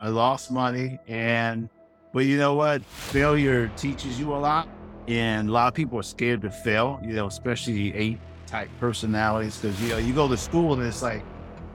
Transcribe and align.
I 0.00 0.10
lost 0.10 0.52
money 0.52 1.00
and, 1.08 1.68
but 2.12 2.24
you 2.24 2.38
know 2.38 2.54
what? 2.54 2.84
Failure 2.84 3.68
teaches 3.76 4.18
you 4.18 4.32
a 4.32 4.38
lot. 4.38 4.68
And 5.08 5.48
a 5.48 5.52
lot 5.52 5.68
of 5.68 5.74
people 5.74 5.98
are 5.98 6.04
scared 6.04 6.42
to 6.42 6.50
fail, 6.50 7.00
you 7.02 7.14
know, 7.14 7.26
especially 7.26 7.92
eight 7.94 8.20
type 8.46 8.68
personalities. 8.78 9.58
Cause, 9.58 9.80
you 9.82 9.88
know, 9.88 9.96
you 9.96 10.12
go 10.12 10.28
to 10.28 10.36
school 10.36 10.74
and 10.74 10.82
it's 10.82 11.02
like, 11.02 11.24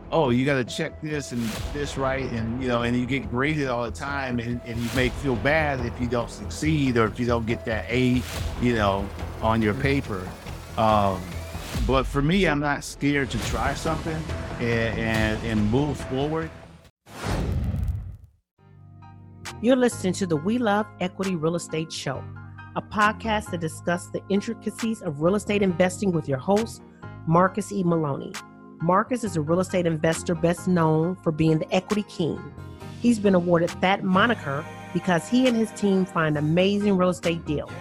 oh, 0.10 0.30
you 0.30 0.46
got 0.46 0.56
to 0.56 0.64
check 0.64 1.02
this 1.02 1.34
and 1.34 1.42
this 1.74 1.98
right. 1.98 2.32
And, 2.32 2.62
you 2.62 2.70
know, 2.70 2.84
and 2.84 2.96
you 2.96 3.06
get 3.06 3.30
graded 3.30 3.68
all 3.68 3.84
the 3.84 3.92
time 3.92 4.40
and, 4.40 4.62
and 4.64 4.80
you 4.80 4.90
may 4.96 5.10
feel 5.10 5.36
bad 5.38 5.86
if 5.86 6.00
you 6.00 6.08
don't 6.08 6.30
succeed 6.30 6.96
or 6.96 7.06
if 7.06 7.20
you 7.20 7.26
don't 7.26 7.46
get 7.46 7.66
that 7.66 7.90
A, 7.90 8.22
you 8.62 8.76
know, 8.76 9.06
on 9.42 9.62
your 9.62 9.74
paper. 9.74 10.26
Um, 10.78 11.22
but 11.86 12.04
for 12.04 12.22
me, 12.22 12.48
I'm 12.48 12.60
not 12.60 12.86
scared 12.86 13.32
to 13.32 13.46
try 13.48 13.74
something 13.74 14.24
and, 14.60 15.00
and, 15.00 15.44
and 15.44 15.72
move 15.72 15.98
forward. 15.98 16.50
You're 19.64 19.78
listening 19.78 20.12
to 20.16 20.28
the 20.28 20.36
We 20.36 20.58
Love 20.58 20.86
Equity 21.00 21.38
Real 21.38 21.56
Estate 21.56 21.90
Show, 21.90 22.22
a 22.76 22.82
podcast 22.82 23.52
that 23.52 23.62
discusses 23.62 24.12
the 24.12 24.22
intricacies 24.28 25.02
of 25.02 25.22
real 25.22 25.36
estate 25.36 25.62
investing 25.62 26.12
with 26.12 26.28
your 26.28 26.38
host, 26.38 26.82
Marcus 27.28 27.72
E. 27.72 27.82
Maloney. 27.82 28.34
Marcus 28.82 29.24
is 29.24 29.38
a 29.38 29.42
real 29.42 29.62
estate 29.62 29.86
investor 29.86 30.36
best 30.36 30.68
known 30.68 31.16
for 31.16 31.32
being 31.32 31.60
the 31.60 31.74
equity 31.74 32.04
king. 32.10 32.38
He's 33.00 33.20
been 33.20 33.36
awarded 33.36 33.70
that 33.80 34.04
moniker 34.04 34.66
because 34.92 35.30
he 35.30 35.48
and 35.48 35.56
his 35.56 35.72
team 35.72 36.04
find 36.04 36.38
amazing 36.38 36.98
real 36.98 37.08
estate 37.08 37.46
deals. 37.46 37.72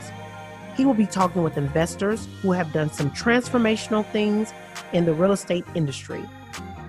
He 0.77 0.85
will 0.85 0.95
be 0.95 1.07
talking 1.07 1.43
with 1.43 1.57
investors 1.57 2.29
who 2.43 2.53
have 2.53 2.73
done 2.73 2.93
some 2.93 3.11
transformational 3.11 4.09
things 4.13 4.53
in 4.93 5.05
the 5.05 5.15
real 5.15 5.33
estate 5.33 5.65
industry. 5.75 6.23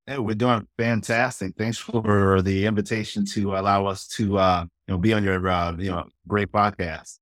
Hey, 0.07 0.17
we're 0.17 0.35
doing 0.35 0.67
fantastic. 0.77 1.53
Thanks 1.57 1.77
for 1.77 2.41
the 2.41 2.65
invitation 2.65 3.25
to 3.27 3.55
allow 3.55 3.85
us 3.85 4.07
to 4.09 4.37
uh, 4.37 4.65
you 4.87 4.93
know 4.93 4.97
be 4.97 5.13
on 5.13 5.23
your 5.23 5.47
uh, 5.47 5.75
you 5.77 5.91
know 5.91 6.05
great 6.27 6.51
podcast. 6.51 7.19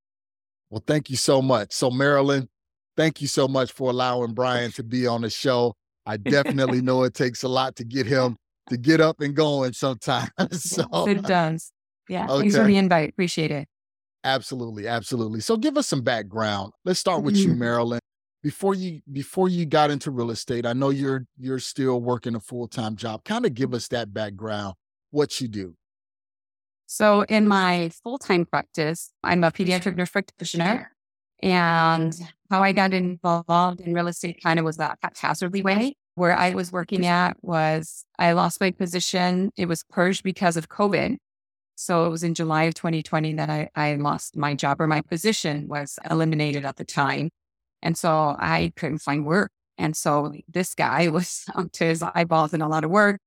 Well, 0.70 0.84
thank 0.88 1.10
you 1.10 1.18
so 1.18 1.42
much. 1.42 1.74
So, 1.74 1.92
Marilyn, 1.92 2.50
thank 2.96 3.22
you 3.22 3.28
so 3.28 3.48
much 3.48 3.72
for 3.72 3.90
allowing 3.90 4.34
Brian 4.34 4.72
to 4.72 4.84
be 4.84 5.06
on 5.06 5.22
the 5.22 5.30
show. 5.30 5.76
I 6.06 6.18
definitely 6.18 6.82
know 6.82 7.04
it 7.04 7.14
takes 7.14 7.44
a 7.44 7.48
lot 7.48 7.76
to 7.78 7.84
get 7.84 8.06
him 8.06 8.38
to 8.70 8.78
get 8.78 9.02
up 9.02 9.20
and 9.20 9.36
going 9.36 9.74
sometimes. 9.74 10.30
so 10.52 11.08
it 11.08 11.24
does. 11.24 11.72
Yeah. 12.10 12.26
Okay. 12.30 12.42
Thanks 12.42 12.56
for 12.56 12.64
the 12.64 12.78
invite. 12.78 13.10
Appreciate 13.10 13.52
it. 13.52 13.68
Absolutely, 14.24 14.88
absolutely. 14.88 15.42
So 15.42 15.58
give 15.58 15.78
us 15.78 15.88
some 15.88 16.02
background. 16.02 16.72
Let's 16.86 17.00
start 17.00 17.24
with 17.24 17.36
mm-hmm. 17.36 17.52
you, 17.52 17.56
Marilyn. 17.56 18.00
Before 18.42 18.74
you 18.74 19.02
before 19.12 19.48
you 19.48 19.66
got 19.66 19.90
into 19.90 20.12
real 20.12 20.32
estate, 20.32 20.66
I 20.66 20.74
know 20.74 20.90
you're 20.90 21.26
you're 21.38 21.60
still 21.60 22.02
working 22.02 22.36
a 22.36 22.40
full-time 22.40 22.96
job. 22.96 23.24
Kind 23.24 23.46
of 23.46 23.54
give 23.54 23.74
us 23.74 23.88
that 23.90 24.14
background, 24.14 24.76
what 25.12 25.40
you 25.40 25.48
do. 25.48 25.76
So 26.86 27.22
in 27.24 27.48
my 27.48 27.90
full-time 28.04 28.46
practice, 28.46 29.12
I'm 29.24 29.44
a 29.44 29.52
pediatric 29.52 29.96
nurse 29.96 30.12
practitioner. 30.12 30.93
And 31.44 32.16
how 32.50 32.64
I 32.64 32.72
got 32.72 32.94
involved 32.94 33.82
in 33.82 33.94
real 33.94 34.08
estate 34.08 34.40
kind 34.42 34.60
of 34.60 34.66
was 34.66 34.78
that 34.78 34.98
haphazardly 35.04 35.62
way. 35.62 35.98
Where 36.16 36.38
I 36.38 36.54
was 36.54 36.72
working 36.72 37.06
at 37.06 37.36
was 37.42 38.06
I 38.18 38.32
lost 38.32 38.62
my 38.62 38.72
position. 38.72 39.52
It 39.58 39.66
was 39.66 39.84
purged 39.90 40.24
because 40.24 40.56
of 40.56 40.70
COVID. 40.70 41.18
So 41.76 42.06
it 42.06 42.10
was 42.10 42.24
in 42.24 42.34
July 42.34 42.64
of 42.64 42.76
2020 42.76 43.34
that 43.34 43.50
I, 43.50 43.70
I 43.76 43.96
lost 43.96 44.38
my 44.38 44.56
job 44.56 44.80
or 44.80 44.88
my 44.88 45.02
position 45.02 45.68
was 45.68 46.00
eliminated 46.10 46.64
at 46.64 46.78
the 46.78 46.86
time. 46.86 47.30
And 47.82 47.98
so 47.98 48.38
I 48.40 48.72
couldn't 48.78 49.00
find 49.00 49.26
work. 49.26 49.52
And 49.78 49.98
so 49.98 50.34
this 50.48 50.74
guy 50.76 51.08
was 51.10 51.44
up 51.56 51.74
to 51.74 51.84
his 51.84 52.02
eyeballs 52.02 52.54
in 52.54 52.62
a 52.62 52.70
lot 52.70 52.86
of 52.86 52.90
work, 52.90 53.20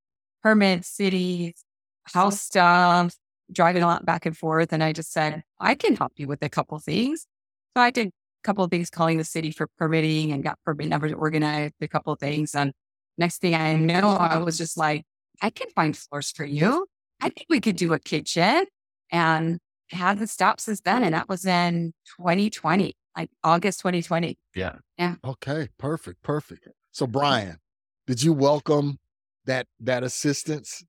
permits, 0.42 0.88
cities, 0.88 1.64
house 2.04 2.40
stuff, 2.40 3.14
driving 3.52 3.82
a 3.82 3.86
lot 3.86 4.06
back 4.06 4.24
and 4.24 4.34
forth. 4.34 4.72
And 4.72 4.82
I 4.82 4.94
just 4.94 5.12
said, 5.12 5.42
I 5.60 5.74
can 5.74 5.96
help 5.96 6.12
you 6.16 6.28
with 6.28 6.42
a 6.42 6.48
couple 6.48 6.78
things. 6.78 7.26
So 7.76 7.82
I 7.82 7.90
did 7.90 8.06
a 8.06 8.10
couple 8.42 8.64
of 8.64 8.70
things 8.70 8.88
calling 8.88 9.18
the 9.18 9.24
city 9.24 9.50
for 9.50 9.66
permitting 9.76 10.32
and 10.32 10.42
got 10.42 10.58
permit 10.64 10.88
numbers 10.88 11.12
organized, 11.12 11.74
a 11.82 11.88
couple 11.88 12.10
of 12.10 12.18
things. 12.18 12.54
And 12.54 12.72
next 13.18 13.42
thing 13.42 13.54
I 13.54 13.76
know, 13.76 14.16
I 14.16 14.38
was 14.38 14.56
just 14.56 14.78
like, 14.78 15.04
I 15.42 15.50
can 15.50 15.68
find 15.76 15.94
floors 15.94 16.30
for 16.30 16.46
you. 16.46 16.86
I 17.20 17.28
think 17.28 17.44
we 17.50 17.60
could 17.60 17.76
do 17.76 17.92
a 17.92 17.98
kitchen 17.98 18.64
and 19.12 19.58
hasn't 19.90 20.30
stopped 20.30 20.62
since 20.62 20.80
then. 20.80 21.04
And 21.04 21.12
that 21.12 21.28
was 21.28 21.44
in 21.44 21.92
2020, 22.16 22.94
like 23.14 23.28
August 23.44 23.80
2020. 23.80 24.38
Yeah. 24.54 24.76
Yeah. 24.96 25.16
Okay. 25.22 25.68
Perfect. 25.78 26.22
Perfect. 26.22 26.68
So 26.92 27.06
Brian, 27.06 27.58
did 28.06 28.22
you 28.22 28.32
welcome 28.32 28.96
that 29.44 29.66
that 29.80 30.02
assistance 30.02 30.82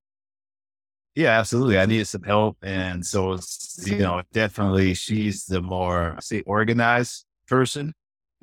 yeah, 1.18 1.40
absolutely. 1.40 1.80
I 1.80 1.88
needed 1.88 2.06
some 2.06 2.22
help. 2.22 2.58
And 2.62 3.04
so, 3.04 3.34
it's, 3.34 3.84
you 3.88 3.98
know, 3.98 4.22
definitely 4.34 4.94
she's 4.94 5.46
the 5.46 5.64
more, 5.64 6.16
say, 6.20 6.42
organized 6.42 7.26
person. 7.48 7.92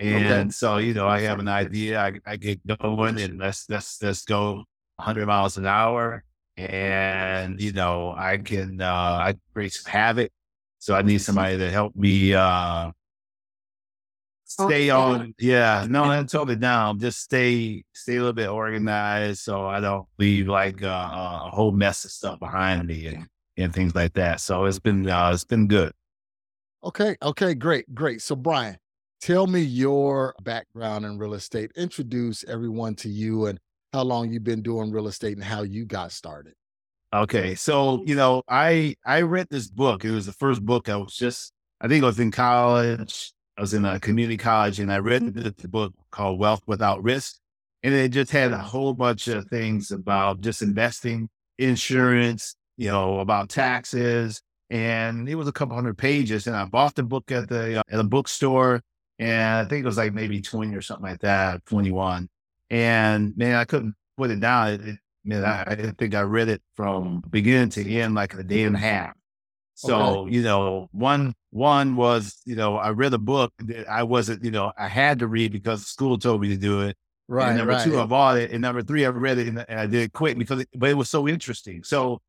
And 0.01 0.27
okay. 0.27 0.51
so, 0.51 0.79
you 0.79 0.93
know, 0.93 1.07
I 1.07 1.21
have 1.21 1.39
an 1.39 1.47
idea. 1.47 2.01
I, 2.01 2.15
I 2.27 2.37
get 2.37 2.67
going 2.67 3.21
and 3.21 3.39
let's, 3.39 3.71
let's, 3.71 4.03
let's 4.03 4.25
go 4.25 4.65
100 4.97 5.25
miles 5.25 5.57
an 5.57 5.67
hour. 5.67 6.25
And, 6.57 7.61
you 7.61 7.71
know, 7.73 8.13
I 8.17 8.39
can, 8.39 8.81
uh, 8.81 8.93
I 8.93 9.35
create 9.53 9.75
some 9.75 9.93
havoc. 9.93 10.33
So 10.81 10.97
I 10.97 11.03
need 11.03 11.19
somebody 11.19 11.57
to 11.57 11.71
help 11.71 11.95
me, 11.95 12.35
uh, 12.35 12.91
Oh, 14.59 14.69
stay 14.69 14.91
on. 14.91 15.35
Yeah, 15.39 15.87
no, 15.89 16.05
I 16.05 16.23
told 16.25 16.51
it 16.51 16.61
down. 16.61 16.99
Just 16.99 17.21
stay, 17.21 17.85
stay 17.93 18.17
a 18.17 18.19
little 18.19 18.33
bit 18.33 18.49
organized, 18.49 19.41
so 19.41 19.67
I 19.67 19.81
don't 19.81 20.07
leave 20.19 20.49
like 20.49 20.83
uh, 20.83 20.87
a 20.89 21.51
whole 21.53 21.73
mess 21.73 22.05
of 22.05 22.11
stuff 22.11 22.39
behind 22.39 22.87
me 22.87 23.07
and, 23.07 23.27
and 23.57 23.75
things 23.75 23.95
like 23.95 24.13
that. 24.15 24.41
So 24.41 24.65
it's 24.65 24.79
been, 24.79 25.09
uh, 25.09 25.31
it's 25.33 25.45
been 25.45 25.67
good. 25.67 25.93
Okay. 26.85 27.17
Okay. 27.23 27.55
Great. 27.55 27.93
Great. 27.95 28.21
So 28.21 28.37
Brian, 28.37 28.77
tell 29.21 29.47
me 29.47 29.63
your 29.63 30.35
background 30.43 31.07
in 31.07 31.19
real 31.19 31.35
estate. 31.35 31.73
Introduce 31.77 32.45
everyone 32.45 32.95
to 32.97 33.09
you 33.09 33.47
and 33.47 33.59
how 33.93 34.03
long 34.03 34.31
you've 34.31 34.45
been 34.45 34.63
doing 34.63 34.91
real 34.93 35.09
estate 35.09 35.37
and 35.37 35.45
how 35.45 35.63
you 35.63 35.87
got 35.87 36.13
started. 36.13 36.53
Okay. 37.13 37.55
So, 37.55 38.03
you 38.05 38.17
know, 38.17 38.43
I 38.49 38.97
I 39.07 39.23
read 39.23 39.47
this 39.51 39.69
book. 39.69 40.05
It 40.05 40.11
was 40.11 40.27
the 40.27 40.33
first 40.33 40.63
book 40.63 40.89
I 40.89 40.97
was 40.97 41.17
just 41.17 41.53
I 41.81 41.89
think 41.89 42.03
I 42.03 42.07
was 42.07 42.21
in 42.21 42.31
college 42.31 43.33
I 43.57 43.61
was 43.61 43.75
in 43.75 43.85
a 43.85 44.01
community 44.01 44.37
college 44.37 44.81
and 44.81 44.93
I 44.93 44.99
read 44.99 45.23
mm-hmm. 45.23 45.49
the 45.57 45.69
book 45.69 45.95
called 46.11 46.39
Wealth 46.39 46.63
Without 46.67 47.03
Risk. 47.03 47.39
And 47.83 47.93
it 47.93 48.09
just 48.09 48.31
had 48.31 48.53
a 48.53 48.59
whole 48.59 48.95
bunch 48.95 49.29
of 49.29 49.47
things 49.49 49.91
about 49.91 50.41
just 50.41 50.63
investing, 50.63 51.29
insurance, 51.59 52.57
you 52.77 52.89
know, 52.89 53.21
about 53.21 53.51
taxes, 53.51 54.41
and 54.71 55.29
it 55.29 55.35
was 55.35 55.49
a 55.49 55.53
couple 55.53 55.75
hundred 55.75 55.99
pages. 55.99 56.47
And 56.47 56.57
I 56.57 56.65
bought 56.65 56.95
the 56.95 57.03
book 57.03 57.31
at 57.31 57.49
the 57.49 57.81
uh, 57.81 57.83
at 57.91 58.01
a 58.01 58.05
bookstore, 58.05 58.81
and 59.19 59.67
I 59.67 59.69
think 59.69 59.85
it 59.85 59.87
was 59.87 59.99
like 59.99 60.15
maybe 60.15 60.41
twenty 60.41 60.75
or 60.75 60.81
something 60.81 61.07
like 61.07 61.21
that, 61.21 61.65
twenty 61.67 61.91
one. 61.91 62.29
And 62.71 63.37
man, 63.37 63.57
I 63.57 63.65
couldn't 63.65 63.95
put 64.17 64.31
it 64.31 64.41
down. 64.41 64.69
It, 64.69 64.81
it, 64.89 64.99
man, 65.25 65.45
I, 65.45 65.63
I 65.63 65.93
think 65.99 66.15
I 66.15 66.23
read 66.23 66.49
it 66.49 66.63
from 66.75 67.23
beginning 67.31 67.69
to 67.71 67.89
end 67.89 68.15
like 68.15 68.35
a 68.35 68.43
day 68.43 68.65
and 68.65 68.77
a 68.77 68.79
half. 68.79 69.15
So, 69.75 69.97
okay. 69.97 70.35
you 70.35 70.43
know, 70.43 70.89
one 70.93 71.35
one 71.51 71.97
was, 71.97 72.41
you 72.45 72.55
know, 72.55 72.77
I 72.77 72.91
read 72.91 73.13
a 73.13 73.19
book 73.19 73.53
that 73.59 73.89
I 73.89 74.05
wasn't, 74.05 74.45
you 74.45 74.51
know, 74.51 74.73
I 74.79 74.89
had 74.89 75.19
to 75.19 75.27
read 75.27 75.53
because 75.53 75.87
school 75.87 76.19
told 76.19 76.41
me 76.41 76.49
to 76.49 76.57
do 76.57 76.83
it. 76.83 76.97
Right. 77.27 77.49
And 77.49 77.59
number 77.59 77.73
right. 77.73 77.85
two, 77.85 77.99
I 77.99 78.07
bought 78.07 78.39
it. 78.39 78.53
And 78.53 78.61
number 78.63 78.83
three, 78.83 79.05
I 79.05 79.09
read 79.09 79.39
it 79.39 79.49
and, 79.49 79.65
and 79.69 79.81
I 79.81 79.87
did 79.87 80.03
it 80.03 80.13
quick 80.13 80.39
because 80.39 80.61
it, 80.61 80.69
but 80.75 80.91
it 80.91 80.95
was 80.95 81.11
so 81.11 81.27
interesting. 81.27 81.83
So 81.83 82.21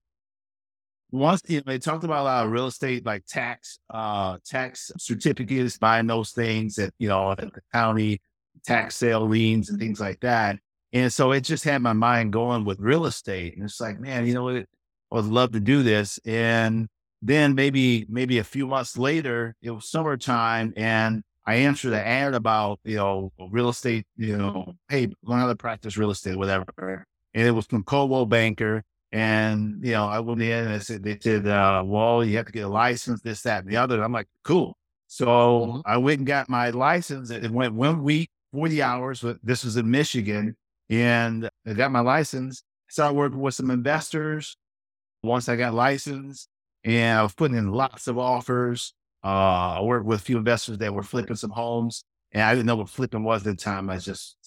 once 1.12 1.42
you 1.48 1.58
know, 1.58 1.64
they 1.68 1.80
talked 1.80 2.04
about 2.04 2.22
a 2.22 2.24
lot 2.24 2.46
of 2.46 2.52
real 2.52 2.68
estate, 2.68 3.06
like 3.06 3.26
tax, 3.26 3.78
uh, 3.90 4.38
tax 4.46 4.92
certificates, 4.98 5.78
buying 5.78 6.08
those 6.08 6.32
things 6.32 6.80
at, 6.80 6.94
you 6.98 7.10
know, 7.10 7.32
at 7.32 7.38
the 7.40 7.62
county, 7.74 8.22
tax 8.66 8.96
sale 8.96 9.28
liens 9.28 9.70
and 9.70 9.80
things 9.80 10.00
like 10.00 10.20
that. 10.22 10.58
And 10.94 11.12
so 11.12 11.32
it 11.32 11.42
just 11.42 11.64
had 11.64 11.82
my 11.82 11.94
mind 11.94 12.34
going 12.34 12.64
with 12.64 12.80
real 12.80 13.06
estate. 13.06 13.56
And 13.56 13.66
it's 13.66 13.82
like, 13.82 14.00
man, 14.00 14.26
you 14.26 14.34
know 14.34 14.44
what? 14.44 14.56
I 14.56 14.66
would 15.12 15.26
love 15.26 15.52
to 15.52 15.60
do 15.60 15.84
this. 15.84 16.20
And 16.26 16.88
then 17.28 17.56
maybe 17.56 18.06
maybe 18.08 18.38
a 18.38 18.44
few 18.44 18.68
months 18.68 18.98
later, 18.98 19.56
it 19.62 19.72
was 19.72 19.90
summertime, 19.90 20.74
and 20.76 21.24
I 21.46 21.56
answered 21.56 21.94
an 21.94 22.00
ad 22.00 22.34
about 22.34 22.80
you 22.84 22.98
know 22.98 23.32
real 23.52 23.70
estate. 23.70 24.06
You 24.16 24.38
know, 24.38 24.74
hey, 24.90 25.10
learn 25.24 25.40
how 25.40 25.48
to 25.48 25.56
practice 25.56 25.98
real 25.98 26.12
estate, 26.12 26.38
whatever. 26.38 27.06
And 27.34 27.48
it 27.48 27.52
was 27.52 27.66
from 27.66 27.84
Coldwell 27.84 28.26
Banker. 28.26 28.84
And 29.12 29.84
you 29.84 29.94
know, 29.94 30.08
I 30.08 30.20
went 30.20 30.42
in 30.42 30.66
and 30.66 30.74
I 30.74 30.80
said 30.80 31.04
they 31.04 31.18
said, 31.20 31.48
uh, 31.48 31.84
"Well, 31.86 32.24
you 32.24 32.38
have 32.38 32.46
to 32.48 32.52
get 32.52 32.66
a 32.66 32.70
license, 32.70 33.22
this, 33.22 33.42
that, 33.42 33.64
and 33.64 33.72
the 33.72 33.78
other." 33.78 33.96
And 33.96 34.04
I'm 34.04 34.12
like, 34.12 34.28
"Cool." 34.44 34.78
So 35.08 35.26
mm-hmm. 35.28 35.80
I 35.86 35.98
went 35.98 36.20
and 36.20 36.28
got 36.28 36.50
my 36.50 36.70
license. 36.72 37.30
It 37.30 37.50
went 37.50 37.74
one 37.74 38.04
week, 38.04 38.30
forty 38.52 38.82
hours. 38.82 39.24
This 39.42 39.64
was 39.64 39.78
in 39.78 39.90
Michigan, 39.90 40.56
and 40.90 41.50
I 41.66 41.74
got 41.74 41.92
my 41.92 42.02
license. 42.02 42.64
Started 42.88 43.16
working 43.16 43.40
with 43.40 43.56
some 43.56 43.72
investors. 43.72 44.58
Once 45.24 45.50
I 45.50 45.56
got 45.56 45.74
licensed, 45.74 46.50
and 46.86 47.20
I 47.20 47.24
was 47.24 47.34
putting 47.34 47.58
in 47.58 47.72
lots 47.72 48.08
of 48.08 48.18
offers. 48.18 48.94
Uh, 49.24 49.78
I 49.78 49.82
worked 49.82 50.06
with 50.06 50.22
a 50.22 50.24
few 50.24 50.38
investors 50.38 50.78
that 50.78 50.94
were 50.94 51.04
flipping 51.04 51.36
some 51.36 51.50
homes, 51.50 52.06
and 52.32 52.44
I 52.44 52.54
didn't 52.54 52.68
know 52.68 52.78
what 52.78 52.90
flipping 52.90 53.24
was 53.24 53.46
at 53.46 53.58
the 53.58 53.62
time. 53.62 53.90
I 53.90 53.98
just, 53.98 54.38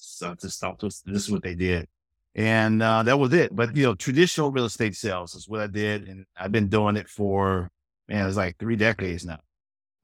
just 0.41 0.61
thought 0.61 0.79
this, 0.79 1.01
this 1.01 1.25
is 1.25 1.31
what 1.31 1.43
they 1.43 1.55
did. 1.55 1.87
And 2.35 2.81
uh, 2.81 3.03
that 3.03 3.19
was 3.19 3.33
it. 3.33 3.57
But, 3.57 3.77
you 3.77 3.83
know, 3.83 3.97
traditional 3.97 4.53
real 4.53 4.67
estate 4.67 4.95
sales 4.95 5.35
is 5.35 5.49
what 5.49 5.61
I 5.61 5.67
did. 5.67 6.07
And 6.07 6.25
I've 6.37 6.53
been 6.53 6.69
doing 6.69 6.97
it 6.97 7.09
for, 7.09 7.69
man, 8.07 8.29
it's 8.29 8.37
like 8.37 8.57
three 8.59 8.77
decades 8.77 9.27
now. 9.27 9.41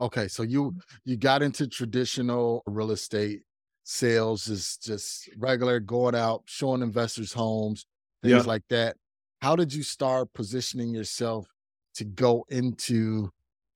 Okay. 0.01 0.27
So 0.27 0.43
you, 0.43 0.75
you 1.05 1.17
got 1.17 1.43
into 1.43 1.69
traditional 1.69 2.65
real 2.67 2.91
estate 2.91 3.43
sales 3.85 4.49
is 4.49 4.77
just 4.79 5.29
regular 5.37 5.79
going 5.79 6.17
out, 6.17 6.43
showing 6.47 6.83
investors 6.83 7.33
homes, 7.33 7.87
things 8.23 8.33
yeah. 8.33 8.43
like 8.43 8.65
that. 8.71 8.97
How 9.41 9.55
did 9.55 9.73
you 9.73 9.85
start 9.85 10.33
positioning 10.33 10.93
yourself 10.93 11.47
to 11.95 12.05
go 12.05 12.45
into 12.49 13.31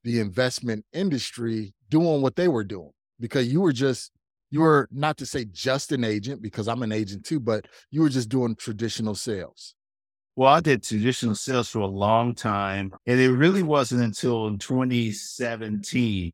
the 0.04 0.20
investment 0.20 0.84
industry 0.92 1.72
doing 1.88 2.22
what 2.22 2.36
they 2.36 2.48
were 2.48 2.64
doing 2.64 2.90
because 3.20 3.52
you 3.52 3.60
were 3.60 3.72
just 3.72 4.12
you 4.50 4.60
were 4.60 4.88
not 4.90 5.18
to 5.18 5.26
say 5.26 5.44
just 5.44 5.92
an 5.92 6.04
agent 6.04 6.40
because 6.40 6.68
I'm 6.68 6.82
an 6.82 6.92
agent 6.92 7.24
too, 7.24 7.40
but 7.40 7.66
you 7.90 8.00
were 8.02 8.08
just 8.08 8.28
doing 8.28 8.54
traditional 8.54 9.14
sales. 9.14 9.74
Well, 10.36 10.48
I 10.48 10.60
did 10.60 10.82
traditional 10.82 11.34
sales 11.34 11.68
for 11.68 11.80
a 11.80 11.86
long 11.86 12.34
time, 12.34 12.92
and 13.06 13.20
it 13.20 13.30
really 13.30 13.62
wasn't 13.62 14.02
until 14.02 14.56
2017. 14.56 16.32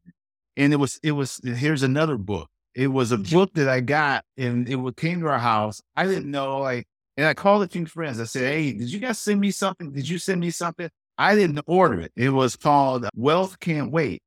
And 0.56 0.72
it 0.72 0.76
was 0.76 1.00
it 1.02 1.12
was 1.12 1.40
here's 1.42 1.82
another 1.82 2.18
book. 2.18 2.48
It 2.74 2.88
was 2.88 3.12
a 3.12 3.16
mm-hmm. 3.16 3.34
book 3.34 3.54
that 3.54 3.68
I 3.68 3.80
got, 3.80 4.24
and 4.36 4.68
it 4.68 4.96
came 4.96 5.20
to 5.20 5.28
our 5.28 5.38
house. 5.38 5.80
I 5.96 6.06
didn't 6.06 6.30
know 6.30 6.58
like, 6.58 6.86
and 7.16 7.26
I 7.26 7.34
called 7.34 7.62
a 7.62 7.68
few 7.68 7.86
friends. 7.86 8.20
I 8.20 8.24
said, 8.24 8.52
"Hey, 8.52 8.72
did 8.72 8.92
you 8.92 9.00
guys 9.00 9.18
send 9.18 9.40
me 9.40 9.50
something? 9.50 9.90
Did 9.90 10.08
you 10.08 10.18
send 10.18 10.40
me 10.40 10.50
something?" 10.50 10.90
I 11.18 11.34
didn't 11.34 11.60
order 11.66 12.00
it. 12.00 12.12
It 12.16 12.30
was 12.30 12.56
called 12.56 13.04
uh, 13.04 13.10
Wealth 13.14 13.60
Can't 13.60 13.90
Wait. 13.90 14.22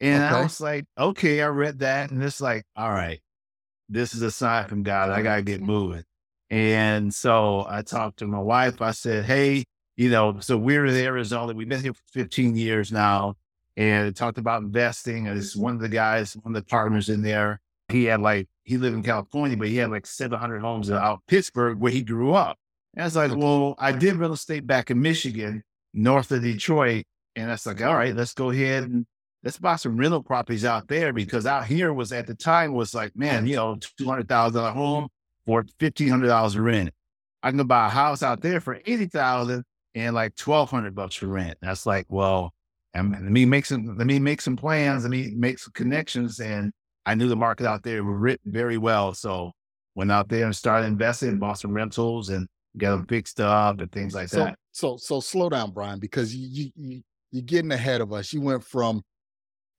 And 0.00 0.22
okay. 0.22 0.34
I 0.34 0.42
was 0.42 0.60
like, 0.60 0.84
okay, 0.98 1.40
I 1.42 1.46
read 1.46 1.78
that. 1.80 2.10
And 2.10 2.22
it's 2.22 2.40
like, 2.40 2.64
all 2.76 2.90
right, 2.90 3.20
this 3.88 4.14
is 4.14 4.22
a 4.22 4.30
sign 4.30 4.66
from 4.68 4.82
God. 4.82 5.10
I 5.10 5.22
got 5.22 5.36
to 5.36 5.42
get 5.42 5.62
moving. 5.62 6.04
And 6.50 7.12
so 7.12 7.66
I 7.68 7.82
talked 7.82 8.18
to 8.18 8.26
my 8.26 8.38
wife. 8.38 8.82
I 8.82 8.90
said, 8.90 9.24
hey, 9.24 9.64
you 9.96 10.10
know, 10.10 10.38
so 10.40 10.56
we're 10.56 10.86
in 10.86 10.94
Arizona. 10.94 11.52
We've 11.52 11.68
been 11.68 11.82
here 11.82 11.94
for 11.94 12.02
15 12.12 12.56
years 12.56 12.92
now. 12.92 13.36
And 13.76 14.14
talked 14.14 14.38
about 14.38 14.62
investing. 14.62 15.26
And 15.26 15.36
it's 15.36 15.56
one 15.56 15.74
of 15.74 15.80
the 15.80 15.88
guys, 15.88 16.34
one 16.34 16.54
of 16.54 16.62
the 16.62 16.68
partners 16.68 17.08
in 17.08 17.22
there. 17.22 17.60
He 17.88 18.04
had 18.04 18.20
like, 18.20 18.48
he 18.62 18.76
lived 18.76 18.94
in 18.94 19.02
California, 19.02 19.56
but 19.56 19.68
he 19.68 19.76
had 19.76 19.90
like 19.90 20.06
700 20.06 20.60
homes 20.60 20.90
out 20.90 21.22
Pittsburgh 21.26 21.78
where 21.78 21.90
he 21.90 22.02
grew 22.02 22.34
up. 22.34 22.56
And 22.94 23.02
I 23.02 23.06
was 23.06 23.16
like, 23.16 23.34
well, 23.34 23.74
I 23.78 23.92
did 23.92 24.14
real 24.14 24.32
estate 24.32 24.66
back 24.66 24.90
in 24.90 25.02
Michigan 25.02 25.64
north 25.94 26.30
of 26.32 26.42
Detroit. 26.42 27.04
And 27.36 27.48
that's 27.48 27.66
like, 27.66 27.82
all 27.82 27.94
right, 27.94 28.14
let's 28.14 28.34
go 28.34 28.50
ahead 28.50 28.84
and 28.84 29.06
let's 29.42 29.58
buy 29.58 29.76
some 29.76 29.96
rental 29.96 30.22
properties 30.22 30.64
out 30.64 30.88
there 30.88 31.12
because 31.12 31.46
out 31.46 31.66
here 31.66 31.92
was 31.92 32.12
at 32.12 32.26
the 32.26 32.34
time 32.34 32.72
was 32.72 32.94
like, 32.94 33.16
man, 33.16 33.46
you 33.46 33.56
know, 33.56 33.78
two 33.96 34.06
hundred 34.06 34.28
thousand 34.28 34.60
dollar 34.60 34.72
home 34.72 35.08
for 35.46 35.64
fifteen 35.78 36.08
hundred 36.08 36.28
dollars 36.28 36.58
rent. 36.58 36.90
I 37.42 37.50
can 37.50 37.66
buy 37.66 37.86
a 37.86 37.90
house 37.90 38.22
out 38.22 38.40
there 38.40 38.60
for 38.60 38.80
eighty 38.86 39.06
thousand 39.06 39.64
and 39.94 40.14
like 40.14 40.34
twelve 40.36 40.70
hundred 40.70 40.94
bucks 40.94 41.14
for 41.14 41.26
rent. 41.26 41.58
That's 41.60 41.86
like, 41.86 42.06
well, 42.08 42.52
let 42.94 43.04
me 43.04 43.44
make 43.44 43.66
some 43.66 43.96
let 43.96 44.06
me 44.06 44.18
make 44.18 44.40
some 44.40 44.56
plans, 44.56 45.02
let 45.02 45.10
me 45.10 45.32
make 45.34 45.58
some 45.58 45.72
connections. 45.72 46.40
And 46.40 46.72
I 47.06 47.14
knew 47.14 47.28
the 47.28 47.36
market 47.36 47.66
out 47.66 47.82
there 47.82 48.02
written 48.02 48.52
very 48.52 48.78
well. 48.78 49.14
So 49.14 49.52
went 49.94 50.10
out 50.12 50.28
there 50.28 50.44
and 50.44 50.56
started 50.56 50.86
investing, 50.86 51.38
bought 51.38 51.58
some 51.58 51.72
rentals 51.72 52.30
and 52.30 52.46
get 52.78 52.90
them 52.90 53.06
fixed 53.06 53.40
up 53.40 53.80
and 53.80 53.90
things 53.92 54.14
like 54.14 54.28
so, 54.28 54.44
that. 54.44 54.58
So, 54.74 54.96
so 54.96 55.20
slow 55.20 55.48
down, 55.48 55.70
Brian, 55.70 56.00
because 56.00 56.34
you, 56.34 56.72
you, 56.74 57.02
you're 57.30 57.42
getting 57.42 57.70
ahead 57.70 58.00
of 58.00 58.12
us. 58.12 58.32
You 58.32 58.40
went 58.40 58.64
from 58.64 59.02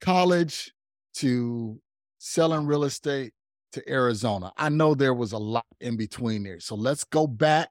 college 0.00 0.72
to 1.16 1.78
selling 2.16 2.64
real 2.64 2.84
estate 2.84 3.34
to 3.72 3.92
Arizona. 3.92 4.52
I 4.56 4.70
know 4.70 4.94
there 4.94 5.12
was 5.12 5.32
a 5.32 5.38
lot 5.38 5.66
in 5.82 5.98
between 5.98 6.44
there. 6.44 6.60
So 6.60 6.74
let's 6.74 7.04
go 7.04 7.26
back 7.26 7.68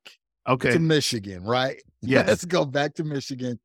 okay. 0.48 0.74
to 0.74 0.80
Michigan, 0.80 1.44
right? 1.44 1.82
Yeah. 2.04 2.24
let's 2.28 2.46
go 2.46 2.64
back 2.64 2.94
to 2.96 3.04
Michigan. 3.04 3.60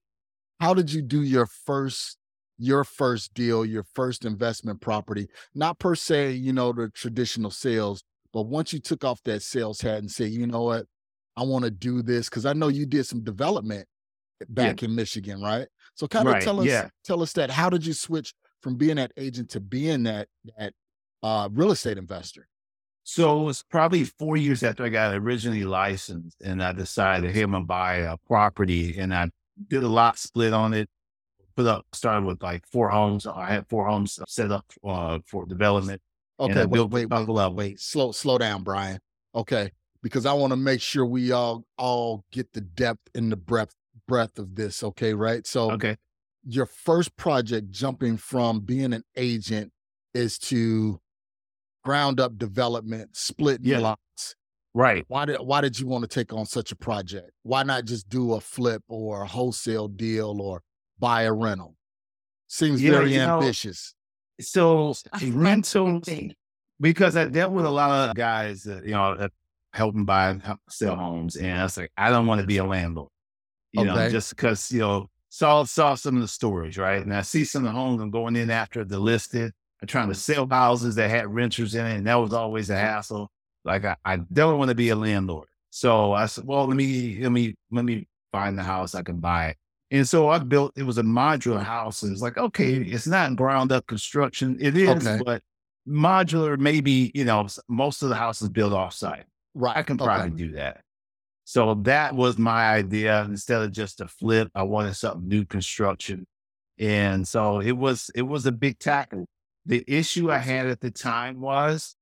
How 0.59 0.73
did 0.73 0.91
you 0.91 1.03
do 1.03 1.23
your 1.23 1.45
first 1.47 2.17
your 2.57 2.83
first 2.85 3.35
deal, 3.35 3.67
your 3.67 3.85
first 3.95 4.25
investment 4.25 4.81
property? 4.81 5.29
Not 5.55 5.79
per 5.79 5.95
se, 5.95 6.33
you 6.33 6.55
know, 6.55 6.73
the 6.73 6.89
traditional 6.89 7.51
sales, 7.51 8.03
but 8.33 8.47
once 8.47 8.73
you 8.73 8.81
took 8.81 9.05
off 9.05 9.23
that 9.25 9.43
sales 9.43 9.83
hat 9.83 9.99
and 9.99 10.11
say, 10.11 10.25
you 10.25 10.47
know 10.47 10.63
what, 10.63 10.87
I 11.37 11.43
want 11.43 11.65
to 11.65 11.71
do 11.71 12.03
this 12.03 12.29
because 12.29 12.47
I 12.47 12.53
know 12.53 12.69
you 12.69 12.87
did 12.87 13.07
some 13.07 13.23
development 13.23 13.87
back 14.49 14.83
yeah. 14.83 14.89
in 14.89 14.95
Michigan, 14.95 15.41
right? 15.41 15.69
So 15.95 16.07
kind 16.07 16.29
of 16.29 16.35
right. 16.35 16.43
tell 16.43 16.61
us 16.61 16.67
yeah. 16.67 16.89
tell 17.05 17.23
us 17.23 17.33
that 17.35 17.51
how 17.51 17.71
did 17.71 17.85
you 17.85 17.93
switch 17.93 18.35
from 18.63 18.77
being 18.77 18.97
that 18.97 19.13
agent 19.17 19.51
to 19.51 19.61
being 19.61 20.05
that 20.05 20.29
that 20.57 20.73
uh, 21.23 21.49
real 21.53 21.71
estate 21.71 21.99
investor? 21.99 22.47
So 23.03 23.41
it 23.41 23.45
was 23.45 23.63
probably 23.63 24.05
four 24.05 24.37
years 24.37 24.63
after 24.63 24.85
I 24.85 24.89
got 24.89 25.15
originally 25.15 25.65
licensed, 25.65 26.41
and 26.43 26.63
I 26.63 26.73
decided, 26.73 27.33
hey, 27.33 27.43
I'm 27.43 27.53
gonna 27.53 27.65
buy 27.65 27.97
a 27.97 28.17
property, 28.27 28.99
and 28.99 29.15
I 29.15 29.31
did 29.69 29.83
a 29.83 29.89
lot 29.89 30.19
split 30.19 30.53
on 30.53 30.75
it. 30.75 30.89
Put 31.57 31.67
up, 31.67 31.85
started 31.93 32.27
with 32.27 32.43
like 32.43 32.65
four 32.71 32.89
homes. 32.89 33.27
I 33.27 33.51
had 33.51 33.67
four 33.69 33.87
homes 33.87 34.19
set 34.29 34.53
up 34.53 34.65
uh, 34.85 35.19
for 35.27 35.45
development. 35.47 36.01
Okay, 36.39 36.65
wait, 36.65 36.89
wait, 36.89 37.11
wait, 37.11 37.53
wait, 37.53 37.81
slow, 37.81 38.13
slow 38.13 38.39
down, 38.39 38.63
Brian. 38.63 38.99
Okay, 39.35 39.71
because 40.03 40.27
I 40.27 40.33
want 40.33 40.53
to 40.53 40.57
make 40.57 40.81
sure 40.81 41.05
we 41.05 41.33
all 41.33 41.65
all 41.79 42.25
get 42.33 42.53
the 42.53 42.61
depth 42.61 43.09
and 43.15 43.31
the 43.31 43.37
breadth 43.37 43.75
breadth 44.07 44.39
of 44.39 44.55
this. 44.55 44.83
Okay, 44.83 45.15
right? 45.15 45.47
So 45.47 45.73
okay, 45.73 45.97
your 46.45 46.67
first 46.67 47.17
project 47.17 47.71
jumping 47.71 48.17
from 48.17 48.61
being 48.61 48.93
an 48.93 49.05
agent 49.17 49.73
is 50.15 50.39
to 50.39 51.01
ground 51.85 52.21
up 52.21 52.39
development, 52.39 53.17
split 53.17 53.61
yeah. 53.63 53.79
lots. 53.79 54.37
Right. 54.73 55.05
Why 55.09 55.25
did 55.25 55.39
why 55.41 55.61
did 55.61 55.79
you 55.79 55.87
want 55.87 56.03
to 56.03 56.09
take 56.09 56.33
on 56.33 56.47
such 56.47 56.73
a 56.73 56.77
project? 56.77 57.31
Why 57.43 57.63
not 57.63 57.85
just 57.85 58.09
do 58.09 58.35
a 58.35 58.41
flip 58.41 58.83
or 58.89 59.23
a 59.23 59.27
wholesale 59.27 59.89
deal 59.89 60.41
or 60.41 60.63
buy 60.99 61.23
a 61.23 61.33
rental? 61.33 61.77
Seems 62.47 62.83
yeah, 62.83 62.93
very 62.93 63.19
ambitious. 63.19 63.95
Know, 64.39 64.93
so 64.93 64.95
rental 65.31 66.01
because 66.81 67.17
I 67.17 67.27
dealt 67.27 67.53
with 67.53 67.67
a 67.67 67.71
lot 67.71 68.11
of 68.11 68.17
guys 68.17 68.63
that 68.63 68.85
you 68.85 68.93
know 68.93 69.29
helping 69.73 70.05
buy 70.05 70.39
sell 70.69 70.97
homes. 70.97 71.37
And 71.37 71.59
I 71.59 71.63
was 71.63 71.77
like, 71.77 71.93
I 71.97 72.11
don't 72.11 72.27
want 72.27 72.41
to 72.41 72.47
be 72.47 72.59
a 72.59 72.65
landlord, 72.65 73.11
you 73.73 73.83
okay. 73.83 73.89
know, 73.89 74.09
just 74.09 74.31
because, 74.31 74.71
you 74.73 74.81
know, 74.81 75.07
saw, 75.29 75.65
saw 75.65 75.95
some 75.95 76.17
of 76.17 76.23
the 76.23 76.29
stories, 76.29 76.77
right? 76.77 77.03
And 77.03 77.15
I 77.15 77.23
see 77.23 77.45
some 77.45 77.65
of 77.65 77.73
the 77.73 77.79
homes 77.79 78.01
I'm 78.01 78.11
going 78.11 78.37
in 78.37 78.51
after 78.51 78.85
the 78.85 78.99
listed. 78.99 79.53
I'm 79.81 79.89
trying 79.89 80.09
to 80.09 80.15
sell 80.15 80.47
houses 80.49 80.97
that 80.97 81.09
had 81.09 81.33
renters 81.33 81.75
in 81.75 81.87
it. 81.87 81.97
And 81.97 82.07
that 82.07 82.17
was 82.17 82.33
always 82.33 82.69
a 82.69 82.77
hassle. 82.77 83.31
Like 83.65 83.85
I, 83.85 83.97
I 84.05 84.17
don't 84.33 84.59
want 84.59 84.71
to 84.71 84.75
be 84.75 84.89
a 84.89 84.97
landlord. 84.97 85.49
So 85.71 86.13
I 86.13 86.27
said, 86.27 86.45
well, 86.47 86.67
let 86.67 86.77
me, 86.77 87.19
let 87.23 87.31
me, 87.31 87.55
let 87.71 87.85
me 87.85 88.09
find 88.33 88.59
the 88.59 88.63
house 88.63 88.95
I 88.95 89.03
can 89.03 89.21
buy 89.21 89.49
it. 89.49 89.57
And 89.93 90.09
so 90.09 90.29
I 90.29 90.39
built, 90.39 90.73
it 90.77 90.83
was 90.85 90.99
a 90.99 91.03
modular 91.03 91.63
house. 91.63 92.03
And 92.03 92.13
it's 92.13 92.23
like, 92.23 92.39
okay, 92.39 92.75
it's 92.75 93.07
not 93.07 93.37
ground 93.37 93.73
up 93.73 93.87
construction. 93.87 94.57
It 94.61 94.77
is, 94.77 94.89
Okay. 94.89 95.21
but 95.25 95.43
modular, 95.89 96.59
maybe, 96.59 97.11
you 97.15 97.25
know, 97.25 97.47
most 97.69 98.03
of 98.03 98.09
the 98.09 98.15
houses 98.15 98.49
built 98.49 98.73
off 98.73 98.95
site. 98.95 99.25
Right. 99.55 99.77
I 99.77 99.83
can 99.83 99.95
Okay. 99.95 100.05
probably 100.05 100.31
do 100.31 100.53
that. 100.53 100.83
So 101.45 101.75
that 101.83 102.15
was 102.15 102.39
my 102.39 102.71
idea. 102.71 103.25
Instead 103.25 103.63
of 103.63 103.73
just 103.73 104.01
a 104.01 104.09
flip, 104.09 104.51
I 104.55 104.63
wanted 104.63 104.95
something 104.95 105.27
new 105.27 105.45
construction. 105.45 106.27
And 106.79 107.27
so 107.27 107.61
it 107.61 107.73
was, 107.73 108.11
it 108.15 108.23
was 108.23 108.47
a 108.47 108.53
big 108.53 108.79
tackle. 108.79 109.27
The 109.67 109.85
issue 109.87 110.31
I 110.31 110.39
had 110.39 110.67
at 110.67 110.81
the 110.81 110.91
time 110.91 111.41
was, 111.41 111.97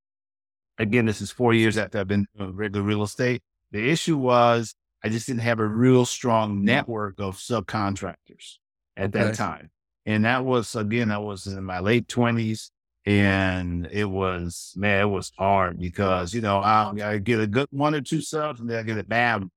again, 0.79 1.07
this 1.07 1.21
is 1.21 1.31
four 1.31 1.55
years 1.55 1.79
after 1.79 1.99
I've 1.99 2.09
been 2.09 2.27
doing 2.37 2.55
regular 2.55 2.85
real 2.85 3.03
estate. 3.03 3.41
The 3.73 3.91
issue 3.91 4.17
was 4.17 4.75
I 5.03 5.09
just 5.09 5.27
didn't 5.27 5.41
have 5.41 5.61
a 5.61 5.67
real 5.67 6.05
strong 6.05 6.65
network 6.65 7.19
of 7.19 7.37
subcontractors 7.37 8.59
at 8.97 9.15
Okay. 9.15 9.25
that 9.25 9.35
time. 9.35 9.71
And 10.07 10.25
that 10.25 10.45
was, 10.45 10.77
again, 10.77 11.11
I 11.11 11.19
was 11.19 11.47
in 11.47 11.65
my 11.65 11.81
late 11.81 12.09
twenties 12.09 12.71
and 13.09 13.89
it 13.91 14.05
was, 14.05 14.75
man, 14.77 15.01
it 15.01 15.07
was 15.07 15.33
hard 15.39 15.81
because, 15.81 16.35
you 16.35 16.43
know, 16.43 16.59
I, 16.59 16.93
I 17.03 17.17
get 17.17 17.41
a 17.41 17.47
good 17.47 17.67
one 17.71 17.95
or 17.95 18.03
two 18.03 18.21
subs 18.21 18.61
and 18.61 18.69
then 18.69 18.79
I 18.79 18.83
get 18.83 18.99
a 18.99 19.03
bad. 19.03 19.41
one. 19.41 19.51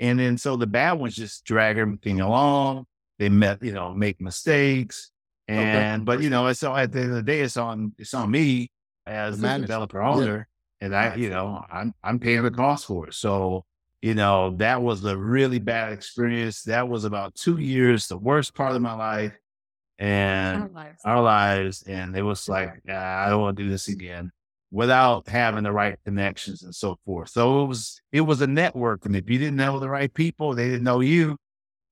And 0.00 0.18
then 0.18 0.36
so 0.36 0.56
the 0.56 0.66
bad 0.66 0.94
ones 0.94 1.14
just 1.14 1.44
drag 1.44 1.78
everything 1.78 2.20
along. 2.20 2.86
They 3.20 3.28
met, 3.28 3.62
you 3.62 3.70
know, 3.70 3.94
make 3.94 4.20
mistakes. 4.20 5.12
Okay. 5.48 5.56
And, 5.56 6.04
but 6.04 6.20
you 6.22 6.28
know, 6.28 6.48
it's 6.48 6.64
all 6.64 6.76
at 6.76 6.90
the 6.90 6.98
end 6.98 7.10
of 7.10 7.14
the 7.14 7.22
day, 7.22 7.40
it's 7.40 7.56
on, 7.56 7.92
it's 7.98 8.14
on 8.14 8.32
me 8.32 8.72
as 9.06 9.38
The 9.38 9.58
developer 9.58 10.02
owner. 10.02 10.48
And 10.80 10.92
I, 10.92 11.14
you 11.14 11.30
know, 11.30 11.64
I'm, 11.70 11.94
I'm 12.02 12.18
paying 12.18 12.42
the 12.42 12.50
cost 12.50 12.86
for 12.86 13.06
it. 13.06 13.14
So, 13.14 13.64
you 14.02 14.14
know, 14.14 14.56
that 14.56 14.82
was 14.82 15.04
a 15.04 15.16
really 15.16 15.60
bad 15.60 15.92
experience. 15.92 16.64
That 16.64 16.88
was 16.88 17.04
about 17.04 17.36
two 17.36 17.58
years, 17.58 18.08
the 18.08 18.18
worst 18.18 18.54
part 18.56 18.74
of 18.74 18.82
my 18.82 18.94
life 18.94 19.38
and 19.98 20.62
Our 20.62 20.68
lives. 20.68 21.00
our 21.04 21.22
lives. 21.22 21.82
And 21.82 22.16
it 22.16 22.22
was 22.22 22.48
like, 22.48 22.80
"Ah, 22.88 23.26
I 23.26 23.28
don't 23.30 23.40
want 23.40 23.56
to 23.56 23.62
do 23.64 23.68
this 23.70 23.88
again 23.88 24.30
without 24.70 25.26
having 25.28 25.64
the 25.64 25.72
right 25.72 25.98
connections 26.04 26.62
and 26.62 26.74
so 26.74 26.98
forth. 27.06 27.30
So 27.30 27.62
it 27.64 27.66
was, 27.66 28.00
it 28.12 28.20
was 28.20 28.42
a 28.42 28.46
network. 28.46 29.06
And 29.06 29.16
if 29.16 29.28
you 29.30 29.38
didn't 29.38 29.56
know 29.56 29.78
the 29.78 29.88
right 29.88 30.12
people, 30.12 30.54
they 30.54 30.68
didn't 30.68 30.84
know 30.84 31.00
you, 31.00 31.36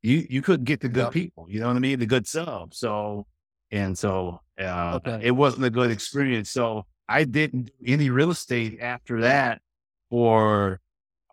you, 0.03 0.27
you 0.29 0.43
couldn't 0.43 0.65
get 0.65 0.81
the 0.81 0.89
good 0.89 1.11
people. 1.11 1.47
You 1.49 1.61
know 1.61 1.69
what 1.69 1.77
I 1.77 1.81
mean? 1.81 1.99
The 1.99 2.07
good 2.07 2.27
sub. 2.27 2.75
So, 2.75 3.27
and 3.71 3.97
so, 3.97 4.41
uh, 4.61 5.01
Okay. 5.03 5.21
it 5.23 5.31
wasn't 5.31 5.65
a 5.65 5.71
good 5.71 5.91
experience. 5.91 6.51
So 6.51 6.85
I 7.09 7.25
didn't 7.25 7.63
do 7.67 7.73
any 7.87 8.11
real 8.11 8.31
estate 8.31 8.79
after 8.81 9.23
that 9.23 9.63
for 10.11 10.81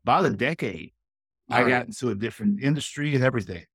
about 0.04 0.26
a 0.26 0.30
decade. 0.32 0.94
I 1.50 1.68
got 1.68 1.86
into 1.88 2.10
a 2.10 2.16
different 2.16 2.64
industry 2.64 3.14
and 3.16 3.24
everything. 3.24 3.66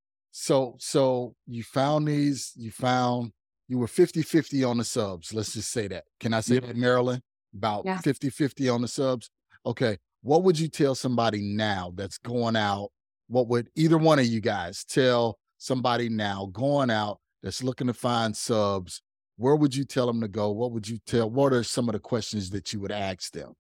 So 0.41 0.77
so 0.79 1.35
you 1.49 1.65
found 1.65 2.07
these, 2.07 2.53
you 2.55 2.71
found 2.71 3.33
you 3.67 3.77
were 3.77 3.89
50-50 3.89 4.67
on 4.69 4.79
the 4.79 4.85
subs. 4.85 5.35
Let's 5.35 5.53
just 5.53 5.73
say 5.73 5.89
that. 5.89 6.05
Can 6.21 6.33
I 6.33 6.41
say 6.41 6.55
Yep. 6.55 6.67
that, 6.67 6.77
Marilyn? 6.77 7.21
About 7.55 7.85
Yeah. 7.85 7.99
50-50 7.99 8.73
on 8.73 8.81
the 8.81 8.87
subs. 8.89 9.31
Okay. 9.67 9.99
What 10.23 10.45
would 10.45 10.57
you 10.59 10.69
tell 10.69 10.95
somebody 10.95 11.41
now 11.43 11.93
that's 11.97 12.19
going 12.19 12.55
out? 12.55 12.91
What 13.27 13.49
would 13.49 13.69
either 13.75 13.99
one 13.99 14.21
of 14.21 14.27
you 14.27 14.41
guys 14.41 14.85
tell 14.85 15.39
somebody 15.59 16.09
now 16.09 16.47
going 16.53 16.89
out 16.89 17.19
that's 17.43 17.65
looking 17.65 17.89
to 17.89 17.93
find 17.93 18.35
subs? 18.37 19.03
Where 19.39 19.57
would 19.57 19.75
you 19.75 19.85
tell 19.85 20.07
them 20.07 20.21
to 20.21 20.29
go? 20.29 20.53
What 20.53 20.71
would 20.71 20.89
you 20.89 20.99
tell? 21.05 21.29
What 21.29 21.53
are 21.53 21.65
some 21.65 21.89
of 21.89 21.95
the 21.95 22.01
questions 22.01 22.51
that 22.51 22.73
you 22.73 22.79
would 22.81 22.93
ask 22.93 23.33
them? 23.33 23.55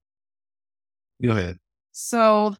Go 1.22 1.32
ahead. 1.32 1.58
So 1.90 2.54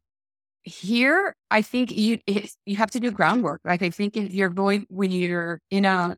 here, 0.63 1.35
I 1.51 1.61
think 1.61 1.91
you 1.91 2.19
it, 2.27 2.51
you 2.65 2.75
have 2.77 2.91
to 2.91 2.99
do 2.99 3.11
groundwork. 3.11 3.61
Like 3.65 3.81
I 3.81 3.89
think 3.89 4.17
if 4.17 4.33
you're 4.33 4.49
going 4.49 4.85
when 4.89 5.11
you're 5.11 5.61
in 5.71 5.85
a 5.85 6.17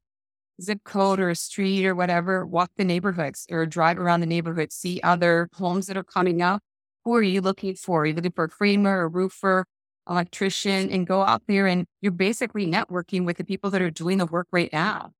zip 0.62 0.80
code 0.86 1.20
or 1.20 1.30
a 1.30 1.36
street 1.36 1.86
or 1.86 1.96
whatever, 1.96 2.46
walk 2.46 2.72
the 2.78 2.86
neighborhoods 2.86 3.46
or 3.52 3.66
drive 3.66 3.98
around 4.00 4.22
the 4.22 4.26
neighborhood, 4.28 4.72
see 4.72 5.02
other 5.04 5.50
homes 5.56 5.88
that 5.88 5.98
are 5.98 6.04
coming 6.04 6.42
up. 6.42 6.62
Who 7.06 7.16
are 7.16 7.24
you 7.24 7.42
looking 7.42 7.76
for? 7.76 8.04
Are 8.04 8.06
you 8.08 8.14
looking 8.14 8.32
for 8.34 8.46
a 8.46 8.50
framer, 8.50 9.02
a 9.04 9.08
roofer, 9.08 9.66
electrician, 10.10 10.90
and 10.92 11.08
go 11.08 11.24
out 11.24 11.44
there 11.48 11.68
and 11.68 11.86
you're 12.02 12.12
basically 12.12 12.68
networking 12.68 13.26
with 13.26 13.38
the 13.38 13.44
people 13.46 13.70
that 13.72 13.82
are 13.82 13.92
doing 13.92 14.18
the 14.20 14.26
work 14.28 14.48
right 14.52 14.72
now. 14.74 15.12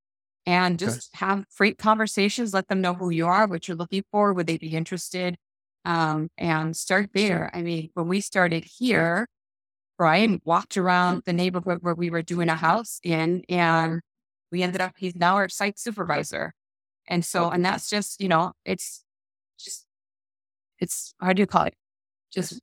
And 0.46 0.80
Okay. 0.86 1.02
just 1.02 1.16
have 1.16 1.46
great 1.58 1.78
conversations, 1.78 2.54
let 2.54 2.68
them 2.68 2.82
know 2.82 2.96
who 2.96 3.10
you 3.12 3.28
are, 3.28 3.48
what 3.48 3.68
you're 3.68 3.78
looking 3.78 4.04
for, 4.12 4.34
would 4.34 4.48
they 4.48 4.58
be 4.58 4.76
interested? 4.76 5.38
Um, 5.86 6.30
and 6.38 6.76
start 6.76 7.10
there. 7.14 7.50
I 7.54 7.62
mean, 7.62 7.90
when 7.94 8.08
we 8.08 8.22
started 8.22 8.66
here, 8.66 9.28
Brian 9.98 10.42
walked 10.44 10.78
around 10.78 11.24
the 11.26 11.34
neighborhood 11.34 11.80
where 11.82 11.96
we 11.96 12.10
were 12.10 12.22
doing 12.22 12.50
a 12.50 12.56
house 12.56 13.00
in, 13.04 13.44
and 13.50 14.02
we 14.52 14.64
ended 14.64 14.82
up, 14.82 14.94
he's 14.98 15.16
now 15.16 15.36
our 15.36 15.50
site 15.50 15.80
supervisor. 15.80 16.54
And 17.08 17.24
so, 17.26 17.50
and 17.50 17.64
that's 17.64 17.90
just, 17.90 18.22
you 18.22 18.28
know, 18.28 18.54
it's 18.66 19.04
just, 19.60 19.86
it's, 20.80 21.14
how 21.20 21.34
do 21.34 21.42
you 21.42 21.48
call 21.48 21.66
it? 21.66 21.76
Just 22.34 22.60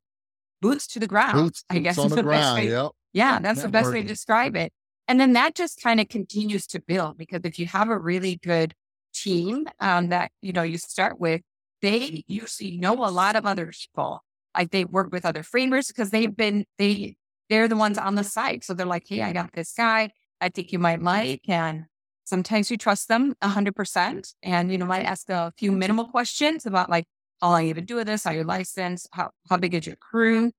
boots 0.61 0.87
to 0.89 0.99
the 0.99 1.07
ground. 1.07 1.35
Boots, 1.35 1.65
I 1.71 1.79
guess 1.79 1.97
boots 1.97 2.05
on 2.05 2.11
the 2.11 2.17
the 2.17 2.23
ground. 2.23 2.65
Yep. 2.65 2.91
yeah, 3.13 3.39
that's 3.41 3.63
the 3.63 3.69
best 3.69 3.93
way 3.93 4.03
to 4.03 4.09
describe 4.09 4.57
it. 4.57 4.73
And 5.07 5.19
then 5.21 5.33
that 5.33 5.55
just 5.55 5.81
kind 5.81 6.01
of 6.01 6.09
continues 6.09 6.67
to 6.69 6.81
build 6.81 7.17
because 7.17 7.41
if 7.45 7.59
you 7.59 7.67
have 7.67 7.89
a 7.89 7.99
really 7.99 8.37
good 8.37 8.75
team 9.15 9.67
um, 9.81 10.09
that 10.09 10.31
you 10.43 10.53
know 10.53 10.63
you 10.63 10.79
start 10.79 11.19
with, 11.19 11.41
they 11.83 12.25
usually 12.27 12.77
know 12.77 12.95
a 12.95 13.11
lot 13.11 13.37
of 13.37 13.47
other 13.47 13.73
people. 13.73 14.23
Like 14.57 14.71
they 14.71 14.85
work 14.85 15.13
with 15.13 15.25
other 15.25 15.43
framers 15.43 15.89
because 15.89 16.11
they've 16.11 16.35
been 16.35 16.65
they 16.79 17.17
they're 17.49 17.69
the 17.69 17.77
ones 17.77 17.99
on 17.99 18.15
the 18.15 18.25
site. 18.25 18.65
So 18.65 18.75
they're 18.75 18.87
like, 18.87 19.05
hey, 19.09 19.23
I 19.23 19.33
got 19.33 19.53
this 19.53 19.73
guy. 19.73 20.11
I 20.41 20.49
think 20.49 20.73
you 20.73 20.79
might 20.79 21.03
like, 21.03 21.41
and 21.49 21.85
sometimes 22.25 22.71
you 22.71 22.77
trust 22.77 23.09
them 23.09 23.35
hundred 23.43 23.75
percent, 23.75 24.35
and 24.43 24.71
you 24.71 24.79
know 24.79 24.87
might 24.87 25.05
ask 25.05 25.29
a 25.31 25.53
few 25.57 25.73
minimal 25.73 26.07
questions 26.07 26.67
about 26.67 26.91
like 26.91 27.05
how 27.41 27.51
long 27.51 27.67
you've 27.67 27.77
been 27.77 27.85
doing 27.85 28.07
this, 28.07 28.25
how 28.25 28.33
your 28.33 28.45
license, 28.45 29.07
how 29.13 29.31
how 29.49 29.57
big 29.57 29.75
is 29.75 29.87
your 29.87 29.97
crew, 29.97 30.51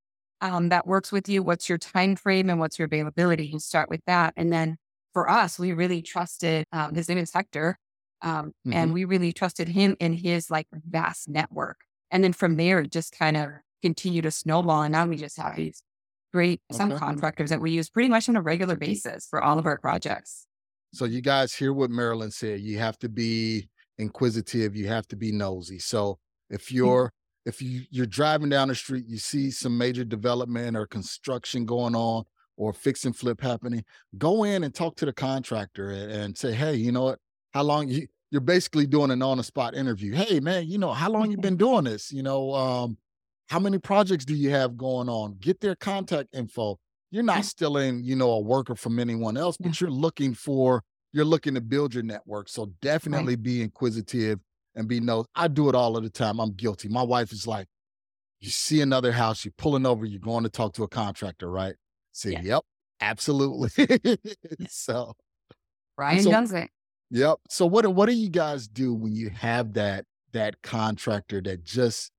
um, 0.41 0.69
that 0.69 0.87
works 0.87 1.11
with 1.11 1.29
you. 1.29 1.43
What's 1.43 1.69
your 1.69 1.77
time 1.77 2.15
frame 2.15 2.49
and 2.49 2.59
what's 2.59 2.79
your 2.79 2.87
availability? 2.87 3.47
You 3.47 3.59
start 3.59 3.89
with 3.89 4.01
that, 4.07 4.33
and 4.37 4.51
then 4.51 4.77
for 5.13 5.29
us, 5.29 5.59
we 5.59 5.73
really 5.73 6.01
trusted. 6.01 6.65
Um, 6.71 6.95
his 6.95 7.09
name 7.09 7.17
is 7.17 7.31
Hector, 7.33 7.77
um, 8.21 8.53
and 8.71 8.93
we 8.93 9.05
really 9.05 9.31
trusted 9.31 9.67
him 9.67 9.95
and 9.99 10.13
his 10.15 10.49
like 10.51 10.67
vast 10.71 11.29
network. 11.29 11.77
And 12.11 12.23
then 12.23 12.33
from 12.33 12.57
there, 12.57 12.79
it 12.79 12.91
just 12.91 13.17
kind 13.17 13.37
of 13.37 13.49
continued 13.81 14.23
to 14.23 14.31
snowball, 14.31 14.81
and 14.83 14.91
now 14.91 15.05
we 15.05 15.15
just 15.15 15.37
have 15.37 15.55
these 15.55 15.81
great 16.33 16.61
Okay. 16.71 16.83
subcontractors 16.83 17.49
that 17.49 17.61
we 17.61 17.71
use 17.71 17.89
pretty 17.89 18.09
much 18.09 18.29
on 18.29 18.35
a 18.35 18.41
regular 18.41 18.75
basis 18.75 19.27
for 19.27 19.41
all 19.41 19.57
of 19.57 19.65
our 19.65 19.77
projects. 19.77 20.45
So 20.93 21.05
you 21.05 21.21
guys 21.21 21.53
hear 21.53 21.73
what 21.73 21.89
Marilyn 21.91 22.31
said. 22.31 22.61
You 22.61 22.79
have 22.79 22.97
to 22.99 23.09
be 23.09 23.69
inquisitive. 23.97 24.75
You 24.75 24.87
have 24.87 25.07
to 25.07 25.15
be 25.15 25.31
nosy. 25.31 25.79
So 25.79 26.19
if 26.49 26.71
you're 26.71 27.11
if 27.45 27.61
you 27.61 27.83
you're 27.89 28.05
driving 28.05 28.49
down 28.49 28.67
the 28.67 28.75
street, 28.75 29.05
you 29.07 29.17
see 29.17 29.49
some 29.51 29.77
major 29.77 30.03
development 30.03 30.75
or 30.75 30.85
construction 30.85 31.65
going 31.65 31.95
on 31.95 32.23
or 32.57 32.73
fix 32.73 33.05
and 33.05 33.15
flip 33.15 33.39
happening, 33.41 33.83
go 34.17 34.43
in 34.43 34.63
and 34.63 34.73
talk 34.75 34.95
to 34.97 35.05
the 35.05 35.13
contractor 35.13 35.91
and, 35.91 36.11
and 36.11 36.37
say, 36.37 36.51
hey, 36.51 36.75
you 36.75 36.91
know 36.91 37.03
what? 37.03 37.19
How 37.53 37.63
long 37.63 37.87
you 37.89 38.07
you're 38.31 38.41
basically 38.41 38.85
doing 38.85 39.09
an 39.11 39.21
on 39.23 39.37
the 39.37 39.43
spot 39.43 39.75
interview. 39.75 40.13
Hey 40.13 40.39
man, 40.39 40.67
you 40.67 40.77
know, 40.77 40.93
how 40.93 41.09
long 41.09 41.31
you've 41.31 41.41
been 41.41 41.57
doing 41.57 41.85
this? 41.85 42.11
You 42.11 42.21
know, 42.23 42.53
um, 42.53 42.97
how 43.49 43.57
many 43.59 43.79
projects 43.79 44.23
do 44.25 44.35
you 44.35 44.51
have 44.51 44.77
going 44.77 45.09
on? 45.09 45.35
Get 45.39 45.59
their 45.59 45.75
contact 45.75 46.29
info 46.33 46.79
you're 47.11 47.23
not 47.23 47.43
stealing, 47.45 48.03
you 48.03 48.15
know, 48.15 48.31
a 48.31 48.39
worker 48.39 48.75
from 48.75 48.99
anyone 48.99 49.35
else, 49.35 49.57
but 49.57 49.81
you're 49.81 49.89
looking 49.89 50.33
for, 50.33 50.83
you're 51.11 51.25
looking 51.25 51.55
to 51.55 51.61
build 51.61 51.93
your 51.93 52.03
network. 52.03 52.49
So 52.49 52.71
definitely 52.81 53.35
be 53.35 53.61
inquisitive 53.61 54.39
and 54.75 54.87
be 54.87 54.99
no. 54.99 55.25
I 55.35 55.47
do 55.47 55.69
it 55.69 55.75
all 55.75 55.97
of 55.97 56.03
the 56.03 56.09
time. 56.09 56.39
I'm 56.39 56.51
guilty. 56.53 56.87
My 56.87 57.01
wife 57.01 57.31
is 57.31 57.47
like, 57.47 57.67
you 58.39 58.49
see 58.49 58.81
another 58.81 59.11
house, 59.11 59.43
you're 59.43 59.53
pulling 59.57 59.85
over, 59.85 60.05
you're 60.05 60.19
going 60.19 60.43
to 60.43 60.49
talk 60.49 60.73
to 60.73 60.83
a 60.83 60.87
contractor, 60.87 61.49
right? 61.49 61.73
Say, 62.11 62.33
Yeah. 62.33 62.41
yep, 62.43 62.63
absolutely. 63.01 63.69
so 64.69 65.13
Brian 65.97 66.21
So- 66.21 66.31
does 66.31 66.53
it. 66.53 66.69
Yep. 67.11 67.39
So 67.49 67.65
what 67.65 67.83
do- 67.83 67.89
what 67.89 68.07
do 68.07 68.13
you 68.13 68.29
guys 68.29 68.67
do 68.67 68.93
when 68.93 69.15
you 69.15 69.29
have 69.29 69.73
that 69.73 70.05
that 70.31 70.61
contractor 70.61 71.41
that 71.41 71.63
just 71.63 72.11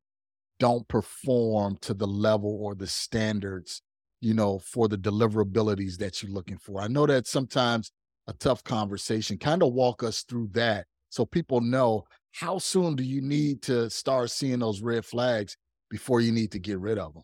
don't 0.58 0.86
perform 0.88 1.76
to 1.80 1.94
the 1.94 2.06
level 2.06 2.58
or 2.60 2.74
the 2.74 2.86
standards, 2.86 3.82
you 4.20 4.34
know, 4.34 4.58
for 4.58 4.88
the 4.88 4.98
deliverabilities 4.98 5.96
that 5.98 6.22
you're 6.22 6.32
looking 6.32 6.58
for? 6.58 6.80
I 6.80 6.88
know 6.88 7.06
that 7.06 7.26
sometimes 7.26 7.92
a 8.26 8.32
tough 8.32 8.64
conversation. 8.64 9.38
Kind 9.38 9.62
of 9.62 9.72
walk 9.72 10.02
us 10.02 10.22
through 10.22 10.48
that 10.52 10.86
so 11.08 11.24
people 11.24 11.60
know 11.60 12.04
how 12.32 12.58
soon 12.58 12.94
do 12.96 13.02
you 13.02 13.20
need 13.20 13.62
to 13.62 13.90
start 13.90 14.30
seeing 14.30 14.60
those 14.60 14.80
red 14.80 15.04
flags 15.04 15.56
before 15.88 16.20
you 16.20 16.30
need 16.32 16.52
to 16.52 16.58
get 16.58 16.78
rid 16.78 16.98
of 16.98 17.14
them. 17.14 17.22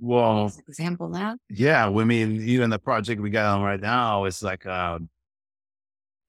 Well, 0.00 0.52
example 0.68 1.06
of 1.06 1.12
that. 1.14 1.38
yeah, 1.48 1.88
I 1.88 2.04
mean, 2.04 2.40
even 2.42 2.70
the 2.70 2.78
project 2.78 3.20
we 3.20 3.30
got 3.30 3.56
on 3.56 3.62
right 3.62 3.80
now, 3.80 4.24
it's 4.24 4.42
like, 4.42 4.64
uh, 4.64 4.98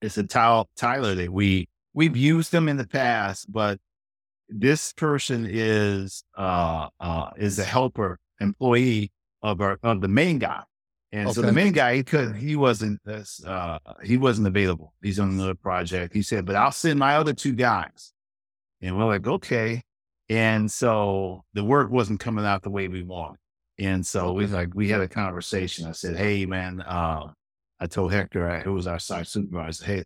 it's 0.02 0.18
a 0.18 0.24
tiler, 0.24 0.64
tiler 0.76 1.14
that 1.14 1.32
we, 1.32 1.68
we've 1.94 2.16
used 2.16 2.52
them 2.52 2.68
in 2.68 2.76
the 2.76 2.86
past, 2.86 3.50
but 3.52 3.78
this 4.48 4.92
person 4.92 5.46
is, 5.48 6.24
uh, 6.36 6.88
uh, 6.98 7.30
is 7.36 7.58
a 7.58 7.64
helper 7.64 8.18
employee 8.40 9.12
of 9.42 9.60
our, 9.60 9.78
of 9.82 10.00
the 10.00 10.08
main 10.08 10.38
guy. 10.38 10.62
And 11.12 11.26
okay. 11.26 11.34
so 11.34 11.42
the 11.42 11.52
main 11.52 11.72
guy, 11.72 11.96
he 11.96 12.04
couldn't, 12.04 12.34
he 12.34 12.54
wasn't, 12.54 13.00
uh, 13.44 13.78
he 14.04 14.16
wasn't 14.16 14.46
available. 14.46 14.94
He's 15.02 15.18
on 15.18 15.30
another 15.30 15.56
project. 15.56 16.14
He 16.14 16.22
said, 16.22 16.46
but 16.46 16.54
I'll 16.54 16.70
send 16.70 16.98
my 16.98 17.16
other 17.16 17.32
two 17.32 17.52
guys. 17.52 18.12
And 18.80 18.96
we're 18.96 19.06
like, 19.06 19.26
okay. 19.26 19.82
And 20.28 20.70
so 20.70 21.42
the 21.54 21.64
work 21.64 21.90
wasn't 21.90 22.20
coming 22.20 22.44
out 22.44 22.62
the 22.62 22.70
way 22.70 22.86
we 22.86 23.02
wanted. 23.02 23.38
And 23.80 24.06
so 24.06 24.32
we 24.32 24.46
like, 24.46 24.74
we 24.74 24.88
had 24.88 25.00
a 25.00 25.08
conversation. 25.08 25.86
I 25.86 25.92
said, 25.92 26.16
Hey 26.16 26.46
man, 26.46 26.82
uh, 26.82 27.28
I 27.80 27.86
told 27.86 28.12
Hector, 28.12 28.60
who 28.60 28.74
was 28.74 28.86
our 28.86 28.98
site 28.98 29.26
supervisor, 29.26 29.84
Hey, 29.84 30.04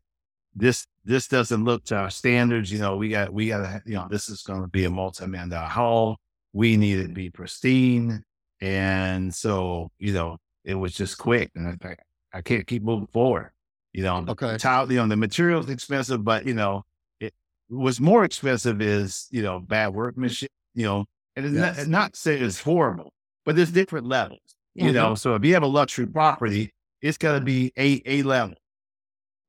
this, 0.54 0.86
this 1.04 1.26
doesn't 1.26 1.64
look 1.64 1.84
to 1.86 1.96
our 1.96 2.10
standards. 2.10 2.70
You 2.70 2.78
know, 2.78 2.96
we 2.96 3.08
got, 3.08 3.32
we 3.32 3.48
got 3.48 3.58
to, 3.58 3.82
you 3.84 3.94
know, 3.94 4.06
this 4.08 4.28
is 4.28 4.42
going 4.42 4.62
to 4.62 4.68
be 4.68 4.84
a 4.84 4.90
multi-million 4.90 5.48
dollar 5.48 5.66
hall. 5.66 6.18
We 6.52 6.76
need 6.76 7.00
it 7.00 7.08
to 7.08 7.12
be 7.12 7.30
pristine. 7.30 8.22
And 8.60 9.34
so, 9.34 9.90
you 9.98 10.12
know, 10.12 10.38
it 10.64 10.74
was 10.74 10.94
just 10.94 11.18
quick. 11.18 11.50
And 11.56 11.76
I, 11.82 11.96
I 12.32 12.42
can't 12.42 12.66
keep 12.66 12.82
moving 12.82 13.08
forward. 13.08 13.50
You 13.94 14.02
know, 14.02 14.24
okay. 14.28 14.56
Tile, 14.58 14.90
you 14.90 14.98
know, 14.98 15.06
the 15.06 15.16
material's 15.16 15.70
expensive, 15.70 16.24
but 16.24 16.46
you 16.46 16.54
know, 16.54 16.82
it 17.20 17.32
was 17.70 18.00
more 18.00 18.24
expensive 18.24 18.82
is, 18.82 19.28
you 19.30 19.40
know, 19.40 19.60
bad 19.60 19.94
workmanship, 19.94 20.50
you 20.74 20.84
know, 20.84 21.04
and 21.36 21.46
it's 21.46 21.54
yes. 21.54 21.78
not, 21.78 21.86
not 21.86 22.16
say 22.16 22.36
it's 22.40 22.60
horrible, 22.60 23.12
but 23.44 23.54
there's 23.54 23.70
different 23.70 24.06
levels, 24.06 24.40
you 24.74 24.86
mm-hmm. 24.86 24.94
know. 24.94 25.14
So 25.14 25.36
if 25.36 25.44
you 25.44 25.54
have 25.54 25.62
a 25.62 25.68
luxury 25.68 26.06
property, 26.06 26.72
it's 27.04 27.18
got 27.18 27.38
to 27.38 27.40
be 27.40 27.72
a, 27.78 28.02
a 28.06 28.22
level. 28.22 28.56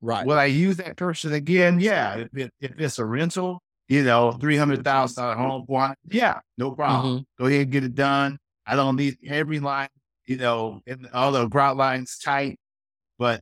Right. 0.01 0.25
Will 0.25 0.37
I 0.37 0.45
use 0.45 0.77
that 0.77 0.97
person 0.97 1.33
again? 1.33 1.79
Yeah. 1.79 2.17
If, 2.17 2.37
it, 2.37 2.53
if 2.59 2.79
it's 2.79 2.99
a 2.99 3.05
rental, 3.05 3.61
you 3.87 4.03
know, 4.03 4.37
$300,000 4.39 5.35
home, 5.35 5.63
one, 5.65 5.95
yeah, 6.09 6.39
no 6.57 6.71
problem. 6.71 7.13
Mm-hmm. 7.13 7.43
Go 7.43 7.47
ahead 7.47 7.61
and 7.61 7.71
get 7.71 7.83
it 7.83 7.95
done. 7.95 8.37
I 8.67 8.75
don't 8.75 8.95
need 8.95 9.17
every 9.25 9.59
line 9.59 9.89
you 10.25 10.37
know, 10.37 10.81
and 10.87 11.07
all 11.13 11.31
the 11.31 11.47
grout 11.47 11.77
lines 11.77 12.17
tight. 12.17 12.59
But 13.17 13.41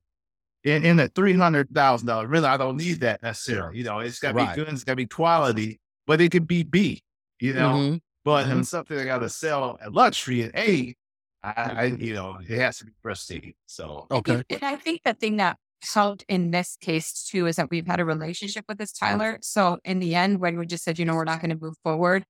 in, 0.63 0.85
in 0.85 0.97
the 0.97 1.07
three 1.09 1.33
hundred 1.33 1.69
thousand 1.73 2.07
dollars, 2.07 2.29
really, 2.29 2.45
I 2.45 2.57
don't 2.57 2.77
need 2.77 3.01
that 3.01 3.23
necessarily. 3.23 3.77
You 3.77 3.83
know, 3.83 3.99
it's 3.99 4.19
got 4.19 4.29
to 4.29 4.35
right. 4.35 4.55
be 4.55 4.63
good, 4.63 4.73
it's 4.73 4.83
got 4.83 4.93
to 4.93 4.97
be 4.97 5.07
quality, 5.07 5.79
but 6.05 6.21
it 6.21 6.31
could 6.31 6.47
be 6.47 6.63
B. 6.63 7.03
You 7.39 7.53
know, 7.53 7.73
mm-hmm. 7.73 7.95
but 8.23 8.45
mm-hmm. 8.45 8.61
something 8.61 8.97
I 8.97 9.05
got 9.05 9.19
to 9.19 9.29
sell 9.29 9.77
at 9.81 9.91
luxury 9.91 10.43
at 10.43 10.55
A, 10.55 10.95
I, 11.43 11.51
I, 11.51 11.83
you 11.85 12.13
know, 12.13 12.37
it 12.39 12.57
has 12.59 12.77
to 12.79 12.85
be 12.85 12.91
prestige. 13.01 13.51
So 13.65 14.07
okay, 14.09 14.43
and 14.49 14.63
I 14.63 14.75
think 14.75 15.01
the 15.03 15.13
thing 15.13 15.37
that 15.37 15.57
helped 15.93 16.23
in 16.29 16.51
this 16.51 16.77
case 16.79 17.27
too 17.29 17.47
is 17.47 17.57
that 17.57 17.69
we've 17.69 17.85
had 17.85 17.99
a 17.99 18.05
relationship 18.05 18.65
with 18.69 18.77
this 18.77 18.93
tiler. 18.93 19.39
So 19.41 19.79
in 19.83 19.99
the 19.99 20.15
end, 20.15 20.39
when 20.39 20.57
we 20.57 20.65
just 20.65 20.83
said, 20.83 20.97
you 20.97 21.05
know, 21.05 21.15
we're 21.15 21.25
not 21.25 21.41
going 21.41 21.49
to 21.49 21.61
move 21.61 21.75
forward, 21.83 22.23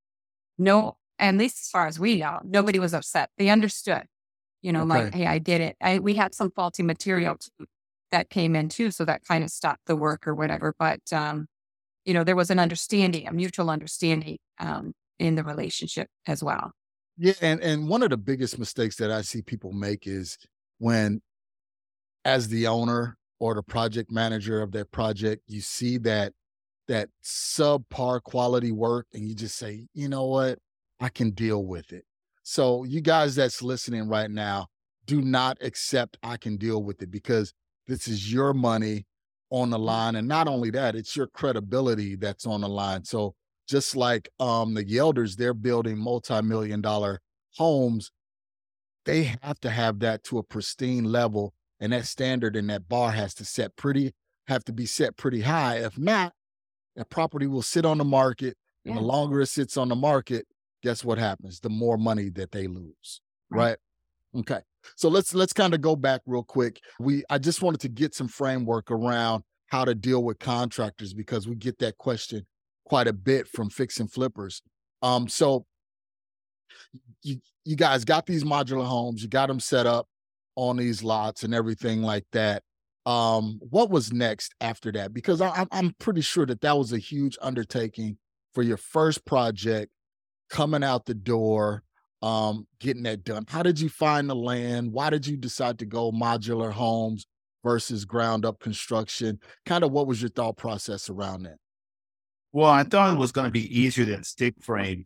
no, 0.58 0.98
at 1.20 1.36
least 1.36 1.60
as 1.62 1.70
far 1.70 1.86
as 1.86 2.00
we 2.00 2.18
know, 2.18 2.40
nobody 2.44 2.80
was 2.80 2.94
upset. 2.94 3.30
They 3.38 3.50
understood 3.50 4.08
you 4.64 4.72
know, 4.72 4.84
okay. 4.84 4.90
like, 4.90 5.14
hey, 5.14 5.28
I 5.28 5.38
did 5.38 5.62
it. 5.62 5.76
I, 5.82 6.00
we 6.00 6.16
had 6.16 6.34
some 6.34 6.50
faulty 6.50 6.82
material 6.82 7.36
too, 7.36 7.66
that 8.12 8.30
came 8.30 8.56
in 8.56 8.70
too. 8.70 8.90
So 8.90 9.06
that 9.06 9.24
kind 9.28 9.44
of 9.44 9.52
stopped 9.52 9.86
the 9.86 9.96
work 9.96 10.26
or 10.26 10.34
whatever. 10.34 10.74
But, 10.80 11.02
um, 11.12 11.48
you 12.06 12.14
know, 12.14 12.24
there 12.24 12.36
was 12.36 12.50
an 12.50 12.60
understanding, 12.60 13.28
a 13.28 13.34
mutual 13.34 13.70
understanding 13.70 14.38
um, 14.60 14.94
in 15.20 15.36
the 15.36 15.44
relationship 15.44 16.08
as 16.26 16.42
well. 16.42 16.72
Yeah. 17.18 17.34
And, 17.42 17.62
and 17.62 17.88
one 17.88 18.04
of 18.04 18.10
the 18.10 18.18
biggest 18.18 18.58
mistakes 18.58 18.96
that 18.98 19.12
I 19.12 19.22
see 19.22 19.42
people 19.42 19.72
make 19.72 20.08
is 20.08 20.38
when, 20.80 21.22
as 22.26 22.48
the 22.48 22.68
owner 22.68 23.18
or 23.40 23.54
the 23.54 23.64
project 23.64 24.12
manager 24.12 24.62
of 24.62 24.72
that 24.72 24.92
project, 24.92 25.44
you 25.48 25.62
see 25.62 25.98
that 26.00 26.34
that 26.88 27.10
subpar 27.24 28.22
quality 28.24 28.72
work 28.72 29.08
and 29.14 29.28
you 29.28 29.36
just 29.36 29.58
say, 29.58 29.88
you 29.94 30.10
know 30.10 30.26
what, 30.26 30.60
I 31.00 31.10
can 31.10 31.32
deal 31.32 31.64
with 31.66 31.94
it. 31.94 32.06
So, 32.44 32.84
you 32.84 33.02
guys 33.02 33.36
that's 33.36 33.62
listening 33.62 34.10
right 34.10 34.30
now, 34.30 34.68
do 35.06 35.22
not 35.22 35.58
accept 35.62 36.18
I 36.24 36.38
can 36.38 36.58
deal 36.58 36.84
with 36.84 37.02
it 37.02 37.12
because 37.12 37.54
this 37.88 38.08
is 38.08 38.32
your 38.32 38.54
money 38.54 39.06
on 39.50 39.70
the 39.70 39.78
mm. 39.78 39.86
line. 39.86 40.16
And 40.16 40.28
not 40.28 40.48
only 40.48 40.70
that, 40.72 40.96
it's 40.96 41.16
your 41.16 41.28
credibility 41.28 42.16
that's 42.16 42.46
on 42.46 42.62
the 42.62 42.70
line. 42.70 43.06
So, 43.06 43.36
just 43.68 43.96
like 43.96 44.30
um, 44.40 44.74
the 44.74 44.84
Yelders, 44.84 45.36
they're 45.36 45.54
building 45.54 45.98
multi 45.98 46.42
million 46.42 46.82
dollar 46.82 47.22
homes. 47.56 48.12
They 49.06 49.36
have 49.42 49.60
to 49.62 49.70
have 49.70 50.00
that 50.00 50.24
to 50.26 50.38
a 50.38 50.44
pristine 50.44 51.06
level. 51.06 51.54
And 51.80 51.92
that 51.92 52.06
standard 52.06 52.56
and 52.56 52.70
that 52.70 52.88
bar 52.88 53.12
has 53.12 53.34
to 53.36 53.46
set 53.46 53.76
pretty, 53.76 54.14
have 54.48 54.64
to 54.66 54.74
be 54.74 54.86
set 54.86 55.18
pretty 55.18 55.42
high. 55.42 55.80
If 55.80 55.98
not, 55.98 56.34
that 56.96 57.10
property 57.10 57.48
will 57.48 57.62
sit 57.62 57.86
on 57.86 57.98
the 57.98 58.06
market. 58.06 58.56
And 58.86 58.96
yeah. 58.96 59.02
the 59.02 59.06
longer 59.06 59.42
it 59.42 59.48
sits 59.48 59.76
on 59.76 59.90
the 59.90 59.96
market, 59.96 60.46
guess 60.82 61.04
what 61.04 61.18
happens? 61.18 61.60
The 61.60 61.70
more 61.70 61.98
money 61.98 62.30
that 62.32 62.52
they 62.52 62.68
lose. 62.68 63.22
Right. 63.50 63.78
right? 64.34 64.42
Okay. 64.42 64.60
So 64.96 65.10
let's 65.10 65.34
let's 65.34 65.54
kind 65.54 65.74
of 65.74 65.82
go 65.82 65.96
back 65.96 66.22
real 66.26 66.44
quick. 66.44 66.80
We 67.00 67.24
I 67.30 67.38
just 67.38 67.62
wanted 67.62 67.82
to 67.82 67.90
get 67.90 68.14
some 68.14 68.28
framework 68.28 68.92
around 68.92 69.44
how 69.68 69.86
to 69.86 69.96
deal 69.96 70.24
with 70.24 70.40
contractors 70.40 71.14
because 71.14 71.48
we 71.48 71.56
get 71.56 71.80
that 71.80 71.98
question 71.98 72.46
quite 72.94 73.08
a 73.08 73.14
bit 73.14 73.48
from 73.48 73.72
fix 73.72 74.00
and 74.00 74.12
flippers. 74.12 74.62
Um, 75.02 75.28
so 75.28 75.66
you 77.24 77.40
you 77.66 77.76
guys 77.76 78.06
got 78.06 78.28
these 78.28 78.44
modular 78.44 78.86
homes, 78.86 79.24
you 79.24 79.28
got 79.28 79.48
them 79.48 79.60
set 79.60 79.88
up 79.88 80.06
on 80.56 80.78
these 80.78 81.02
lots 81.02 81.42
and 81.42 81.56
everything 81.56 82.04
like 82.04 82.28
that. 82.34 82.62
Um, 83.08 83.60
what 83.68 83.90
was 83.90 84.14
next 84.14 84.54
after 84.62 84.92
that? 84.92 85.12
Because 85.12 85.42
I, 85.42 85.66
I'm 85.72 85.96
pretty 85.98 86.22
sure 86.22 86.46
that 86.46 86.62
that 86.62 86.78
was 86.78 86.94
a 86.94 87.00
huge 87.00 87.36
undertaking 87.42 88.20
for 88.54 88.62
your 88.62 88.78
first 88.78 89.26
project 89.26 89.92
coming 90.52 90.84
out 90.84 91.08
the 91.08 91.16
door, 91.16 91.82
um, 92.22 92.68
getting 92.80 93.02
that 93.04 93.24
done. 93.24 93.46
How 93.48 93.64
did 93.64 93.80
you 93.80 93.90
find 93.90 94.30
the 94.30 94.36
land? 94.36 94.92
Why 94.92 95.10
did 95.10 95.26
you 95.26 95.36
decide 95.36 95.80
to 95.80 95.88
go 95.88 96.12
modular 96.12 96.72
homes 96.72 97.26
versus 97.64 98.06
ground 98.06 98.46
up 98.46 98.60
construction? 98.60 99.40
Kind 99.66 99.84
of 99.84 99.92
what 99.92 100.06
was 100.06 100.22
your 100.22 100.30
thought 100.30 100.58
process 100.58 101.10
around 101.10 101.42
that? 101.44 101.58
Well, 102.54 102.70
I 102.70 102.84
thought 102.84 103.16
it 103.16 103.20
was 103.20 103.32
going 103.32 103.46
to 103.46 103.52
be 103.52 103.80
easier 103.80 104.06
than 104.06 104.24
stick 104.24 104.54
frame, 104.62 105.04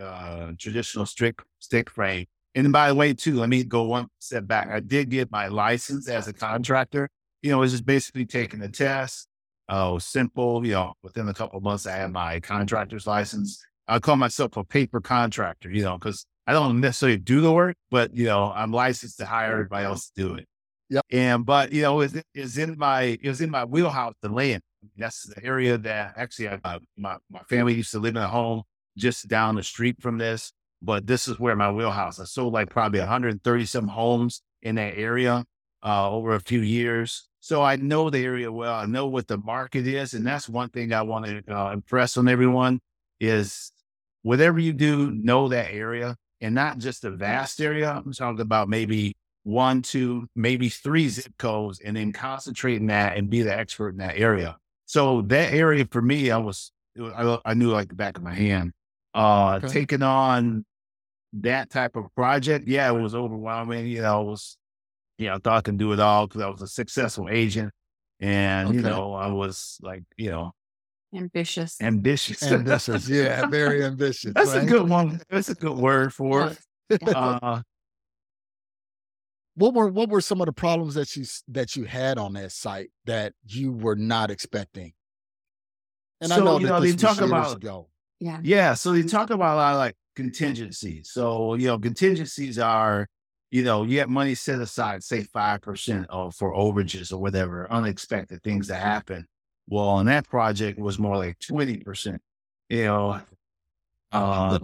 uh, 0.00 0.52
traditional 0.58 1.06
stick 1.06 1.40
stick 1.60 1.88
frame. 1.88 2.26
And 2.56 2.72
by 2.72 2.88
the 2.88 2.96
way, 2.96 3.14
too, 3.14 3.36
let 3.36 3.48
me 3.48 3.62
go 3.62 3.84
one 3.84 4.08
step 4.18 4.48
back. 4.48 4.68
I 4.68 4.80
did 4.80 5.08
get 5.08 5.30
my 5.30 5.46
license 5.46 6.08
as 6.08 6.26
a 6.26 6.32
contractor. 6.32 7.08
You 7.42 7.52
know, 7.52 7.62
it's 7.62 7.72
just 7.72 7.86
basically 7.86 8.26
taking 8.26 8.58
the 8.58 8.68
test. 8.68 9.28
Oh, 9.68 9.98
simple. 9.98 10.66
You 10.66 10.72
know, 10.72 10.94
within 11.04 11.28
a 11.28 11.34
couple 11.34 11.60
months, 11.60 11.86
I 11.86 11.92
had 11.92 12.12
my 12.12 12.40
contractor's 12.40 13.06
license. 13.06 13.64
I 13.86 14.00
call 14.00 14.16
myself 14.16 14.56
a 14.56 14.64
paper 14.64 15.00
contractor, 15.00 15.70
you 15.70 15.84
know, 15.84 15.96
because 15.96 16.26
I 16.46 16.52
don't 16.52 16.80
necessarily 16.80 17.18
do 17.18 17.40
the 17.40 17.52
work, 17.52 17.76
but 17.92 18.12
you 18.16 18.26
know, 18.26 18.52
I'm 18.52 18.72
licensed 18.72 19.18
to 19.18 19.26
hire 19.26 19.52
everybody 19.52 19.84
else 19.84 20.10
to 20.10 20.22
do 20.22 20.34
it. 20.34 20.48
Yep. 20.88 21.04
And 21.12 21.46
but 21.46 21.70
you 21.70 21.82
know, 21.82 22.00
it 22.00 22.24
is 22.34 22.58
in 22.58 22.76
my 22.76 23.16
it 23.22 23.28
was 23.28 23.40
in 23.40 23.50
my 23.50 23.64
wheelhouse 23.64 24.14
to 24.22 24.28
land. 24.28 24.62
That's 24.96 25.24
the 25.24 25.44
area 25.44 25.78
that 25.78 26.14
actually 26.16 26.48
I, 26.48 26.60
uh, 26.64 26.78
my 26.96 27.16
my 27.30 27.40
family 27.48 27.74
used 27.74 27.92
to 27.92 27.98
live 27.98 28.16
in 28.16 28.22
a 28.22 28.28
home 28.28 28.62
just 28.96 29.28
down 29.28 29.56
the 29.56 29.62
street 29.62 29.96
from 30.00 30.18
this. 30.18 30.52
But 30.82 31.06
this 31.06 31.28
is 31.28 31.38
where 31.38 31.56
my 31.56 31.70
wheelhouse. 31.70 32.18
I 32.18 32.24
sold 32.24 32.54
like 32.54 32.70
probably 32.70 33.00
130 33.00 33.66
some 33.66 33.88
homes 33.88 34.42
in 34.62 34.76
that 34.76 34.96
area 34.96 35.44
uh, 35.84 36.10
over 36.10 36.34
a 36.34 36.40
few 36.40 36.60
years. 36.60 37.28
So 37.40 37.62
I 37.62 37.76
know 37.76 38.10
the 38.10 38.24
area 38.24 38.50
well. 38.50 38.74
I 38.74 38.86
know 38.86 39.06
what 39.06 39.26
the 39.26 39.38
market 39.38 39.86
is, 39.86 40.14
and 40.14 40.26
that's 40.26 40.48
one 40.48 40.70
thing 40.70 40.92
I 40.92 41.02
want 41.02 41.26
to 41.26 41.42
uh, 41.54 41.72
impress 41.72 42.16
on 42.16 42.28
everyone 42.28 42.80
is 43.18 43.72
whatever 44.22 44.58
you 44.58 44.72
do, 44.72 45.10
know 45.10 45.48
that 45.48 45.70
area 45.72 46.16
and 46.40 46.54
not 46.54 46.78
just 46.78 47.04
a 47.04 47.10
vast 47.10 47.60
area. 47.60 47.90
I'm 47.90 48.12
talking 48.12 48.40
about 48.40 48.68
maybe 48.68 49.14
one, 49.42 49.82
two, 49.82 50.28
maybe 50.34 50.68
three 50.68 51.08
zip 51.08 51.32
codes 51.38 51.80
and 51.80 51.96
then 51.96 52.12
concentrate 52.12 52.76
in 52.76 52.86
that 52.86 53.16
and 53.16 53.30
be 53.30 53.42
the 53.42 53.56
expert 53.56 53.90
in 53.90 53.98
that 53.98 54.18
area. 54.18 54.56
So 54.90 55.22
that 55.28 55.54
area 55.54 55.86
for 55.88 56.02
me, 56.02 56.32
I 56.32 56.38
was, 56.38 56.72
I, 57.00 57.38
I 57.44 57.54
knew 57.54 57.70
like 57.70 57.90
the 57.90 57.94
back 57.94 58.16
of 58.16 58.24
my 58.24 58.34
hand. 58.34 58.72
Uh, 59.14 59.60
okay. 59.62 59.68
taking 59.68 60.02
on 60.02 60.64
that 61.34 61.70
type 61.70 61.94
of 61.94 62.12
project, 62.16 62.66
yeah, 62.66 62.90
it 62.90 63.00
was 63.00 63.14
overwhelming. 63.14 63.86
You 63.86 64.02
know, 64.02 64.22
it 64.22 64.24
was, 64.24 64.56
you 65.16 65.28
know, 65.28 65.36
I 65.36 65.38
thought 65.38 65.58
I 65.58 65.60
could 65.60 65.78
do 65.78 65.92
it 65.92 66.00
all 66.00 66.26
because 66.26 66.42
I 66.42 66.48
was 66.48 66.60
a 66.60 66.66
successful 66.66 67.28
agent. 67.30 67.72
And, 68.18 68.70
okay. 68.70 68.78
you 68.78 68.82
know, 68.82 69.14
I 69.14 69.28
was 69.28 69.78
like, 69.80 70.02
you 70.16 70.32
know, 70.32 70.50
Ambitious. 71.14 71.80
Ambitious. 71.80 72.42
Ambitious. 72.52 73.08
Yeah, 73.08 73.46
very 73.46 73.84
ambitious. 73.84 74.32
That's 74.34 74.56
right? 74.56 74.64
a 74.64 74.66
good 74.66 74.88
one. 74.88 75.20
That's 75.30 75.50
a 75.50 75.54
good 75.54 75.78
word 75.78 76.12
for 76.12 76.56
it. 76.90 77.14
Uh, 77.14 77.62
what 79.54 79.74
were 79.74 79.88
what 79.88 80.08
were 80.08 80.20
some 80.20 80.40
of 80.40 80.46
the 80.46 80.52
problems 80.52 80.94
that 80.94 81.16
you 81.16 81.24
that 81.48 81.76
you 81.76 81.84
had 81.84 82.18
on 82.18 82.34
that 82.34 82.52
site 82.52 82.90
that 83.06 83.32
you 83.46 83.72
were 83.72 83.96
not 83.96 84.30
expecting? 84.30 84.92
And 86.20 86.30
so, 86.30 86.36
I 86.36 86.44
know 86.44 86.58
you 86.58 86.66
know 86.66 86.80
they 86.80 86.92
talk 86.92 87.20
about 87.20 87.56
ago. 87.56 87.88
yeah 88.20 88.40
yeah. 88.42 88.74
So 88.74 88.92
they 88.92 89.02
talk 89.02 89.30
about 89.30 89.54
a 89.54 89.56
lot 89.56 89.72
of 89.72 89.78
like 89.78 89.96
contingencies. 90.16 91.10
So 91.12 91.54
you 91.54 91.66
know 91.66 91.78
contingencies 91.78 92.58
are 92.58 93.06
you 93.50 93.62
know 93.62 93.84
you 93.84 93.98
have 94.00 94.08
money 94.08 94.34
set 94.34 94.60
aside, 94.60 95.02
say 95.02 95.22
five 95.22 95.62
percent 95.62 96.06
for 96.10 96.54
overages 96.54 97.12
or 97.12 97.18
whatever 97.18 97.70
unexpected 97.70 98.42
things 98.42 98.68
that 98.68 98.80
happen. 98.80 99.26
Well, 99.70 99.88
on 99.88 100.06
that 100.06 100.28
project 100.28 100.80
was 100.80 100.98
more 100.98 101.16
like 101.16 101.38
20%, 101.38 102.18
you 102.68 102.84
know. 102.84 103.20
Uh, 104.10 104.58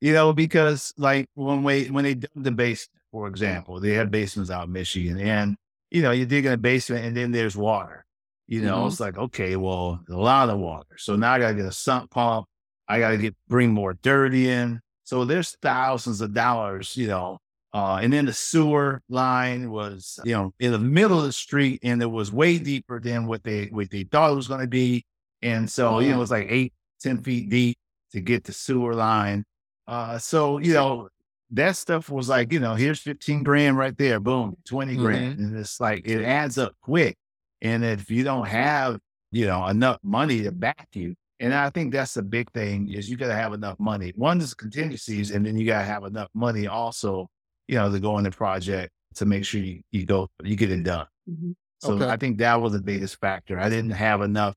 you 0.00 0.14
know, 0.14 0.32
because 0.32 0.94
like 0.96 1.28
when 1.34 1.62
we 1.62 1.86
when 1.88 2.04
they 2.04 2.14
did 2.14 2.30
the 2.34 2.50
base, 2.50 2.88
for 3.14 3.28
example. 3.28 3.78
They 3.78 3.92
had 3.92 4.10
basements 4.10 4.50
out 4.50 4.66
in 4.66 4.72
Michigan. 4.72 5.20
And, 5.20 5.54
you 5.92 6.02
know, 6.02 6.10
you 6.10 6.26
dig 6.26 6.46
in 6.46 6.52
a 6.52 6.56
basement 6.56 7.04
and 7.04 7.16
then 7.16 7.30
there's 7.30 7.56
water. 7.56 8.04
You 8.48 8.60
know, 8.60 8.82
Mhm. 8.82 8.86
it's 8.88 8.98
like, 8.98 9.16
okay, 9.16 9.54
well, 9.54 10.00
a 10.10 10.16
lot 10.16 10.50
of 10.50 10.58
water. 10.58 10.96
So 10.98 11.14
now 11.14 11.32
I 11.32 11.38
gotta 11.38 11.54
get 11.54 11.64
a 11.64 11.70
sump 11.70 12.10
pump. 12.10 12.46
I 12.88 12.98
gotta 12.98 13.16
get 13.16 13.36
bring 13.46 13.70
more 13.72 13.94
dirt 14.02 14.34
in. 14.34 14.80
So 15.04 15.24
there's 15.24 15.56
thousands 15.62 16.20
of 16.22 16.34
dollars, 16.34 16.96
you 16.96 17.06
know. 17.06 17.38
Uh, 17.72 18.00
and 18.02 18.12
then 18.12 18.24
the 18.26 18.32
sewer 18.32 19.00
line 19.08 19.70
was, 19.70 20.18
you 20.24 20.32
know, 20.32 20.52
in 20.58 20.72
the 20.72 20.78
middle 20.80 21.18
of 21.20 21.24
the 21.24 21.32
street 21.32 21.78
and 21.84 22.02
it 22.02 22.10
was 22.10 22.32
way 22.32 22.58
deeper 22.58 22.98
than 22.98 23.26
what 23.28 23.44
they 23.44 23.66
what 23.66 23.90
they 23.90 24.02
thought 24.02 24.32
it 24.32 24.34
was 24.34 24.48
gonna 24.48 24.66
be. 24.66 25.04
And 25.40 25.70
so, 25.70 26.00
you 26.00 26.10
know, 26.10 26.16
it 26.16 26.18
was 26.18 26.32
like 26.32 26.48
eight, 26.50 26.72
ten 27.00 27.22
feet 27.22 27.48
deep 27.48 27.78
to 28.10 28.20
get 28.20 28.42
the 28.42 28.52
sewer 28.52 28.92
line. 28.94 29.44
Uh, 29.86 30.18
so, 30.18 30.58
you 30.58 30.72
know, 30.72 31.08
that 31.54 31.76
stuff 31.76 32.10
was 32.10 32.28
like, 32.28 32.52
you 32.52 32.60
know, 32.60 32.74
here's 32.74 33.00
15 33.00 33.42
grand 33.42 33.78
right 33.78 33.96
there, 33.96 34.20
boom, 34.20 34.56
20 34.66 34.96
grand. 34.96 35.38
And 35.38 35.56
it's 35.56 35.80
like, 35.80 36.06
it 36.06 36.22
adds 36.24 36.58
up 36.58 36.74
quick. 36.82 37.16
And 37.62 37.84
if 37.84 38.10
you 38.10 38.24
don't 38.24 38.46
have, 38.46 38.98
you 39.30 39.46
know, 39.46 39.66
enough 39.66 39.98
money 40.02 40.42
to 40.42 40.52
back 40.52 40.88
you, 40.92 41.14
and 41.40 41.54
I 41.54 41.70
think 41.70 41.92
that's 41.92 42.14
the 42.14 42.22
big 42.22 42.50
thing 42.52 42.92
is 42.92 43.08
you 43.08 43.16
got 43.16 43.28
to 43.28 43.34
have 43.34 43.52
enough 43.52 43.78
money. 43.78 44.12
One 44.16 44.40
is 44.40 44.54
contingencies, 44.54 45.30
and 45.30 45.44
then 45.44 45.56
you 45.56 45.66
got 45.66 45.80
to 45.80 45.84
have 45.84 46.04
enough 46.04 46.28
money 46.34 46.66
also, 46.66 47.28
you 47.68 47.76
know, 47.76 47.90
to 47.90 48.00
go 48.00 48.18
in 48.18 48.24
the 48.24 48.30
project 48.30 48.92
to 49.16 49.26
make 49.26 49.44
sure 49.44 49.60
you, 49.60 49.80
you 49.90 50.06
go, 50.06 50.28
you 50.42 50.56
get 50.56 50.70
it 50.70 50.82
done. 50.82 51.06
Mhm. 51.28 51.54
So 51.80 51.94
Okay. 51.94 52.08
I 52.08 52.16
think 52.16 52.38
that 52.38 52.60
was 52.60 52.72
the 52.72 52.82
biggest 52.82 53.20
factor. 53.20 53.58
I 53.58 53.68
didn't 53.68 53.90
have 53.90 54.22
enough, 54.22 54.54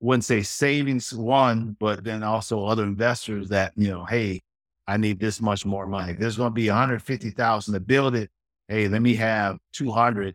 wouldn't 0.00 0.24
say 0.24 0.42
savings 0.42 1.12
one, 1.12 1.76
but 1.80 2.04
then 2.04 2.22
also 2.22 2.64
other 2.64 2.84
investors 2.84 3.48
that, 3.48 3.72
you 3.76 3.88
know, 3.88 4.04
hey, 4.04 4.42
I 4.86 4.96
need 4.96 5.18
this 5.18 5.40
much 5.40 5.64
more 5.64 5.86
money. 5.86 6.12
There's 6.12 6.36
going 6.36 6.50
to 6.50 6.54
be 6.54 6.68
150,000 6.68 7.74
to 7.74 7.80
build 7.80 8.14
it. 8.14 8.30
Hey, 8.68 8.88
let 8.88 9.02
me 9.02 9.14
have 9.14 9.58
200 9.72 10.34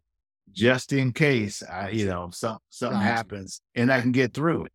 just 0.51 0.93
in 0.93 1.11
case 1.13 1.61
I, 1.63 1.89
you 1.89 2.07
know, 2.07 2.29
some, 2.33 2.57
something 2.69 2.99
happens 2.99 3.61
and 3.75 3.91
I 3.91 4.01
can 4.01 4.11
get 4.11 4.33
through 4.33 4.65
it. 4.65 4.71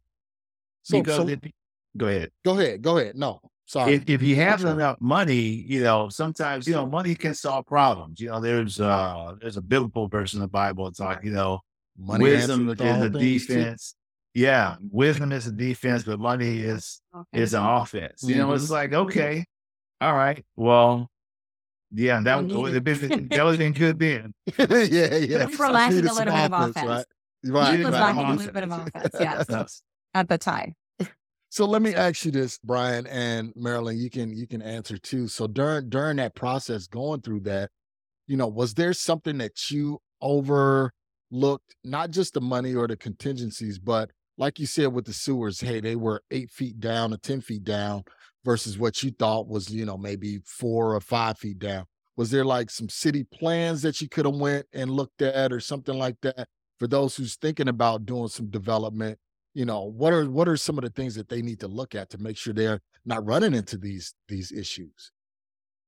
So, 0.82 1.00
because 1.00 1.16
so 1.16 1.28
if, 1.28 1.40
go 1.96 2.06
ahead. 2.06 2.30
go 2.44 2.58
ahead, 2.58 2.82
go 2.82 2.98
ahead. 2.98 3.16
No, 3.16 3.40
sorry. 3.66 3.94
If, 3.94 4.08
if 4.08 4.22
you 4.22 4.37
have 4.37 4.64
enough 4.64 4.98
money, 5.00 5.40
you 5.40 5.82
know, 5.82 6.08
sometimes, 6.08 6.66
you 6.68 6.74
know, 6.74 6.87
money 6.87 7.14
can 7.14 7.34
solve 7.34 7.66
problems. 7.66 8.20
You 8.20 8.28
know, 8.28 8.40
there's, 8.40 8.80
uh, 8.80 9.34
there's 9.40 9.56
a 9.56 9.62
biblical 9.62 10.06
verse 10.08 10.34
in 10.34 10.40
the 10.40 10.48
Bible. 10.48 10.87
It's 10.88 11.00
like, 11.00 11.24
you 11.24 11.32
know, 11.32 11.60
Money 11.96 12.24
wisdom 12.24 12.68
is 12.68 12.74
a 12.74 12.76
things, 12.76 13.12
too. 13.12 13.18
defense. 13.18 13.94
Yeah, 14.34 14.74
wisdom 14.90 15.30
is 15.30 15.46
a 15.46 15.52
defense, 15.52 16.02
but 16.02 16.18
money 16.18 16.58
is 16.58 17.00
is 17.32 17.54
an 17.54 17.62
offense. 17.64 18.24
You 18.24 18.34
know, 18.34 18.46
Mm-hmm. 18.48 18.54
it's 18.56 18.70
like 18.70 18.92
okay, 18.92 19.44
all 20.04 20.14
right, 20.14 20.44
well, 20.56 21.10
yeah, 21.92 22.20
that 22.20 22.24
Don't 22.24 22.48
would 22.48 22.56
oh, 22.56 22.64
need 22.66 22.74
have 22.74 22.84
been 22.84 23.28
that 23.28 23.44
would 23.44 23.50
have 23.52 23.58
been 23.58 23.72
good 23.72 23.98
then. 23.98 24.34
yeah, 24.58 25.16
yeah. 25.16 25.46
We 25.46 25.56
were 25.56 25.68
lacking 25.70 26.00
a 26.06 26.12
little 26.12 26.16
bit 26.16 26.28
of 26.28 26.52
offense, 26.52 26.76
offense. 26.76 26.86
Right. 26.86 27.04
He 27.44 27.50
Right. 27.50 27.84
Was 27.84 27.84
right. 27.84 28.00
right. 28.00 28.00
lacking 28.16 28.24
a 28.24 28.34
little 28.36 28.52
bit 28.52 28.62
of 28.64 28.70
offense, 28.72 29.14
yes, 29.20 29.46
Yes. 29.48 29.82
at 30.14 30.28
the 30.28 30.38
time. 30.38 30.74
So 31.50 31.66
let 31.66 31.82
me 31.82 31.94
ask 31.94 32.24
you 32.24 32.32
this, 32.32 32.58
Brian 32.64 33.06
and 33.06 33.52
Marilyn. 33.54 33.96
You 33.98 34.10
can 34.10 34.34
you 34.36 34.46
can 34.46 34.60
answer 34.60 34.98
too. 34.98 35.28
So 35.28 35.46
during 35.46 35.88
during 35.88 36.16
that 36.16 36.34
process, 36.34 36.86
going 36.88 37.20
through 37.20 37.40
that, 37.40 37.70
you 38.26 38.36
know, 38.36 38.48
was 38.48 38.74
there 38.74 38.92
something 38.92 39.38
that 39.38 39.70
you 39.70 40.00
overlooked? 40.20 41.76
Not 41.84 42.10
just 42.10 42.34
the 42.34 42.40
money 42.40 42.74
or 42.74 42.88
the 42.88 42.96
contingencies, 42.96 43.78
but 43.78 44.10
like 44.36 44.58
you 44.58 44.66
said 44.66 44.92
with 44.92 45.04
the 45.04 45.12
sewers, 45.12 45.60
hey, 45.60 45.78
they 45.80 45.94
were 45.94 46.22
eight 46.32 46.50
feet 46.50 46.80
down 46.80 47.14
or 47.14 47.18
ten 47.18 47.40
feet 47.40 47.62
down 47.62 48.02
versus 48.44 48.78
what 48.78 49.02
you 49.02 49.11
thought 49.11 49.48
was, 49.48 49.70
you 49.70 49.85
know, 49.85 49.96
maybe 49.96 50.40
four 50.44 50.94
or 50.94 51.00
five 51.00 51.38
feet 51.38 51.59
down. 51.59 51.85
Was 52.16 52.30
there 52.30 52.44
like 52.44 52.70
some 52.70 52.88
city 52.88 53.24
plans 53.24 53.83
that 53.83 54.00
you 54.00 54.09
could 54.09 54.26
have 54.26 54.37
went 54.37 54.66
and 54.72 54.90
looked 54.90 55.22
at 55.22 55.52
or 55.52 55.61
something 55.61 55.98
like 55.98 56.16
that 56.22 56.48
for 56.78 56.87
those 56.87 57.16
who's 57.16 57.37
thinking 57.37 57.68
about 57.68 58.07
doing 58.07 58.28
some 58.28 58.48
development? 58.50 59.18
you 59.54 59.64
know 59.64 59.85
what 59.85 60.12
are 60.12 60.28
what 60.28 60.48
are 60.48 60.57
some 60.57 60.76
of 60.78 60.85
the 60.85 60.90
things 60.90 61.14
that 61.14 61.28
they 61.28 61.40
need 61.40 61.61
to 61.61 61.68
look 61.68 61.94
at 61.94 62.11
to 62.11 62.18
make 62.18 62.37
sure 62.37 62.52
they're 62.52 62.80
not 63.04 63.24
running 63.24 63.54
into 63.54 63.78
these 63.78 64.14
these 64.28 64.50
issues 64.52 65.12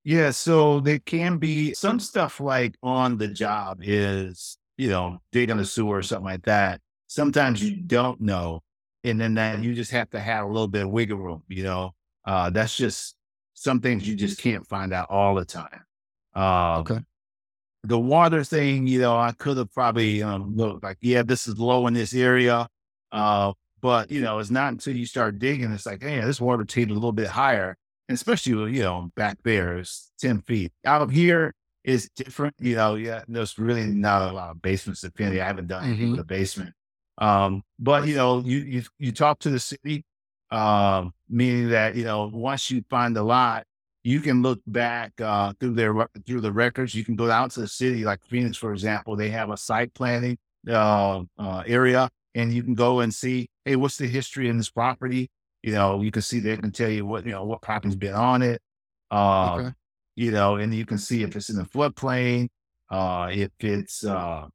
Yeah, 0.05 0.31
so 0.31 0.81
there 0.81 1.01
can 1.01 1.39
be 1.39 1.75
some 1.75 1.99
stuff 1.99 2.39
like 2.41 2.77
on 2.83 3.19
the 3.19 3.29
job 3.29 3.81
is, 3.83 4.57
you 4.77 4.89
know, 4.89 5.19
digging 5.33 5.59
a 5.59 5.65
sewer 5.65 5.97
or 5.99 6.03
something 6.03 6.25
like 6.25 6.45
that. 6.45 6.81
Sometimes 7.09 7.63
you 7.63 7.77
don't 7.77 8.21
know. 8.21 8.63
And 9.03 9.21
then 9.21 9.35
that 9.35 9.63
you 9.63 9.75
just 9.75 9.91
have 9.93 10.11
to 10.11 10.21
have 10.21 10.45
a 10.45 10.49
little 10.49 10.69
bit 10.69 10.85
of 10.85 10.91
wiggle 10.91 11.19
room, 11.19 11.43
you 11.49 11.65
know. 11.65 11.93
Uh 12.27 12.51
that's 12.51 12.77
just 12.77 13.17
some 13.55 13.81
things 13.81 14.07
you 14.07 14.15
just 14.17 14.41
can't 14.41 14.67
find 14.67 14.93
out 14.93 15.09
all 15.11 15.35
the 15.35 15.45
time. 15.45 15.85
Uh 16.35 16.79
Okay. 16.81 17.01
the 17.85 17.99
water 17.99 18.43
thing, 18.45 18.87
you 18.87 19.01
know, 19.01 19.17
I 19.17 19.33
could 19.33 19.57
have 19.59 19.73
probably 19.73 20.23
um 20.23 20.57
looked 20.57 20.83
like, 20.83 20.99
yeah, 21.01 21.23
this 21.23 21.47
is 21.47 21.59
low 21.59 21.87
in 21.87 21.95
this 21.95 22.15
area. 22.15 22.69
Uh, 23.13 23.53
but 23.81 24.11
you 24.11 24.21
know, 24.21 24.39
it's 24.41 24.51
not 24.51 24.73
until 24.73 24.97
you 24.97 25.07
start 25.07 25.39
digging, 25.39 25.71
it's 25.73 25.87
like, 25.87 26.03
hey, 26.03 26.21
this 26.21 26.41
water 26.41 26.65
table 26.65 26.93
a 26.93 26.95
little 26.95 27.13
bit 27.13 27.29
higher 27.29 27.77
and 28.09 28.15
especially 28.17 28.73
you 28.77 28.83
know 28.83 29.11
back 29.17 29.39
there 29.45 29.79
is 29.79 30.11
10 30.21 30.41
feet 30.43 30.73
out 30.85 31.03
of 31.03 31.11
here 31.11 31.55
is 31.85 32.09
different 32.17 32.55
you 32.61 32.75
know 32.77 32.95
yeah 32.95 33.23
there's 33.29 33.59
really 33.59 33.87
not 33.87 34.31
a 34.31 34.33
lot 34.33 34.51
of 34.51 34.63
basements 34.63 35.01
to 35.01 35.09
depending 35.09 35.41
i 35.41 35.45
haven't 35.45 35.67
done 35.69 35.85
anything 35.85 36.11
with 36.11 36.21
a 36.21 36.25
basement 36.25 36.73
um 37.19 37.63
but 37.79 38.07
you 38.07 38.15
know 38.15 38.41
you 38.45 38.59
you, 38.59 38.83
you 38.99 39.13
talk 39.13 39.39
to 39.39 39.51
the 39.51 39.59
city 39.59 40.05
um 40.51 41.13
meaning 41.29 41.69
that 41.69 41.95
you 41.95 42.05
know 42.05 42.31
once 42.33 42.71
you 42.71 42.85
find 42.89 43.15
the 43.17 43.23
lot 43.23 43.65
you 44.05 44.21
can 44.21 44.43
look 44.43 44.61
back 44.67 45.13
uh 45.21 45.53
through 45.59 45.75
their 45.75 45.95
through 46.27 46.41
the 46.41 46.53
records 46.53 46.95
you 46.95 47.05
can 47.05 47.17
go 47.17 47.31
out 47.31 47.51
to 47.51 47.61
the 47.61 47.69
city 47.69 48.05
like 48.05 48.23
phoenix 48.25 48.57
for 48.57 48.73
example 48.73 49.17
they 49.17 49.31
have 49.31 49.51
a 49.51 49.57
site 49.57 49.93
planning 49.95 50.37
uh, 50.69 51.23
uh 51.39 51.63
area 51.67 52.09
and 52.35 52.53
you 52.53 52.63
can 52.63 52.75
go 52.75 53.01
and 53.01 53.13
see 53.13 53.49
hey 53.65 53.77
what's 53.77 53.97
the 53.97 54.07
history 54.07 54.49
in 54.49 54.57
this 54.57 54.71
property 54.71 55.29
you 55.67 55.73
know, 55.73 56.01
you 56.01 56.13
can 56.13 56.23
see 56.23 56.39
they 56.39 56.57
can 56.57 56.71
tell 56.71 56.89
you 56.89 57.05
what, 57.05 57.27
you 57.27 57.33
know, 57.33 57.45
what 57.45 57.61
property's 57.61 57.97
been 57.97 58.15
on 58.15 58.41
it. 58.41 58.63
Uh, 59.11 59.55
Okay. 59.57 59.73
you 60.15 60.31
know, 60.31 60.57
and 60.57 60.73
you 60.73 60.87
can 60.87 60.97
see 60.97 61.25
if 61.25 61.35
it's 61.35 61.51
in 61.51 61.57
the 61.57 61.65
floodplain, 61.65 62.49
uh, 62.89 63.29
if 63.33 63.51
it's, 63.59 64.05
uh, 64.05 64.47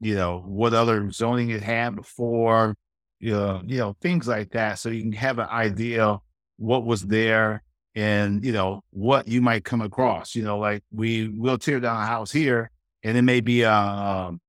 you 0.00 0.14
know, 0.14 0.40
what 0.46 0.72
other 0.72 1.10
zoning 1.10 1.50
it 1.50 1.62
had 1.62 1.96
before, 1.96 2.76
you 3.22 3.32
know, 3.32 3.62
you 3.64 3.78
know, 3.78 3.96
things 4.02 4.26
like 4.26 4.50
that. 4.50 4.80
So 4.80 4.88
you 4.88 5.02
can 5.02 5.12
have 5.12 5.38
an 5.38 5.48
idea 5.48 6.18
what 6.56 6.84
was 6.84 7.02
there 7.02 7.62
and, 7.94 8.44
you 8.44 8.52
know, 8.52 8.82
what 8.90 9.28
you 9.28 9.40
might 9.40 9.64
come 9.64 9.80
across, 9.80 10.34
you 10.34 10.42
know, 10.42 10.58
like 10.58 10.82
we 10.90 11.28
will 11.28 11.56
tear 11.56 11.78
down 11.78 12.02
a 12.02 12.06
house 12.06 12.32
here 12.32 12.70
and 13.04 13.16
it 13.16 13.22
may 13.22 13.40
be 13.40 13.62
a, 13.62 13.72
um, 13.72 14.40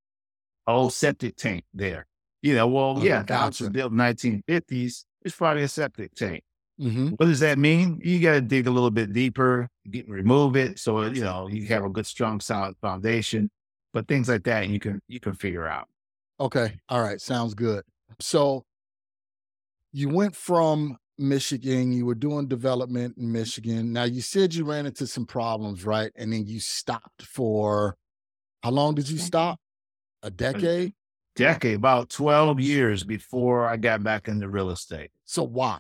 old 0.65 0.91
septic 0.91 1.35
tank 1.35 1.63
there. 1.73 2.07
You 2.41 2.55
know, 2.55 2.67
well, 2.67 2.97
Okay, 2.97 3.07
yeah, 3.07 3.21
the 3.21 3.37
house 3.37 3.59
was 3.59 3.69
built 3.69 3.91
in 3.91 3.97
1950s. 3.99 5.05
It's 5.23 5.35
probably 5.35 5.63
a 5.63 5.67
septic 5.67 6.15
tank. 6.15 6.43
Mm-hmm. 6.81 7.09
What 7.09 7.27
does 7.27 7.39
that 7.41 7.59
mean? 7.59 8.01
You 8.03 8.19
got 8.19 8.33
to 8.33 8.41
dig 8.41 8.65
a 8.65 8.71
little 8.71 8.91
bit 8.91 9.13
deeper, 9.13 9.69
get, 9.89 10.09
remove 10.09 10.55
it, 10.55 10.79
so 10.79 11.03
you 11.03 11.23
know 11.23 11.47
you 11.47 11.67
have 11.67 11.85
a 11.85 11.89
good, 11.89 12.07
strong, 12.07 12.39
solid 12.41 12.75
foundation. 12.81 13.49
But 13.93 14.07
things 14.07 14.27
like 14.27 14.43
that, 14.43 14.67
you 14.67 14.79
can 14.79 14.99
you 15.07 15.19
can 15.19 15.35
figure 15.35 15.67
out. 15.67 15.87
Okay. 16.39 16.73
All 16.89 17.01
right. 17.01 17.21
Sounds 17.21 17.53
good. 17.53 17.83
So 18.21 18.65
you 19.91 20.09
went 20.09 20.35
from 20.35 20.97
Michigan, 21.17 21.93
you 21.93 22.05
were 22.05 22.15
doing 22.15 22.47
development 22.47 23.17
in 23.17 23.31
Michigan. 23.31 23.93
Now 23.93 24.03
you 24.03 24.21
said 24.21 24.53
you 24.53 24.65
ran 24.65 24.85
into 24.85 25.05
some 25.07 25.25
problems, 25.25 25.85
right? 25.85 26.11
And 26.15 26.33
then 26.33 26.47
you 26.47 26.59
stopped 26.59 27.23
for 27.23 27.95
how 28.63 28.71
long 28.71 28.95
did 28.95 29.09
you 29.09 29.17
stop? 29.17 29.59
A 30.23 30.27
uh, 30.27 30.29
decade? 30.29 30.93
Decade, 31.35 31.75
about 31.75 32.09
twelve 32.09 32.59
years 32.59 33.03
before 33.03 33.67
I 33.67 33.77
got 33.77 34.03
back 34.03 34.27
into 34.27 34.47
real 34.47 34.69
estate. 34.69 35.11
So 35.25 35.43
why? 35.43 35.79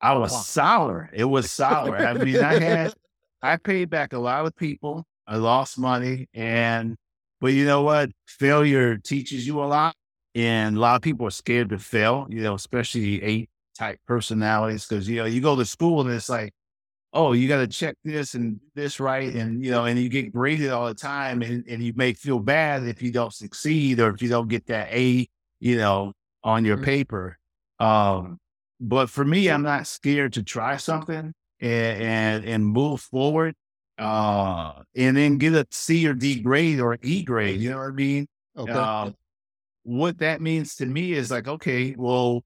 I 0.00 0.14
was 0.14 0.46
sour. 0.46 1.10
It 1.12 1.24
was 1.24 1.50
sour. 1.50 1.96
I 1.96 2.14
mean, 2.14 2.38
I 2.38 2.58
had 2.58 2.94
I 3.42 3.56
paid 3.56 3.90
back 3.90 4.12
a 4.12 4.18
lot 4.18 4.46
of 4.46 4.56
people. 4.56 5.06
I 5.26 5.36
lost 5.36 5.78
money, 5.78 6.28
and 6.34 6.96
but 7.40 7.48
you 7.48 7.64
know 7.64 7.82
what? 7.82 8.10
Failure 8.26 8.96
teaches 8.96 9.46
you 9.46 9.62
a 9.62 9.66
lot, 9.66 9.94
and 10.38 10.76
a 10.76 10.80
lot 10.80 10.96
of 10.96 11.02
people 11.02 11.26
are 11.26 11.30
scared 11.30 11.70
to 11.70 11.78
fail. 11.78 12.26
You 12.30 12.42
know, 12.42 12.54
especially 12.54 13.22
eight 13.22 13.50
type 13.76 13.98
personalities, 14.06 14.86
because 14.86 15.08
you 15.08 15.16
know 15.16 15.24
you 15.24 15.40
go 15.40 15.56
to 15.56 15.64
school 15.64 16.00
and 16.00 16.10
it's 16.10 16.28
like, 16.28 16.52
oh, 17.12 17.32
you 17.32 17.48
got 17.48 17.58
to 17.58 17.66
check 17.66 17.96
this 18.04 18.34
and 18.34 18.60
this 18.74 19.00
right, 19.00 19.34
and 19.34 19.64
you 19.64 19.70
know, 19.70 19.84
and 19.84 19.98
you 19.98 20.08
get 20.08 20.32
graded 20.32 20.70
all 20.70 20.86
the 20.86 20.94
time, 20.94 21.42
and 21.42 21.64
and 21.68 21.82
you 21.82 21.92
may 21.96 22.12
feel 22.12 22.38
bad 22.38 22.84
if 22.84 23.02
you 23.02 23.10
don't 23.10 23.34
succeed 23.34 23.98
or 24.00 24.10
if 24.10 24.22
you 24.22 24.28
don't 24.28 24.48
get 24.48 24.66
that 24.66 24.88
A, 24.92 25.26
you 25.60 25.76
know, 25.76 26.12
on 26.44 26.64
your 26.64 26.78
Mhm. 26.78 26.84
paper. 26.84 27.38
Um, 27.80 28.38
but 28.80 29.10
for 29.10 29.24
me, 29.24 29.50
I'm 29.50 29.62
not 29.62 29.86
scared 29.86 30.32
to 30.34 30.42
try 30.42 30.76
something 30.76 31.32
and 31.60 32.02
and, 32.02 32.44
and 32.44 32.66
move 32.66 33.00
forward. 33.00 33.54
Uh, 33.98 34.82
and 34.94 35.16
then 35.16 35.38
get 35.38 35.54
a 35.54 35.66
C 35.72 36.06
or 36.06 36.14
D 36.14 36.40
grade 36.40 36.78
or 36.78 36.96
E 37.02 37.24
grade. 37.24 37.60
You 37.60 37.70
know 37.70 37.78
what 37.78 37.88
I 37.88 37.90
mean? 37.90 38.28
Okay. 38.56 38.72
Uh, 38.72 39.10
what 39.88 40.18
that 40.18 40.40
means 40.40 40.76
to 40.76 40.86
me 40.86 41.12
is 41.12 41.30
like, 41.30 41.48
okay, 41.48 41.94
well, 41.96 42.44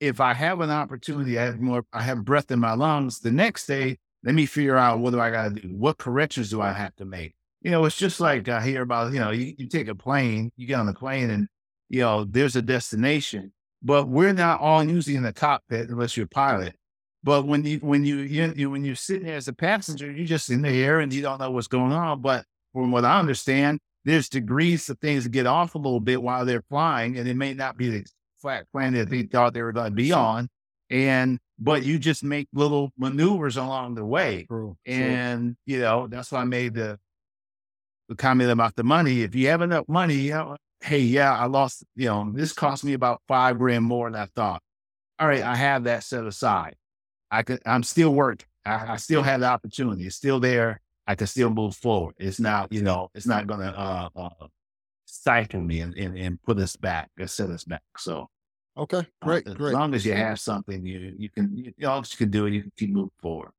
if 0.00 0.20
I 0.20 0.34
have 0.34 0.60
an 0.60 0.70
opportunity, 0.70 1.38
I 1.38 1.44
have 1.44 1.60
more, 1.60 1.84
I 1.92 2.02
have 2.02 2.24
breath 2.24 2.50
in 2.50 2.60
my 2.60 2.74
lungs. 2.74 3.20
The 3.20 3.30
next 3.30 3.66
day, 3.66 3.98
let 4.22 4.34
me 4.34 4.46
figure 4.46 4.76
out 4.76 4.98
what 4.98 5.12
do 5.12 5.20
I 5.20 5.30
got 5.30 5.54
to 5.54 5.60
do? 5.60 5.68
What 5.68 5.98
corrections 5.98 6.50
do 6.50 6.60
I 6.60 6.72
have 6.72 6.94
to 6.96 7.04
make? 7.04 7.34
you 7.66 7.72
know, 7.72 7.84
it's 7.84 7.96
just 7.96 8.20
like 8.20 8.48
I 8.48 8.60
hear 8.62 8.82
about, 8.82 9.12
you 9.12 9.18
know, 9.18 9.32
you, 9.32 9.52
you 9.58 9.66
take 9.66 9.88
a 9.88 9.94
plane, 9.96 10.52
you 10.56 10.68
get 10.68 10.78
on 10.78 10.86
the 10.86 10.94
plane 10.94 11.30
and, 11.30 11.48
you 11.88 12.00
know, 12.00 12.22
there's 12.22 12.54
a 12.54 12.62
destination, 12.62 13.52
but 13.82 14.08
we're 14.08 14.32
not 14.32 14.60
all 14.60 14.84
usually 14.84 15.16
in 15.16 15.24
the 15.24 15.32
cockpit 15.32 15.88
unless 15.88 16.16
you're 16.16 16.26
a 16.26 16.28
pilot. 16.28 16.76
But 17.24 17.44
when 17.44 17.64
you 17.64 17.78
when 17.78 18.04
you, 18.04 18.18
you, 18.18 18.52
you 18.54 18.70
when 18.70 18.84
you're 18.84 18.94
sitting 18.94 19.26
there 19.26 19.36
as 19.36 19.48
a 19.48 19.52
passenger, 19.52 20.08
you're 20.08 20.26
just 20.26 20.48
in 20.48 20.62
the 20.62 20.68
air 20.68 21.00
and 21.00 21.12
you 21.12 21.22
don't 21.22 21.40
know 21.40 21.50
what's 21.50 21.66
going 21.66 21.90
on. 21.90 22.20
But 22.20 22.44
from 22.72 22.92
what 22.92 23.04
I 23.04 23.18
understand, 23.18 23.80
there's 24.06 24.28
degrees 24.28 24.88
of 24.88 24.98
things 25.00 25.24
to 25.24 25.28
get 25.28 25.46
off 25.46 25.74
a 25.74 25.78
little 25.78 26.00
bit 26.00 26.22
while 26.22 26.46
they're 26.46 26.64
flying, 26.70 27.18
and 27.18 27.28
it 27.28 27.36
may 27.36 27.52
not 27.52 27.76
be 27.76 27.90
the 27.90 28.06
flat 28.40 28.66
plane 28.72 28.94
that 28.94 29.10
they 29.10 29.24
thought 29.24 29.52
they 29.52 29.62
were 29.62 29.72
going 29.72 29.90
to 29.90 29.94
be 29.94 30.12
on. 30.12 30.48
And 30.88 31.40
but 31.58 31.82
you 31.84 31.98
just 31.98 32.22
make 32.22 32.48
little 32.54 32.92
maneuvers 32.96 33.56
along 33.56 33.96
the 33.96 34.04
way. 34.04 34.46
True. 34.48 34.76
And 34.86 35.56
you 35.66 35.80
know, 35.80 36.06
that's 36.06 36.30
why 36.30 36.42
I 36.42 36.44
made 36.44 36.74
the 36.74 36.98
the 38.08 38.14
comment 38.14 38.50
about 38.50 38.76
the 38.76 38.84
money. 38.84 39.22
If 39.22 39.34
you 39.34 39.48
have 39.48 39.60
enough 39.60 39.88
money, 39.88 40.14
you 40.14 40.30
know, 40.30 40.56
hey, 40.80 41.00
yeah, 41.00 41.36
I 41.36 41.46
lost, 41.46 41.84
you 41.96 42.06
know, 42.06 42.30
this 42.32 42.52
cost 42.52 42.84
me 42.84 42.92
about 42.92 43.20
five 43.26 43.58
grand 43.58 43.84
more 43.84 44.08
than 44.08 44.20
I 44.20 44.26
thought. 44.26 44.62
All 45.18 45.26
right, 45.26 45.42
I 45.42 45.56
have 45.56 45.84
that 45.84 46.04
set 46.04 46.24
aside. 46.24 46.76
I 47.30 47.42
could, 47.42 47.60
I'm 47.66 47.82
still 47.82 48.14
working. 48.14 48.46
I, 48.64 48.92
I 48.92 48.96
still 48.96 49.22
have 49.22 49.40
the 49.40 49.46
opportunity. 49.46 50.06
It's 50.06 50.14
still 50.14 50.38
there. 50.38 50.80
I 51.06 51.14
can 51.14 51.26
still 51.26 51.50
move 51.50 51.76
forward. 51.76 52.14
It's 52.18 52.40
not, 52.40 52.72
you 52.72 52.82
know, 52.82 53.10
it's 53.14 53.26
not 53.26 53.46
going 53.46 53.60
to 53.60 53.78
uh, 53.78 54.08
uh, 54.16 54.46
siphon 55.04 55.66
me 55.66 55.80
and, 55.80 55.94
and, 55.96 56.18
and, 56.18 56.42
put 56.42 56.58
us 56.58 56.74
back 56.76 57.10
or 57.18 57.26
set 57.26 57.50
us 57.50 57.64
back. 57.64 57.82
So, 57.96 58.28
okay, 58.76 59.06
great, 59.22 59.46
uh, 59.46 59.54
great. 59.54 59.68
As 59.68 59.74
long 59.74 59.94
as 59.94 60.04
you 60.04 60.14
have 60.14 60.40
something, 60.40 60.84
you 60.84 61.14
you 61.16 61.30
can, 61.30 61.56
you, 61.56 61.88
all 61.88 61.98
you 61.98 62.16
can 62.16 62.30
do 62.30 62.46
it. 62.46 62.54
You 62.54 62.62
can 62.62 62.72
keep 62.76 62.90
moving 62.90 63.10
forward. 63.20 63.50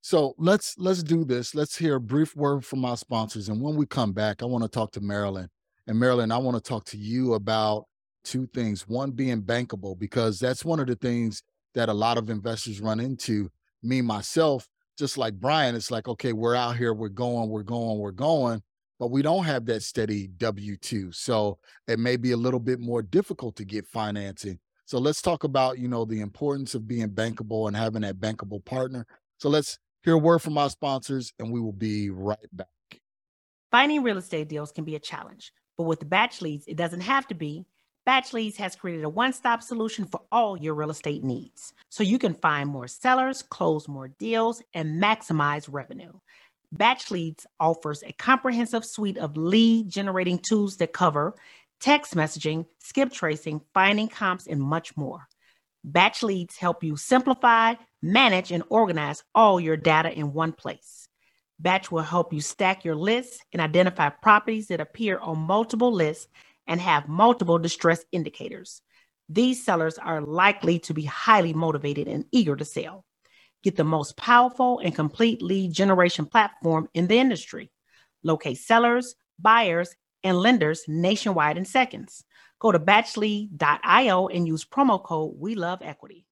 So 0.00 0.34
let's 0.36 0.76
let's 0.78 1.02
do 1.02 1.24
this. 1.24 1.54
Let's 1.54 1.76
hear 1.76 1.94
a 1.94 2.00
brief 2.00 2.36
word 2.36 2.64
from 2.64 2.84
our 2.84 2.96
sponsors, 2.96 3.48
and 3.48 3.62
when 3.62 3.76
we 3.76 3.86
come 3.86 4.12
back, 4.12 4.42
I 4.42 4.46
want 4.46 4.64
to 4.64 4.68
talk 4.68 4.92
to 4.92 5.00
Marilyn. 5.00 5.48
And 5.86 5.98
Marilyn, 5.98 6.32
I 6.32 6.38
want 6.38 6.56
to 6.56 6.62
talk 6.62 6.84
to 6.86 6.96
you 6.96 7.34
about 7.34 7.86
two 8.24 8.46
things. 8.48 8.88
One 8.88 9.12
being 9.12 9.42
bankable, 9.42 9.98
because 9.98 10.38
that's 10.38 10.64
one 10.64 10.80
of 10.80 10.86
the 10.88 10.96
things 10.96 11.42
that 11.74 11.88
a 11.88 11.94
lot 11.94 12.18
of 12.18 12.30
investors 12.30 12.80
run 12.80 13.00
into. 13.00 13.50
Me, 13.82 14.00
myself, 14.00 14.66
just 14.98 15.18
like 15.18 15.34
Brian, 15.34 15.74
it's 15.74 15.90
like, 15.90 16.08
okay, 16.08 16.32
we're 16.32 16.54
out 16.54 16.76
here, 16.76 16.94
we're 16.94 17.08
going, 17.08 17.48
we're 17.48 17.62
going, 17.62 17.98
we're 17.98 18.10
going, 18.12 18.62
but 18.98 19.10
we 19.10 19.22
don't 19.22 19.44
have 19.44 19.66
that 19.66 19.82
steady 19.82 20.28
W 20.38 20.76
2. 20.76 21.12
So 21.12 21.58
it 21.88 21.98
may 21.98 22.16
be 22.16 22.32
a 22.32 22.36
little 22.36 22.60
bit 22.60 22.80
more 22.80 23.02
difficult 23.02 23.56
to 23.56 23.64
get 23.64 23.86
financing. 23.86 24.58
So 24.86 24.98
let's 24.98 25.22
talk 25.22 25.44
about, 25.44 25.78
you 25.78 25.88
know, 25.88 26.04
the 26.04 26.20
importance 26.20 26.74
of 26.74 26.86
being 26.86 27.08
bankable 27.08 27.68
and 27.68 27.76
having 27.76 28.02
that 28.02 28.20
bankable 28.20 28.64
partner. 28.64 29.06
So 29.38 29.48
let's 29.48 29.78
hear 30.02 30.14
a 30.14 30.18
word 30.18 30.40
from 30.40 30.58
our 30.58 30.70
sponsors 30.70 31.32
and 31.38 31.50
we 31.50 31.60
will 31.60 31.72
be 31.72 32.10
right 32.10 32.38
back. 32.52 32.68
Finding 33.70 34.02
real 34.02 34.18
estate 34.18 34.48
deals 34.48 34.70
can 34.70 34.84
be 34.84 34.94
a 34.94 35.00
challenge, 35.00 35.52
but 35.76 35.84
with 35.84 35.98
the 35.98 36.06
Batch 36.06 36.40
Leads, 36.42 36.66
it 36.68 36.76
doesn't 36.76 37.00
have 37.00 37.26
to 37.28 37.34
be. 37.34 37.66
Batch 38.06 38.34
Leads 38.34 38.58
has 38.58 38.76
created 38.76 39.04
a 39.04 39.08
one 39.08 39.32
stop 39.32 39.62
solution 39.62 40.04
for 40.04 40.20
all 40.30 40.58
your 40.58 40.74
real 40.74 40.90
estate 40.90 41.24
needs. 41.24 41.72
So 41.88 42.02
you 42.02 42.18
can 42.18 42.34
find 42.34 42.68
more 42.68 42.86
sellers, 42.86 43.42
close 43.42 43.88
more 43.88 44.08
deals, 44.08 44.62
and 44.74 45.02
maximize 45.02 45.68
revenue. 45.70 46.12
Batch 46.70 47.10
Leads 47.10 47.46
offers 47.58 48.02
a 48.02 48.12
comprehensive 48.12 48.84
suite 48.84 49.16
of 49.16 49.36
lead 49.36 49.88
generating 49.88 50.38
tools 50.38 50.76
that 50.78 50.92
cover 50.92 51.34
text 51.80 52.14
messaging, 52.14 52.66
skip 52.78 53.12
tracing, 53.12 53.60
finding 53.72 54.08
comps, 54.08 54.46
and 54.46 54.60
much 54.60 54.96
more. 54.96 55.26
Batch 55.82 56.22
Leads 56.22 56.56
help 56.56 56.82
you 56.82 56.96
simplify, 56.96 57.74
manage, 58.02 58.52
and 58.52 58.64
organize 58.68 59.22
all 59.34 59.60
your 59.60 59.76
data 59.76 60.10
in 60.10 60.32
one 60.32 60.52
place. 60.52 61.08
Batch 61.58 61.90
will 61.92 62.02
help 62.02 62.32
you 62.32 62.40
stack 62.40 62.84
your 62.84 62.96
lists 62.96 63.38
and 63.52 63.62
identify 63.62 64.08
properties 64.08 64.68
that 64.68 64.80
appear 64.80 65.18
on 65.18 65.38
multiple 65.38 65.92
lists 65.92 66.26
and 66.66 66.80
have 66.80 67.08
multiple 67.08 67.58
distress 67.58 68.04
indicators. 68.12 68.82
These 69.28 69.64
sellers 69.64 69.98
are 69.98 70.20
likely 70.20 70.78
to 70.80 70.94
be 70.94 71.04
highly 71.04 71.52
motivated 71.52 72.08
and 72.08 72.24
eager 72.30 72.56
to 72.56 72.64
sell. 72.64 73.04
Get 73.62 73.76
the 73.76 73.84
most 73.84 74.16
powerful 74.16 74.80
and 74.80 74.94
complete 74.94 75.40
lead 75.40 75.72
generation 75.72 76.26
platform 76.26 76.88
in 76.92 77.06
the 77.06 77.18
industry. 77.18 77.70
Locate 78.22 78.58
sellers, 78.58 79.14
buyers, 79.38 79.94
and 80.22 80.38
lenders 80.38 80.84
nationwide 80.86 81.56
in 81.56 81.64
seconds. 81.64 82.24
Go 82.58 82.72
to 82.72 82.78
batchlead.io 82.78 84.28
and 84.28 84.46
use 84.46 84.64
promo 84.64 85.02
code 85.02 85.34
We 85.38 85.54
Love 85.54 85.80
Equity. 85.82 86.26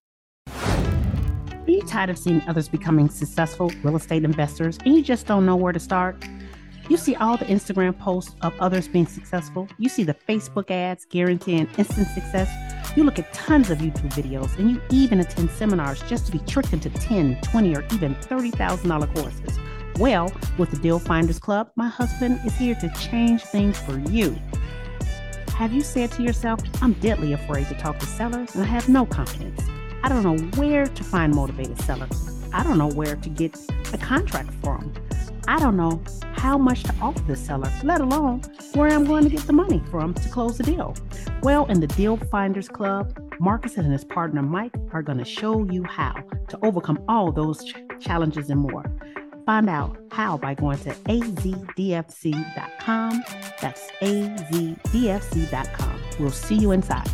Are 0.47 1.71
you 1.71 1.83
tired 1.83 2.11
of 2.11 2.18
seeing 2.18 2.42
others 2.49 2.68
becoming 2.68 3.09
successful 3.09 3.71
real 3.83 3.97
estate 3.97 4.25
investors 4.25 4.79
and 4.85 4.95
you 4.95 5.03
just 5.03 5.27
don't 5.27 5.47
know 5.47 5.57
where 5.57 5.73
to 5.73 5.81
start? 5.81 6.23
You 6.92 6.98
see 6.98 7.14
all 7.14 7.38
the 7.38 7.46
Instagram 7.46 7.98
posts 7.98 8.35
of 8.42 8.52
others 8.61 8.87
being 8.87 9.07
successful. 9.07 9.66
You 9.78 9.88
see 9.88 10.02
the 10.02 10.12
Facebook 10.12 10.70
ads 10.70 11.07
guaranteeing 11.07 11.66
instant 11.78 12.07
success. 12.09 12.50
You 12.94 13.05
look 13.05 13.18
at 13.18 13.33
tons 13.33 13.70
of 13.70 13.78
YouTube 13.78 14.12
videos 14.12 14.59
and 14.59 14.70
you 14.70 14.83
even 14.90 15.20
attend 15.20 15.48
seminars 15.52 16.02
just 16.02 16.26
to 16.26 16.33
be 16.33 16.38
tricked 16.40 16.74
into 16.74 16.90
10, 16.90 17.40
20, 17.40 17.74
or 17.74 17.83
even 17.94 18.14
$30,000 18.16 19.14
courses. 19.14 19.59
Well, 19.98 20.31
with 20.59 20.70
the 20.70 20.76
Deal 20.76 20.98
Finders 20.98 21.38
Club, 21.38 21.70
my 21.76 21.88
husband 21.88 22.40
is 22.44 22.55
here 22.57 22.74
to 22.74 22.90
change 22.90 23.40
things 23.42 23.78
for 23.78 23.98
you. 24.11 24.38
Have 25.57 25.72
you 25.72 25.81
said 25.81 26.12
to 26.12 26.22
yourself, 26.22 26.61
I'm 26.83 26.92
deadly 26.92 27.33
afraid 27.33 27.68
to 27.68 27.74
talk 27.74 28.00
to 28.00 28.07
sellers 28.07 28.55
and 28.55 28.64
I 28.64 28.66
have 28.66 28.90
no 28.90 29.07
confidence? 29.07 29.62
I 30.02 30.11
don't 30.11 30.24
know 30.24 30.37
where 30.61 30.85
to 30.85 31.05
find 31.05 31.35
motivated 31.35 31.81
sellers. 31.81 32.28
I 32.52 32.62
don't 32.62 32.76
know 32.76 32.90
where 32.90 33.16
to 33.16 33.28
get 33.31 33.59
a 33.94 33.96
contract 33.96 34.52
from. 34.62 34.92
I 35.48 35.59
don't 35.59 35.76
know 35.76 36.00
how 36.35 36.57
much 36.57 36.85
to 36.85 36.94
offer 37.00 37.20
the 37.22 37.35
seller, 37.37 37.70
let 37.83 38.00
alone 38.00 38.42
where 38.74 38.88
I'm 38.88 39.05
going 39.05 39.24
to 39.24 39.31
get 39.31 39.42
the 39.42 39.52
money 39.52 39.83
from 39.90 40.14
to 40.14 40.28
close 40.28 40.57
the 40.57 40.64
deal. 40.64 40.94
Well, 41.42 41.66
in 41.66 41.81
the 41.81 41.88
Deal 41.88 42.16
Finders 42.16 42.68
Club, 42.68 43.18
Marcus 43.40 43.76
and 43.76 43.92
his 43.92 44.05
partner 44.05 44.42
Mike 44.42 44.74
are 44.92 45.02
going 45.02 45.18
to 45.18 45.24
show 45.24 45.64
you 45.64 45.83
how 45.85 46.14
to 46.48 46.59
overcome 46.62 47.02
all 47.09 47.33
those 47.33 47.64
ch- 47.64 47.74
challenges 48.00 48.50
and 48.50 48.61
more. 48.61 48.85
Find 49.44 49.68
out 49.68 49.96
how 50.12 50.38
by 50.38 50.55
going 50.55 50.78
to 50.81 50.90
azdfc.com. 50.90 51.64
That's 53.61 53.90
azdfc.com. 54.00 56.00
We'll 56.20 56.31
see 56.31 56.57
you 56.57 56.70
inside. 56.70 57.11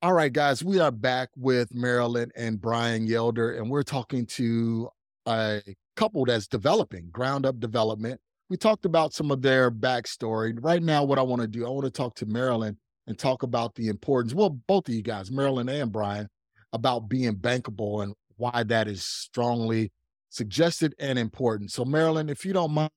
All 0.00 0.12
right, 0.12 0.32
guys, 0.32 0.64
we 0.64 0.78
are 0.78 0.92
back 0.92 1.28
with 1.36 1.74
Marilyn 1.74 2.30
and 2.36 2.60
Brian 2.60 3.08
Yelder, 3.08 3.58
and 3.58 3.68
we're 3.68 3.82
talking 3.82 4.26
to 4.26 4.88
a 5.28 5.62
couple 5.94 6.24
that's 6.24 6.48
developing 6.48 7.10
ground 7.10 7.44
up 7.44 7.60
development. 7.60 8.20
We 8.48 8.56
talked 8.56 8.86
about 8.86 9.12
some 9.12 9.30
of 9.30 9.42
their 9.42 9.70
backstory. 9.70 10.56
Right 10.58 10.82
now, 10.82 11.04
what 11.04 11.18
I 11.18 11.22
want 11.22 11.42
to 11.42 11.48
do, 11.48 11.66
I 11.66 11.68
want 11.68 11.84
to 11.84 11.90
talk 11.90 12.14
to 12.16 12.26
Marilyn 12.26 12.78
and 13.06 13.18
talk 13.18 13.42
about 13.42 13.74
the 13.74 13.88
importance. 13.88 14.34
Well, 14.34 14.50
both 14.50 14.88
of 14.88 14.94
you 14.94 15.02
guys, 15.02 15.30
Marilyn 15.30 15.68
and 15.68 15.92
Brian, 15.92 16.28
about 16.72 17.08
being 17.08 17.36
bankable 17.36 18.02
and 18.02 18.14
why 18.36 18.62
that 18.62 18.88
is 18.88 19.04
strongly 19.04 19.92
suggested 20.30 20.94
and 20.98 21.18
important. 21.18 21.72
So, 21.72 21.84
Marilyn, 21.84 22.28
if 22.28 22.44
you 22.44 22.52
don't 22.52 22.72
mind, 22.72 22.90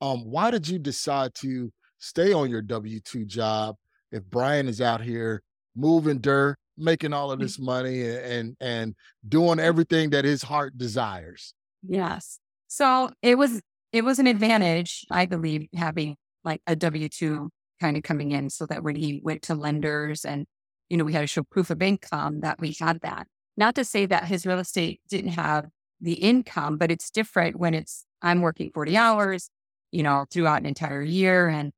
um, 0.00 0.24
why 0.24 0.50
did 0.50 0.68
you 0.68 0.78
decide 0.78 1.34
to 1.36 1.70
stay 1.98 2.32
on 2.32 2.50
your 2.50 2.62
W 2.62 3.00
two 3.00 3.24
job 3.24 3.76
if 4.12 4.24
Brian 4.24 4.68
is 4.68 4.80
out 4.80 5.02
here 5.02 5.42
moving 5.76 6.18
dirt, 6.18 6.56
making 6.76 7.12
all 7.12 7.30
of 7.30 7.38
mm. 7.38 7.42
this 7.42 7.58
money, 7.58 8.06
and 8.08 8.56
and 8.60 8.94
doing 9.26 9.60
everything 9.60 10.10
that 10.10 10.24
his 10.24 10.42
heart 10.42 10.76
desires? 10.76 11.54
Yes. 11.86 12.38
So 12.68 13.10
it 13.22 13.36
was 13.36 13.60
it 13.92 14.04
was 14.04 14.18
an 14.18 14.26
advantage, 14.26 15.04
I 15.10 15.26
believe, 15.26 15.66
having 15.74 16.16
like 16.44 16.62
a 16.66 16.76
W 16.76 17.08
two 17.08 17.50
kind 17.80 17.96
of 17.96 18.02
coming 18.02 18.32
in, 18.32 18.50
so 18.50 18.66
that 18.66 18.82
when 18.82 18.96
he 18.96 19.20
went 19.22 19.42
to 19.42 19.54
lenders 19.54 20.24
and 20.24 20.46
you 20.88 20.96
know 20.96 21.04
we 21.04 21.12
had 21.12 21.22
to 21.22 21.26
show 21.26 21.42
proof 21.42 21.70
of 21.70 21.82
income 21.82 22.40
that 22.40 22.60
we 22.60 22.76
had 22.78 23.00
that. 23.00 23.26
Not 23.56 23.74
to 23.74 23.84
say 23.84 24.06
that 24.06 24.24
his 24.24 24.46
real 24.46 24.58
estate 24.58 25.00
didn't 25.08 25.32
have 25.32 25.66
the 26.00 26.14
income, 26.14 26.78
but 26.78 26.90
it's 26.90 27.10
different 27.10 27.56
when 27.56 27.74
it's 27.74 28.06
I'm 28.22 28.40
working 28.40 28.70
forty 28.72 28.96
hours, 28.96 29.50
you 29.90 30.02
know, 30.02 30.26
throughout 30.30 30.60
an 30.60 30.66
entire 30.66 31.02
year, 31.02 31.48
and 31.48 31.72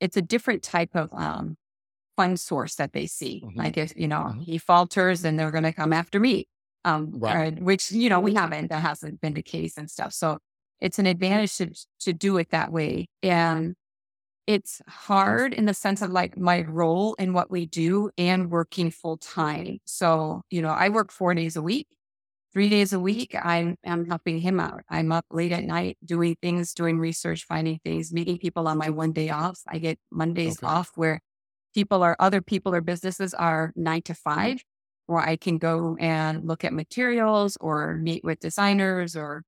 it's 0.00 0.16
a 0.16 0.22
different 0.22 0.62
type 0.62 0.90
of 0.94 1.12
um, 1.12 1.56
fund 2.16 2.40
source 2.40 2.74
that 2.76 2.92
they 2.92 3.06
see. 3.06 3.42
Mm-hmm. 3.44 3.58
Like 3.58 3.76
if 3.76 3.92
you 3.96 4.08
know 4.08 4.24
mm-hmm. 4.24 4.40
he 4.40 4.58
falters, 4.58 5.22
then 5.22 5.36
they're 5.36 5.50
going 5.52 5.64
to 5.64 5.72
come 5.72 5.92
after 5.92 6.18
me 6.18 6.46
um, 6.84 7.12
right. 7.14 7.60
which 7.60 7.90
you 7.90 8.08
know 8.08 8.20
we 8.20 8.34
haven't. 8.34 8.68
That 8.68 8.82
hasn't 8.82 9.20
been 9.20 9.34
the 9.34 9.42
case 9.42 9.76
and 9.76 9.90
stuff. 9.90 10.12
So 10.12 10.38
it's 10.80 10.98
an 10.98 11.06
advantage 11.06 11.56
to 11.56 11.70
to 12.00 12.12
do 12.12 12.36
it 12.38 12.50
that 12.50 12.72
way, 12.72 13.06
and 13.22 13.74
it's 14.46 14.82
hard 14.88 15.54
in 15.54 15.64
the 15.64 15.74
sense 15.74 16.02
of 16.02 16.10
like 16.10 16.36
my 16.36 16.62
role 16.62 17.14
in 17.14 17.32
what 17.32 17.50
we 17.50 17.66
do 17.66 18.10
and 18.18 18.50
working 18.50 18.90
full 18.90 19.16
time. 19.16 19.78
So 19.84 20.42
you 20.50 20.62
know, 20.62 20.70
I 20.70 20.88
work 20.90 21.10
four 21.10 21.34
days 21.34 21.56
a 21.56 21.62
week. 21.62 21.88
Three 22.52 22.68
days 22.68 22.92
a 22.92 23.00
week, 23.00 23.34
I'm, 23.34 23.74
I'm 23.84 24.06
helping 24.06 24.38
him 24.38 24.60
out. 24.60 24.82
I'm 24.88 25.10
up 25.10 25.24
late 25.28 25.50
at 25.50 25.64
night 25.64 25.98
doing 26.04 26.36
things, 26.40 26.72
doing 26.72 27.00
research, 27.00 27.44
finding 27.46 27.80
things, 27.84 28.12
meeting 28.12 28.38
people 28.38 28.68
on 28.68 28.78
my 28.78 28.90
one 28.90 29.10
day 29.10 29.28
off. 29.30 29.58
I 29.66 29.78
get 29.78 29.98
Mondays 30.12 30.58
okay. 30.58 30.66
off 30.68 30.92
where 30.94 31.20
people 31.74 32.04
are 32.04 32.14
other 32.20 32.40
people 32.40 32.72
or 32.72 32.80
businesses 32.80 33.34
are 33.34 33.72
nine 33.74 34.02
to 34.02 34.14
five 34.14 34.62
or 35.08 35.20
I 35.20 35.36
can 35.36 35.58
go 35.58 35.96
and 36.00 36.46
look 36.46 36.64
at 36.64 36.72
materials 36.72 37.56
or 37.60 37.96
meet 37.96 38.24
with 38.24 38.40
designers 38.40 39.16
or 39.16 39.42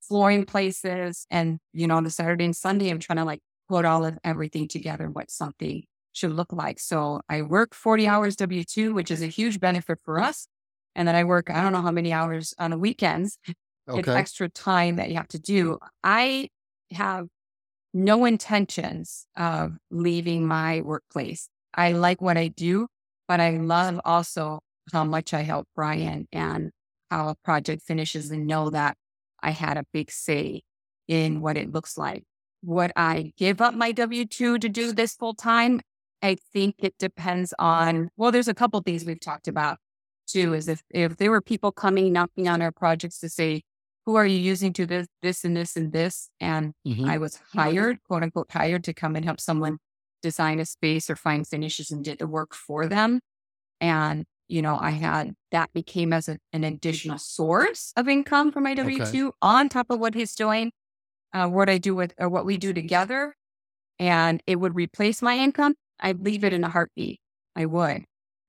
flooring 0.00 0.44
places. 0.44 1.26
And, 1.30 1.58
you 1.72 1.86
know, 1.86 1.96
on 1.96 2.04
the 2.04 2.10
Saturday 2.10 2.44
and 2.44 2.56
Sunday, 2.56 2.90
I'm 2.90 2.98
trying 2.98 3.18
to 3.18 3.24
like 3.24 3.40
put 3.68 3.84
all 3.84 4.04
of 4.04 4.18
everything 4.24 4.68
together, 4.68 5.08
what 5.08 5.30
something 5.30 5.84
should 6.12 6.32
look 6.32 6.52
like. 6.52 6.78
So 6.78 7.20
I 7.28 7.42
work 7.42 7.74
40 7.74 8.06
hours 8.06 8.36
W 8.36 8.64
2, 8.64 8.92
which 8.92 9.10
is 9.10 9.22
a 9.22 9.26
huge 9.26 9.60
benefit 9.60 9.98
for 10.04 10.20
us. 10.20 10.46
And 10.94 11.08
then 11.08 11.14
I 11.14 11.24
work, 11.24 11.50
I 11.50 11.62
don't 11.62 11.72
know 11.72 11.82
how 11.82 11.90
many 11.90 12.12
hours 12.12 12.54
on 12.58 12.70
the 12.70 12.78
weekends. 12.78 13.38
Okay. 13.88 14.00
It's 14.00 14.08
extra 14.08 14.48
time 14.48 14.96
that 14.96 15.08
you 15.08 15.16
have 15.16 15.28
to 15.28 15.40
do. 15.40 15.78
I 16.04 16.48
have 16.92 17.28
no 17.94 18.24
intentions 18.24 19.26
of 19.36 19.72
leaving 19.90 20.46
my 20.46 20.82
workplace. 20.82 21.48
I 21.74 21.92
like 21.92 22.20
what 22.20 22.36
I 22.36 22.48
do, 22.48 22.88
but 23.26 23.40
I 23.40 23.50
love 23.56 24.00
also 24.04 24.60
how 24.92 25.04
much 25.04 25.32
I 25.34 25.42
help 25.42 25.68
Brian 25.74 26.26
and 26.32 26.70
how 27.10 27.28
a 27.28 27.34
project 27.44 27.82
finishes 27.82 28.30
and 28.30 28.46
know 28.46 28.70
that 28.70 28.96
I 29.42 29.50
had 29.50 29.76
a 29.76 29.84
big 29.92 30.10
say 30.10 30.62
in 31.08 31.40
what 31.40 31.56
it 31.56 31.72
looks 31.72 31.98
like. 31.98 32.24
Would 32.64 32.92
I 32.96 33.32
give 33.36 33.60
up 33.60 33.74
my 33.74 33.92
W 33.92 34.24
2 34.24 34.58
to 34.58 34.68
do 34.68 34.92
this 34.92 35.14
full 35.14 35.34
time? 35.34 35.80
I 36.22 36.36
think 36.52 36.76
it 36.78 36.94
depends 36.98 37.52
on, 37.58 38.08
well, 38.16 38.30
there's 38.30 38.48
a 38.48 38.54
couple 38.54 38.80
things 38.80 39.04
we've 39.04 39.20
talked 39.20 39.48
about 39.48 39.78
too, 40.28 40.54
is 40.54 40.68
if, 40.68 40.82
if 40.90 41.16
there 41.16 41.30
were 41.30 41.40
people 41.40 41.72
coming 41.72 42.12
knocking 42.12 42.48
on 42.48 42.62
our 42.62 42.70
projects 42.70 43.18
to 43.18 43.28
say, 43.28 43.62
who 44.06 44.14
are 44.14 44.26
you 44.26 44.38
using 44.38 44.72
to 44.74 44.86
this, 44.86 45.06
this 45.22 45.44
and 45.44 45.56
this 45.56 45.76
and 45.76 45.92
this? 45.92 46.30
And 46.40 46.72
mm-hmm. 46.86 47.04
I 47.04 47.18
was 47.18 47.40
hired, 47.52 48.02
quote 48.04 48.22
unquote, 48.22 48.50
hired 48.50 48.84
to 48.84 48.94
come 48.94 49.16
and 49.16 49.24
help 49.24 49.40
someone 49.40 49.78
design 50.22 50.60
a 50.60 50.64
space 50.64 51.10
or 51.10 51.16
find 51.16 51.46
finishes 51.46 51.90
and 51.90 52.04
did 52.04 52.20
the 52.20 52.26
work 52.26 52.54
for 52.54 52.86
them. 52.86 53.20
And, 53.80 54.24
you 54.52 54.60
know, 54.60 54.78
I 54.78 54.90
had 54.90 55.34
that 55.50 55.72
became 55.72 56.12
as 56.12 56.28
a, 56.28 56.38
an 56.52 56.62
additional 56.62 57.18
source 57.18 57.92
of 57.96 58.06
income 58.06 58.52
for 58.52 58.60
my 58.60 58.74
W 58.74 59.04
2 59.04 59.28
okay. 59.28 59.36
on 59.40 59.68
top 59.68 59.86
of 59.90 59.98
what 59.98 60.14
he's 60.14 60.34
doing 60.34 60.72
uh, 61.32 61.48
what 61.48 61.68
I 61.68 61.78
do 61.78 61.94
with 61.94 62.12
or 62.18 62.28
what 62.28 62.44
we 62.44 62.56
do 62.56 62.72
together, 62.72 63.34
and 63.98 64.42
it 64.46 64.56
would 64.56 64.74
replace 64.74 65.22
my 65.22 65.38
income, 65.38 65.74
I'd 65.98 66.22
leave 66.24 66.44
it 66.44 66.52
in 66.52 66.64
a 66.64 66.68
heartbeat. 66.68 67.20
I 67.56 67.66
would. 67.66 68.04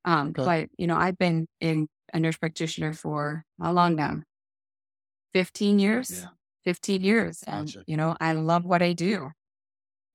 Um, 0.05 0.29
okay. 0.37 0.43
But 0.43 0.69
you 0.77 0.87
know, 0.87 0.95
I've 0.95 1.17
been 1.17 1.47
in 1.61 1.87
a 2.13 2.19
nurse 2.19 2.37
practitioner 2.37 2.93
for 2.93 3.45
how 3.61 3.71
long 3.71 3.95
now? 3.95 4.21
Fifteen 5.33 5.79
years. 5.79 6.21
Yeah. 6.21 6.29
Fifteen 6.63 7.01
years, 7.01 7.43
and 7.45 7.73
you 7.87 7.97
know, 7.97 8.15
I 8.21 8.33
love 8.33 8.65
what 8.65 8.81
I 8.81 8.93
do. 8.93 9.31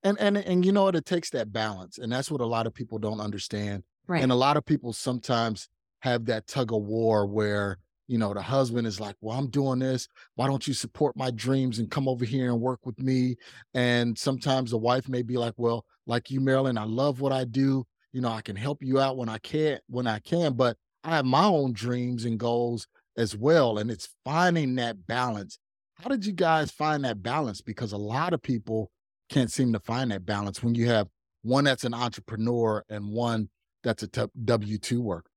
And 0.03 0.19
and 0.19 0.39
and 0.39 0.65
you 0.65 0.73
know 0.73 0.85
what? 0.85 0.97
It 0.97 1.05
takes 1.05 1.31
that 1.31 1.53
balance, 1.53 1.99
and 1.99 2.11
that's 2.11 2.31
what 2.31 2.41
a 2.41 2.47
lot 2.47 2.67
of 2.67 2.75
people 2.75 2.99
don't 2.99 3.21
understand. 3.21 3.83
Right. 4.07 4.23
And 4.23 4.33
a 4.33 4.37
lot 4.37 4.57
of 4.57 4.65
people 4.65 4.95
sometimes 4.95 5.69
have 6.01 6.27
that 6.27 6.47
tug 6.47 6.73
of 6.73 6.83
war 6.83 7.27
where 7.27 7.79
you 8.09 8.17
know, 8.17 8.33
the 8.33 8.43
husband 8.43 8.87
is 8.87 8.99
like, 8.99 9.15
well, 9.21 9.39
I'm 9.39 9.51
doing 9.51 9.79
this. 9.79 10.09
Why 10.35 10.47
don't 10.47 10.67
you 10.67 10.73
support 10.73 11.17
my 11.17 11.31
dreams 11.31 11.79
and 11.79 11.91
come 11.91 12.09
over 12.09 12.25
here 12.25 12.51
and 12.51 12.61
work 12.61 12.81
with 12.85 12.99
me? 12.99 13.37
And 13.75 14.19
sometimes 14.19 14.71
the 14.71 14.79
wife 14.79 15.09
may 15.09 15.23
be 15.23 15.37
like, 15.37 15.53
well, 15.59 15.85
like 16.07 16.31
you, 16.31 16.41
Marilyn, 16.41 16.79
I 16.79 16.85
love 16.85 17.21
what 17.21 17.33
I 17.33 17.45
do. 17.45 17.85
You 18.13 18.23
know, 18.23 18.31
I 18.31 18.41
can 18.41 18.57
help 18.57 18.83
you 18.83 18.99
out 18.99 19.19
when 19.19 19.29
I 19.29 19.37
can, 19.39 19.79
when 19.89 20.07
I 20.07 20.21
can, 20.21 20.55
but 20.55 20.79
I 21.05 21.11
have 21.11 21.27
my 21.27 21.45
own 21.45 21.75
dreams 21.75 22.25
and 22.25 22.39
goals 22.39 22.89
as 23.19 23.37
well. 23.37 23.77
And 23.77 23.91
it's 23.91 24.09
finding 24.25 24.75
that 24.77 25.07
balance. 25.07 25.59
How 25.97 26.09
did 26.09 26.25
you 26.25 26.33
guys 26.33 26.71
find 26.71 27.05
that 27.05 27.23
balance? 27.23 27.61
Because 27.61 27.93
a 27.93 27.99
lot 27.99 28.33
of 28.33 28.43
people 28.43 28.91
can't 29.29 29.53
seem 29.53 29.75
to 29.75 29.81
find 29.81 30.11
that 30.11 30.25
balance 30.25 30.63
when 30.63 30.75
you 30.75 30.87
have 30.89 31.09
one 31.43 31.65
that's 31.65 31.85
an 31.85 31.93
entrepreneur 31.93 32.83
and 32.89 33.13
one 33.13 33.51
that's 33.85 34.03
a 34.03 34.31
W 34.45 34.79
2 34.79 35.03
worker. 35.03 35.31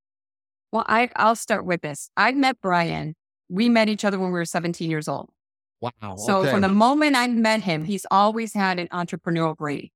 Well, 0.72 0.86
I, 0.88 1.10
I'll 1.16 1.36
start 1.36 1.66
with 1.66 1.82
this. 1.82 2.10
I 2.16 2.32
met 2.32 2.58
Brian. 2.62 3.16
We 3.50 3.70
met 3.70 3.90
each 3.90 4.06
other 4.06 4.18
when 4.18 4.30
we 4.30 4.34
were 4.34 4.46
17 4.46 4.90
years 4.90 5.08
old. 5.08 5.30
Wow. 5.82 6.16
So 6.16 6.40
okay. 6.40 6.52
from 6.52 6.62
the 6.62 6.70
moment 6.70 7.16
I 7.16 7.28
met 7.28 7.62
him, 7.62 7.86
he's 7.86 8.06
always 8.12 8.54
had 8.54 8.80
an 8.80 8.88
entrepreneurial 8.90 9.58
brain. 9.58 9.90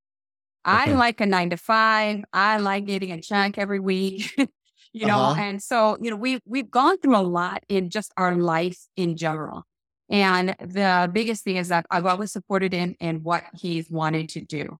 I 0.65 0.83
okay. 0.83 0.95
like 0.95 1.21
a 1.21 1.25
nine 1.27 1.51
to 1.51 1.57
five. 1.57 2.23
I 2.33 2.57
like 2.57 2.85
getting 2.85 3.11
a 3.11 3.21
check 3.21 3.57
every 3.57 3.79
week, 3.79 4.33
you 4.93 5.05
know. 5.05 5.19
Uh-huh. 5.19 5.39
And 5.41 5.61
so, 5.61 5.97
you 6.01 6.09
know, 6.09 6.17
we 6.17 6.39
we've 6.45 6.71
gone 6.71 6.97
through 6.97 7.15
a 7.15 7.21
lot 7.21 7.63
in 7.69 7.91
just 7.91 8.11
our 8.17 8.35
life 8.35 8.79
in 8.97 9.15
general. 9.15 9.63
And 10.09 10.55
the 10.59 11.09
biggest 11.11 11.43
thing 11.43 11.57
is 11.57 11.69
that 11.69 11.85
I've 11.91 12.05
always 12.05 12.31
supported 12.31 12.73
him 12.73 12.95
in 12.99 13.23
what 13.23 13.43
he's 13.53 13.89
wanted 13.89 14.29
to 14.29 14.41
do. 14.41 14.77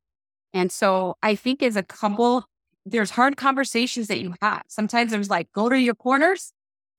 And 0.53 0.71
so 0.71 1.17
I 1.21 1.35
think 1.35 1.61
as 1.61 1.75
a 1.75 1.83
couple, 1.83 2.45
there's 2.85 3.11
hard 3.11 3.37
conversations 3.37 4.07
that 4.07 4.19
you 4.19 4.35
have. 4.41 4.63
Sometimes 4.67 5.11
there's 5.11 5.29
like, 5.29 5.51
go 5.51 5.69
to 5.69 5.79
your 5.79 5.95
corners, 5.95 6.53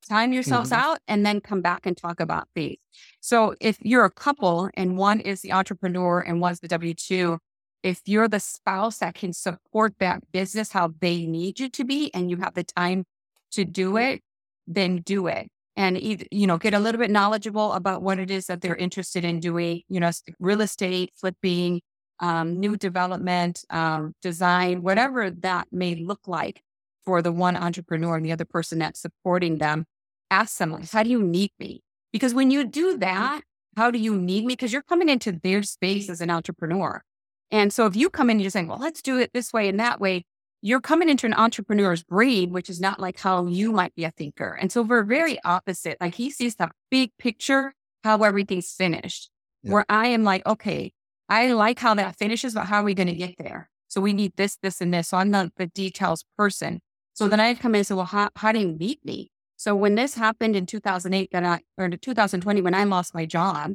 time 0.08 0.32
yourselves 0.32 0.70
mm-hmm. 0.70 0.80
out, 0.80 0.98
and 1.06 1.24
then 1.24 1.40
come 1.40 1.62
back 1.62 1.86
and 1.86 1.96
talk 1.96 2.20
about 2.20 2.48
these. 2.54 2.78
So 3.20 3.54
if 3.60 3.78
you're 3.80 4.04
a 4.04 4.10
couple 4.10 4.68
and 4.74 4.98
one 4.98 5.20
is 5.20 5.42
the 5.42 5.52
entrepreneur 5.52 6.20
and 6.20 6.40
one's 6.40 6.60
the 6.60 6.68
W 6.68 6.94
2, 6.94 7.38
if 7.82 8.00
you're 8.04 8.28
the 8.28 8.40
spouse 8.40 8.98
that 8.98 9.14
can 9.14 9.32
support 9.32 9.94
that 10.00 10.20
business 10.32 10.72
how 10.72 10.92
they 11.00 11.24
need 11.24 11.60
you 11.60 11.68
to 11.68 11.84
be 11.84 12.10
and 12.12 12.30
you 12.30 12.36
have 12.38 12.54
the 12.54 12.64
time 12.64 13.04
to 13.52 13.64
do 13.64 13.96
it, 13.96 14.22
then 14.66 14.98
do 14.98 15.28
it. 15.28 15.48
And 15.76 16.00
either, 16.00 16.24
you 16.32 16.46
know, 16.46 16.58
get 16.58 16.74
a 16.74 16.78
little 16.78 16.98
bit 16.98 17.10
knowledgeable 17.10 17.72
about 17.74 18.02
what 18.02 18.18
it 18.18 18.30
is 18.30 18.46
that 18.46 18.62
they're 18.62 18.76
interested 18.76 19.24
in 19.24 19.40
doing, 19.40 19.82
you 19.88 20.00
know, 20.00 20.10
real 20.40 20.62
estate, 20.62 21.12
flipping, 21.14 21.80
um, 22.20 22.58
new 22.58 22.76
development, 22.76 23.64
um, 23.70 24.14
design, 24.22 24.82
whatever 24.82 25.30
that 25.30 25.68
may 25.72 25.94
look 25.94 26.20
like 26.26 26.62
for 27.04 27.22
the 27.22 27.32
one 27.32 27.56
entrepreneur 27.56 28.16
and 28.16 28.24
the 28.24 28.32
other 28.32 28.44
person 28.44 28.78
that's 28.78 29.00
supporting 29.00 29.58
them, 29.58 29.84
ask 30.30 30.58
them, 30.58 30.82
how 30.92 31.02
do 31.02 31.10
you 31.10 31.22
need 31.22 31.52
me? 31.58 31.82
Because 32.12 32.34
when 32.34 32.50
you 32.50 32.64
do 32.64 32.96
that, 32.98 33.42
how 33.76 33.90
do 33.90 33.98
you 33.98 34.16
need 34.16 34.44
me? 34.44 34.54
Because 34.54 34.72
you're 34.72 34.82
coming 34.82 35.08
into 35.08 35.32
their 35.32 35.62
space 35.62 36.08
as 36.08 36.20
an 36.20 36.30
entrepreneur. 36.30 37.02
And 37.50 37.72
so 37.72 37.86
if 37.86 37.94
you 37.94 38.10
come 38.10 38.30
in 38.30 38.36
and 38.36 38.42
you're 38.42 38.50
saying, 38.50 38.68
well, 38.68 38.78
let's 38.78 39.02
do 39.02 39.18
it 39.18 39.30
this 39.32 39.52
way 39.52 39.68
and 39.68 39.78
that 39.78 40.00
way, 40.00 40.24
you're 40.62 40.80
coming 40.80 41.08
into 41.08 41.26
an 41.26 41.34
entrepreneur's 41.34 42.02
brain, 42.02 42.50
which 42.50 42.68
is 42.68 42.80
not 42.80 42.98
like 42.98 43.20
how 43.20 43.46
you 43.46 43.70
might 43.70 43.94
be 43.94 44.04
a 44.04 44.10
thinker. 44.10 44.56
And 44.60 44.72
so 44.72 44.82
we're 44.82 45.04
very 45.04 45.38
opposite. 45.44 45.98
Like 46.00 46.14
he 46.14 46.30
sees 46.30 46.56
the 46.56 46.70
big 46.90 47.10
picture, 47.18 47.74
how 48.02 48.22
everything's 48.22 48.72
finished, 48.72 49.30
yeah. 49.62 49.72
where 49.72 49.84
I 49.88 50.08
am 50.08 50.24
like, 50.24 50.44
okay, 50.46 50.92
I 51.28 51.52
like 51.52 51.78
how 51.78 51.94
that 51.94 52.16
finishes, 52.16 52.54
but 52.54 52.66
how 52.66 52.80
are 52.80 52.84
we 52.84 52.94
going 52.94 53.08
to 53.08 53.14
get 53.14 53.34
there? 53.38 53.68
So 53.88 54.00
we 54.00 54.12
need 54.12 54.32
this, 54.36 54.56
this, 54.62 54.80
and 54.80 54.92
this. 54.92 55.08
So 55.08 55.16
I'm 55.16 55.30
not 55.30 55.50
the 55.56 55.66
details 55.66 56.24
person. 56.36 56.80
So 57.14 57.28
then 57.28 57.40
I 57.40 57.54
come 57.54 57.74
in 57.74 57.78
and 57.78 57.86
say, 57.86 57.94
well, 57.94 58.04
how, 58.04 58.30
how 58.36 58.52
do 58.52 58.60
you 58.60 58.76
meet 58.78 59.04
me? 59.04 59.30
So 59.56 59.74
when 59.74 59.94
this 59.94 60.14
happened 60.14 60.54
in 60.54 60.66
2008, 60.66 61.30
that 61.32 61.44
I, 61.44 61.60
or 61.78 61.88
2020, 61.88 62.60
when 62.60 62.74
I 62.74 62.84
lost 62.84 63.14
my 63.14 63.24
job 63.24 63.72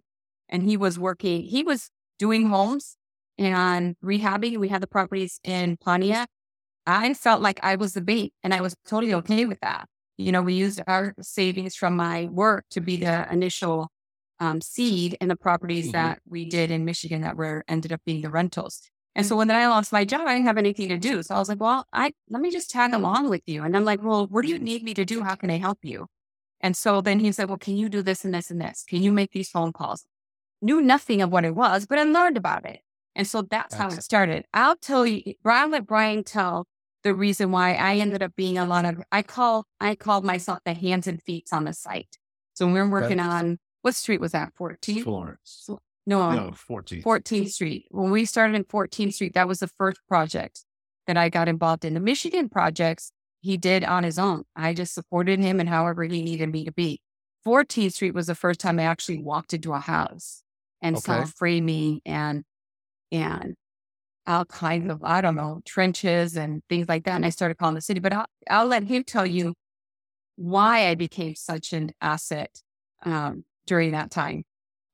and 0.48 0.64
he 0.64 0.78
was 0.78 1.00
working, 1.00 1.44
he 1.44 1.64
was 1.64 1.90
doing 2.20 2.50
homes 2.50 2.98
and 3.38 3.96
rehabbing. 4.04 4.58
We 4.58 4.68
had 4.68 4.82
the 4.82 4.88
properties 4.88 5.40
in 5.44 5.78
Pontiac. 5.78 6.30
I 6.86 7.14
felt 7.14 7.42
like 7.42 7.60
I 7.64 7.76
was 7.76 7.94
the 7.94 8.02
bait 8.02 8.34
and 8.44 8.54
I 8.54 8.62
was 8.62 8.76
totally 8.86 9.14
okay 9.16 9.46
with 9.46 9.60
that. 9.62 9.88
You 10.18 10.32
know, 10.32 10.42
we 10.42 10.54
used 10.54 10.82
our 10.88 11.16
savings 11.22 11.76
from 11.76 11.96
my 11.96 12.26
work 12.26 12.66
to 12.72 12.82
be 12.82 12.98
the 12.98 13.32
initial 13.32 13.90
um, 14.42 14.60
seed 14.60 15.16
in 15.22 15.30
the 15.30 15.36
properties 15.36 15.86
mm-hmm. 15.86 15.92
that 15.94 16.20
we 16.28 16.46
did 16.46 16.72
in 16.72 16.84
Michigan 16.84 17.22
that 17.22 17.38
were 17.38 17.64
ended 17.68 17.94
up 17.94 18.02
being 18.06 18.22
the 18.22 18.30
rentals. 18.30 18.82
And 19.14 19.26
so 19.26 19.36
when 19.36 19.52
I 19.52 19.68
lost 19.68 19.92
my 19.92 20.04
job, 20.04 20.22
I 20.22 20.34
didn't 20.34 20.48
have 20.48 20.58
anything 20.58 20.90
to 20.90 20.98
do. 20.98 21.22
So 21.22 21.36
I 21.36 21.40
was 21.40 21.48
like, 21.48 21.60
well, 21.60 21.86
I 21.94 22.14
let 22.30 22.42
me 22.42 22.50
just 22.50 22.72
tag 22.72 22.94
along 22.94 23.30
with 23.30 23.42
you. 23.46 23.64
And 23.64 23.76
I'm 23.76 23.86
like, 23.86 24.02
well, 24.02 24.26
what 24.28 24.42
do 24.44 24.48
you 24.48 24.58
need 24.58 24.84
me 24.84 24.94
to 24.96 25.06
do? 25.06 25.22
How 25.22 25.36
can 25.36 25.50
I 25.50 25.58
help 25.58 25.80
you? 25.84 26.08
And 26.60 26.76
so 26.76 27.02
then 27.02 27.20
he 27.20 27.32
said, 27.32 27.50
well, 27.50 27.58
can 27.58 27.78
you 27.78 27.90
do 27.90 28.02
this 28.02 28.26
and 28.26 28.34
this 28.34 28.50
and 28.50 28.60
this? 28.60 28.84
Can 28.88 29.04
you 29.04 29.12
make 29.12 29.32
these 29.32 29.50
phone 29.50 29.74
calls? 29.74 30.06
Knew 30.62 30.82
nothing 30.82 31.22
of 31.22 31.32
what 31.32 31.46
it 31.46 31.56
was, 31.56 31.86
but 31.86 32.00
I 32.00 32.04
learned 32.04 32.38
about 32.38 32.66
it. 32.66 32.80
And 33.16 33.28
so 33.28 33.42
that's, 33.42 33.76
how 33.76 33.90
it 33.90 34.02
started. 34.04 34.46
I'll 34.54 34.78
tell 34.78 35.06
you, 35.06 35.34
I'll 35.44 35.70
let 35.70 35.86
Brian 35.86 36.24
tell 36.24 36.68
the 37.04 37.14
reason 37.14 37.52
why 37.52 37.74
I 37.74 37.96
ended 37.96 38.24
up 38.24 38.36
being 38.36 38.58
a 38.58 38.66
lot 38.66 38.86
of, 38.86 39.02
I 39.12 39.24
call, 39.24 39.66
I 39.82 39.96
called 39.96 40.24
myself 40.24 40.60
the 40.64 40.74
hands 40.74 41.08
and 41.08 41.22
feet 41.22 41.50
on 41.52 41.66
the 41.66 41.74
site. 41.74 42.18
So 42.54 42.66
when 42.66 42.76
we're 42.76 42.90
working 42.90 43.20
on 43.20 43.58
what 43.82 43.96
street 43.96 44.22
was 44.22 44.32
that? 44.32 44.54
14th? 44.60 45.04
Florence. 45.04 45.70
No, 46.06 46.32
no, 46.32 46.52
14th. 46.52 47.04
14th 47.04 47.52
Street. 47.52 47.86
When 47.90 48.12
we 48.12 48.26
started 48.26 48.56
in 48.56 48.64
14th 48.64 49.14
Street, 49.14 49.34
that 49.34 49.48
was 49.48 49.60
the 49.60 49.68
first 49.68 50.00
project 50.08 50.64
that 51.08 51.18
I 51.18 51.30
got 51.30 51.48
involved 51.48 51.86
in. 51.86 51.94
The 51.94 52.00
Michigan 52.00 52.50
projects 52.50 53.12
he 53.42 53.58
did 53.58 53.84
on 53.84 54.04
his 54.04 54.18
own. 54.20 54.44
I 54.56 54.74
just 54.74 54.94
supported 54.94 55.40
him 55.40 55.60
and 55.60 55.70
however 55.70 56.04
he 56.04 56.22
needed 56.22 56.52
me 56.52 56.66
to 56.66 56.72
be. 56.72 57.02
14th 57.46 57.94
Street 57.94 58.14
was 58.14 58.28
the 58.28 58.36
first 58.36 58.60
time 58.60 58.80
I 58.80 58.84
actually 58.84 59.20
walked 59.20 59.54
into 59.54 59.74
a 59.74 59.80
house 59.80 60.44
and 60.82 60.96
okay. 60.96 61.02
saw 61.02 61.26
framing 61.26 62.02
and 62.06 62.44
and 63.12 63.56
all 64.28 64.46
kinds 64.46 64.92
of 64.92 65.04
I 65.04 65.22
don't 65.22 65.36
know 65.36 65.62
trenches 65.66 66.38
and 66.38 66.62
things 66.70 66.88
like 66.88 67.06
that. 67.06 67.16
And 67.16 67.26
I 67.26 67.30
started 67.30 67.58
calling 67.58 67.76
the 67.76 67.82
city. 67.82 68.00
But 68.00 68.14
I'll, 68.14 68.26
I'll 68.50 68.68
let 68.68 68.84
him 68.84 69.04
tell 69.04 69.26
you 69.26 69.56
why 70.36 70.88
I 70.88 70.96
became 70.96 71.36
such 71.36 71.74
an 71.74 71.92
asset 72.00 72.62
um, 73.04 73.44
during 73.66 73.92
that 73.92 74.12
time. 74.12 74.44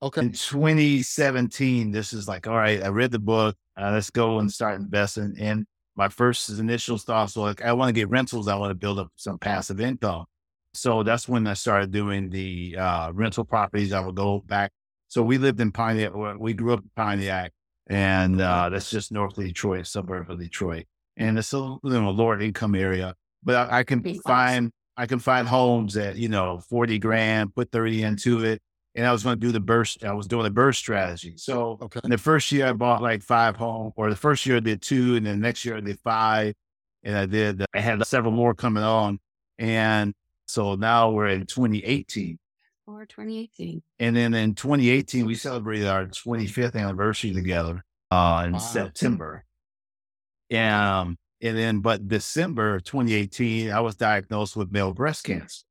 Okay. 0.02 0.22
In 0.22 0.32
2017, 0.32 1.92
this 1.92 2.14
is 2.14 2.28
like, 2.28 2.48
all 2.48 2.56
right, 2.56 2.84
I 2.84 2.90
read 2.90 3.12
the 3.12 3.20
book. 3.20 3.56
Uh, 3.80 3.92
let's 3.92 4.10
go 4.12 4.40
and 4.40 4.52
start 4.52 4.80
investing. 4.80 5.36
And 5.40 5.66
my 5.96 6.10
first 6.10 6.50
initial 6.50 6.98
thoughts 6.98 7.36
were 7.36 7.44
like, 7.44 7.64
I 7.64 7.74
want 7.74 7.90
to 7.90 7.94
get 7.94 8.10
rentals. 8.10 8.48
I 8.48 8.56
want 8.56 8.72
to 8.72 8.76
build 8.76 9.00
up 9.00 9.10
some 9.16 9.40
passive 9.40 9.82
income. 9.82 10.26
So 10.74 11.02
that's 11.02 11.28
when 11.28 11.48
I 11.48 11.54
started 11.56 11.92
doing 11.92 12.30
the 12.30 12.78
uh, 12.78 13.12
rental 13.14 13.44
properties. 13.44 13.94
I 13.94 14.00
would 14.00 14.16
go 14.16 14.44
back 14.46 14.72
So 15.08 15.24
we 15.24 15.40
lived 15.40 15.60
in 15.60 15.72
Pontiac. 15.72 16.14
We 16.38 16.54
grew 16.54 16.74
up 16.74 16.82
in 16.82 16.92
Pontiac, 16.96 17.52
and 17.88 18.40
uh, 18.40 18.70
that's 18.70 18.92
just 18.92 19.12
north 19.12 19.38
of 19.38 19.44
Detroit, 19.46 19.88
suburb 19.88 20.30
of 20.30 20.40
Detroit, 20.40 20.86
and 21.16 21.40
it's 21.40 21.54
a 21.54 21.58
you 21.58 21.80
know, 21.84 22.12
lower 22.12 22.40
income 22.40 22.76
area. 22.76 23.16
But 23.44 23.72
I, 23.72 23.80
I 23.80 23.84
can 23.84 24.04
find 24.22 24.72
I 24.98 25.06
can 25.06 25.20
find 25.20 25.48
homes 25.48 25.96
at 25.96 26.18
you 26.18 26.30
know 26.30 26.60
forty 26.60 27.00
grand, 27.00 27.56
put 27.56 27.72
thirty 27.72 28.04
into 28.04 28.44
it, 28.44 28.62
and 28.96 29.06
I 29.06 29.12
was 29.12 29.24
going 29.24 29.40
to 29.40 29.46
do 29.46 29.52
the 29.52 29.62
BRRRR. 29.62 30.06
I 30.06 30.14
was 30.14 30.28
doing 30.28 30.44
the 30.44 30.52
BRRRR 30.52 30.76
strategy. 30.76 31.34
So 31.38 31.78
okay. 31.82 32.02
in 32.04 32.10
the 32.10 32.18
first 32.18 32.52
year, 32.52 32.68
I 32.68 32.74
bought 32.74 33.02
like 33.02 33.24
five 33.24 33.56
homes, 33.56 33.94
or 33.96 34.10
the 34.10 34.16
first 34.16 34.46
year 34.46 34.58
I 34.58 34.62
did 34.62 34.82
two, 34.82 35.16
and 35.16 35.26
then 35.26 35.40
next 35.40 35.64
year 35.64 35.78
I 35.78 35.82
did 35.82 36.00
five, 36.00 36.56
and 37.04 37.16
I 37.16 37.26
did. 37.26 37.64
I 37.74 37.80
had 37.80 38.06
several 38.08 38.34
more 38.34 38.54
coming 38.54 38.84
on, 38.84 39.20
and 39.58 40.14
so 40.48 40.76
now 40.76 41.12
we're 41.12 41.28
in 41.28 41.46
2018. 41.46 42.40
Or 42.88 43.06
2018. 43.06 43.84
And 44.00 44.16
then 44.16 44.34
in 44.34 44.56
2018, 44.56 45.26
we 45.26 45.36
celebrated 45.36 45.88
our 45.88 46.06
25th 46.06 46.76
anniversary 46.76 47.34
together 47.34 47.84
uh, 48.12 48.44
in 48.46 48.54
wow. 48.54 48.60
September. 48.60 49.44
And, 50.50 50.74
um, 50.74 51.18
and 51.42 51.58
then, 51.58 51.80
but 51.80 52.08
December 52.08 52.80
2018, 52.80 53.72
I 53.72 53.80
was 53.80 53.96
diagnosed 53.96 54.56
with 54.56 54.72
male 54.72 54.94
breast 54.94 55.24
cancer. 55.24 55.64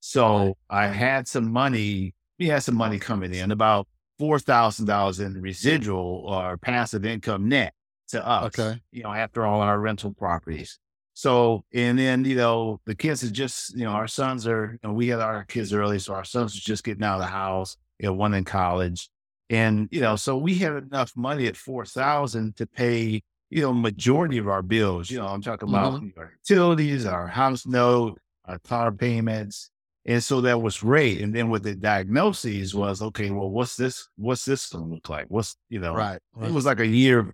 So 0.00 0.56
I 0.70 0.86
had 0.86 1.26
some 1.26 1.50
money, 1.52 2.14
we 2.38 2.46
had 2.46 2.62
some 2.62 2.76
money 2.76 2.98
coming 2.98 3.34
in, 3.34 3.50
about 3.50 3.88
$4,000 4.20 5.24
in 5.24 5.42
residual 5.42 6.24
or 6.26 6.56
passive 6.56 7.04
income 7.04 7.48
net 7.48 7.74
to 8.08 8.26
us. 8.26 8.58
Okay. 8.58 8.80
You 8.92 9.02
know, 9.02 9.12
after 9.12 9.44
all 9.44 9.60
our 9.60 9.78
rental 9.80 10.12
properties. 10.14 10.78
So, 11.14 11.64
and 11.72 11.98
then, 11.98 12.24
you 12.24 12.36
know, 12.36 12.80
the 12.84 12.94
kids 12.94 13.24
are 13.24 13.30
just, 13.30 13.74
you 13.74 13.84
know, 13.84 13.90
our 13.90 14.06
sons 14.06 14.46
are, 14.46 14.78
know, 14.84 14.92
we 14.92 15.08
had 15.08 15.20
our 15.20 15.44
kids 15.44 15.72
early. 15.72 15.98
So 15.98 16.14
our 16.14 16.24
sons 16.24 16.54
are 16.56 16.60
just 16.60 16.84
getting 16.84 17.02
out 17.02 17.16
of 17.16 17.22
the 17.22 17.26
house, 17.26 17.76
you 17.98 18.06
know, 18.06 18.12
one 18.12 18.34
in 18.34 18.44
college. 18.44 19.08
And, 19.48 19.88
you 19.90 20.00
know, 20.00 20.16
so 20.16 20.36
we 20.36 20.56
had 20.56 20.74
enough 20.74 21.12
money 21.16 21.46
at 21.46 21.56
4,000 21.56 22.56
to 22.56 22.66
pay, 22.66 23.22
you 23.50 23.62
know, 23.62 23.72
majority 23.72 24.38
of 24.38 24.48
our 24.48 24.62
bills. 24.62 25.10
You 25.10 25.18
know, 25.18 25.26
I'm 25.26 25.42
talking 25.42 25.68
about 25.68 25.94
mm-hmm. 25.94 26.18
our 26.18 26.32
utilities, 26.44 27.06
our 27.06 27.26
house 27.26 27.66
note, 27.66 28.18
our 28.44 28.58
car 28.58 28.92
payments. 28.92 29.70
And 30.04 30.22
so 30.22 30.40
that 30.42 30.62
was 30.62 30.78
great. 30.78 31.20
And 31.20 31.34
then 31.34 31.50
with 31.50 31.64
the 31.64 31.74
diagnoses 31.74 32.74
was, 32.74 33.02
okay, 33.02 33.30
well, 33.30 33.50
what's 33.50 33.76
this, 33.76 34.08
what's 34.16 34.44
this 34.44 34.68
going 34.68 34.84
to 34.84 34.94
look 34.94 35.08
like? 35.08 35.26
What's, 35.28 35.56
you 35.68 35.80
know, 35.80 35.94
right, 35.94 36.20
right. 36.34 36.48
It 36.48 36.52
was 36.52 36.64
like 36.64 36.78
a 36.78 36.86
year 36.86 37.18
of 37.18 37.32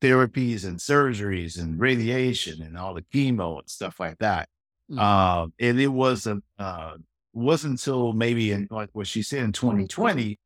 therapies 0.00 0.64
and 0.64 0.78
surgeries 0.78 1.58
and 1.58 1.78
radiation 1.78 2.62
and 2.62 2.78
all 2.78 2.94
the 2.94 3.02
chemo 3.02 3.58
and 3.58 3.68
stuff 3.68 4.00
like 4.00 4.18
that. 4.18 4.48
Mm-hmm. 4.90 4.98
Uh, 4.98 5.46
and 5.60 5.80
it 5.80 5.88
wasn't 5.88 6.44
uh, 6.58 6.96
wasn't 7.32 7.72
until 7.72 8.12
maybe 8.12 8.52
in 8.52 8.68
like 8.70 8.90
what 8.92 9.06
she 9.06 9.22
said 9.22 9.44
in 9.44 9.52
2020 9.52 10.38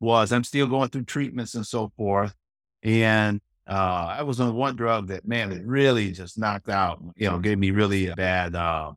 was 0.00 0.32
I'm 0.32 0.44
still 0.44 0.66
going 0.66 0.88
through 0.90 1.04
treatments 1.04 1.54
and 1.54 1.66
so 1.66 1.92
forth. 1.96 2.34
And 2.82 3.40
uh, 3.68 4.16
I 4.18 4.22
was 4.22 4.40
on 4.40 4.54
one 4.54 4.76
drug 4.76 5.08
that 5.08 5.26
man, 5.26 5.52
it 5.52 5.64
really 5.64 6.12
just 6.12 6.38
knocked 6.38 6.68
out, 6.68 7.02
you 7.16 7.28
know, 7.28 7.38
gave 7.38 7.58
me 7.58 7.70
really 7.70 8.08
a 8.08 8.16
bad 8.16 8.54
uh, 8.54 8.92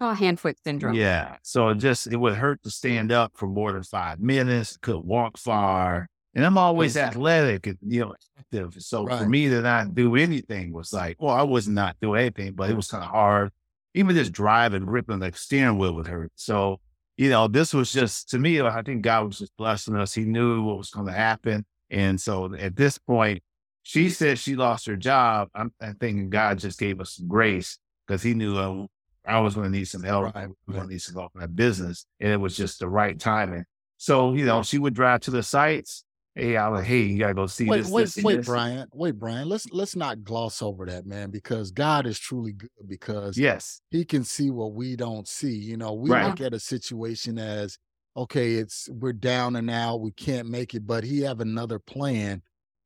Oh, 0.00 0.12
hand 0.12 0.40
foot 0.40 0.58
syndrome. 0.64 0.94
Yeah. 0.94 1.36
So 1.42 1.68
it 1.68 1.76
just 1.76 2.08
it 2.08 2.16
would 2.16 2.34
hurt 2.34 2.62
to 2.64 2.70
stand 2.70 3.12
up 3.12 3.32
for 3.36 3.46
more 3.46 3.72
than 3.72 3.82
five 3.84 4.20
minutes, 4.20 4.76
couldn't 4.76 5.04
walk 5.04 5.38
far. 5.38 6.08
And 6.34 6.44
I'm 6.44 6.58
always 6.58 6.96
athletic 6.96 7.68
and, 7.68 7.78
you 7.80 8.00
know, 8.00 8.14
active. 8.38 8.74
So 8.80 9.04
right. 9.04 9.20
for 9.20 9.28
me 9.28 9.48
to 9.48 9.62
not 9.62 9.94
do 9.94 10.16
anything 10.16 10.72
was 10.72 10.92
like, 10.92 11.16
well, 11.22 11.34
I 11.34 11.42
was 11.42 11.68
not 11.68 11.96
doing 12.02 12.22
anything, 12.22 12.54
but 12.54 12.70
it 12.70 12.76
was 12.76 12.90
kind 12.90 13.04
of 13.04 13.10
hard. 13.10 13.50
Even 13.94 14.16
just 14.16 14.32
driving, 14.32 14.84
ripping 14.84 15.20
the 15.20 15.30
steering 15.32 15.78
wheel 15.78 15.94
would 15.94 16.08
hurt. 16.08 16.32
So, 16.34 16.80
you 17.16 17.30
know, 17.30 17.46
this 17.46 17.72
was 17.72 17.92
just, 17.92 18.30
to 18.30 18.38
me, 18.40 18.60
I 18.60 18.82
think 18.82 19.02
God 19.02 19.26
was 19.26 19.38
just 19.38 19.56
blessing 19.56 19.94
us. 19.94 20.12
He 20.12 20.24
knew 20.24 20.64
what 20.64 20.76
was 20.76 20.90
going 20.90 21.06
to 21.06 21.12
happen. 21.12 21.64
And 21.88 22.20
so 22.20 22.52
at 22.54 22.74
this 22.74 22.98
point, 22.98 23.40
she 23.84 24.10
said 24.10 24.40
she 24.40 24.56
lost 24.56 24.86
her 24.86 24.96
job. 24.96 25.48
I'm, 25.54 25.72
I'm 25.80 25.94
thinking 25.94 26.30
God 26.30 26.58
just 26.58 26.80
gave 26.80 27.00
us 27.00 27.12
some 27.12 27.28
grace 27.28 27.78
because 28.06 28.22
he 28.22 28.34
knew 28.34 28.56
uh, 28.56 28.86
I 29.24 29.38
was 29.38 29.54
going 29.54 29.70
to 29.70 29.78
need 29.78 29.84
some 29.86 30.02
help. 30.02 30.24
Right. 30.24 30.36
I 30.36 30.46
was 30.48 30.56
going 30.68 30.88
to 30.88 30.92
need 30.92 31.02
some 31.02 31.14
help 31.14 31.30
in 31.36 31.40
my 31.40 31.46
business. 31.46 32.04
And 32.18 32.32
it 32.32 32.38
was 32.38 32.56
just 32.56 32.80
the 32.80 32.88
right 32.88 33.16
timing. 33.18 33.64
So, 33.96 34.34
you 34.34 34.44
know, 34.44 34.64
she 34.64 34.78
would 34.78 34.94
drive 34.94 35.20
to 35.20 35.30
the 35.30 35.44
sites 35.44 36.04
Hey, 36.36 36.56
I 36.56 36.66
like, 36.66 36.84
hey, 36.84 37.02
you 37.02 37.18
gotta 37.18 37.34
go 37.34 37.46
see 37.46 37.66
wait, 37.66 37.82
this. 37.82 37.90
Wait, 37.90 38.02
this, 38.02 38.24
wait, 38.24 38.36
this. 38.38 38.46
Brian. 38.46 38.88
Wait, 38.92 39.16
Brian. 39.16 39.48
Let's 39.48 39.70
let's 39.70 39.94
not 39.94 40.24
gloss 40.24 40.62
over 40.62 40.84
that, 40.86 41.06
man, 41.06 41.30
because 41.30 41.70
God 41.70 42.06
is 42.06 42.18
truly 42.18 42.52
good 42.52 42.70
because 42.88 43.38
yes, 43.38 43.80
He 43.90 44.04
can 44.04 44.24
see 44.24 44.50
what 44.50 44.72
we 44.72 44.96
don't 44.96 45.28
see. 45.28 45.54
You 45.54 45.76
know, 45.76 45.92
we 45.92 46.10
right. 46.10 46.26
look 46.26 46.40
at 46.40 46.52
a 46.52 46.58
situation 46.58 47.38
as 47.38 47.78
okay, 48.16 48.54
it's 48.54 48.88
we're 48.90 49.12
down 49.12 49.54
and 49.54 49.70
out, 49.70 50.00
we 50.00 50.10
can't 50.10 50.48
make 50.48 50.74
it, 50.74 50.84
but 50.84 51.04
He 51.04 51.20
have 51.20 51.40
another 51.40 51.78
plan, 51.78 52.42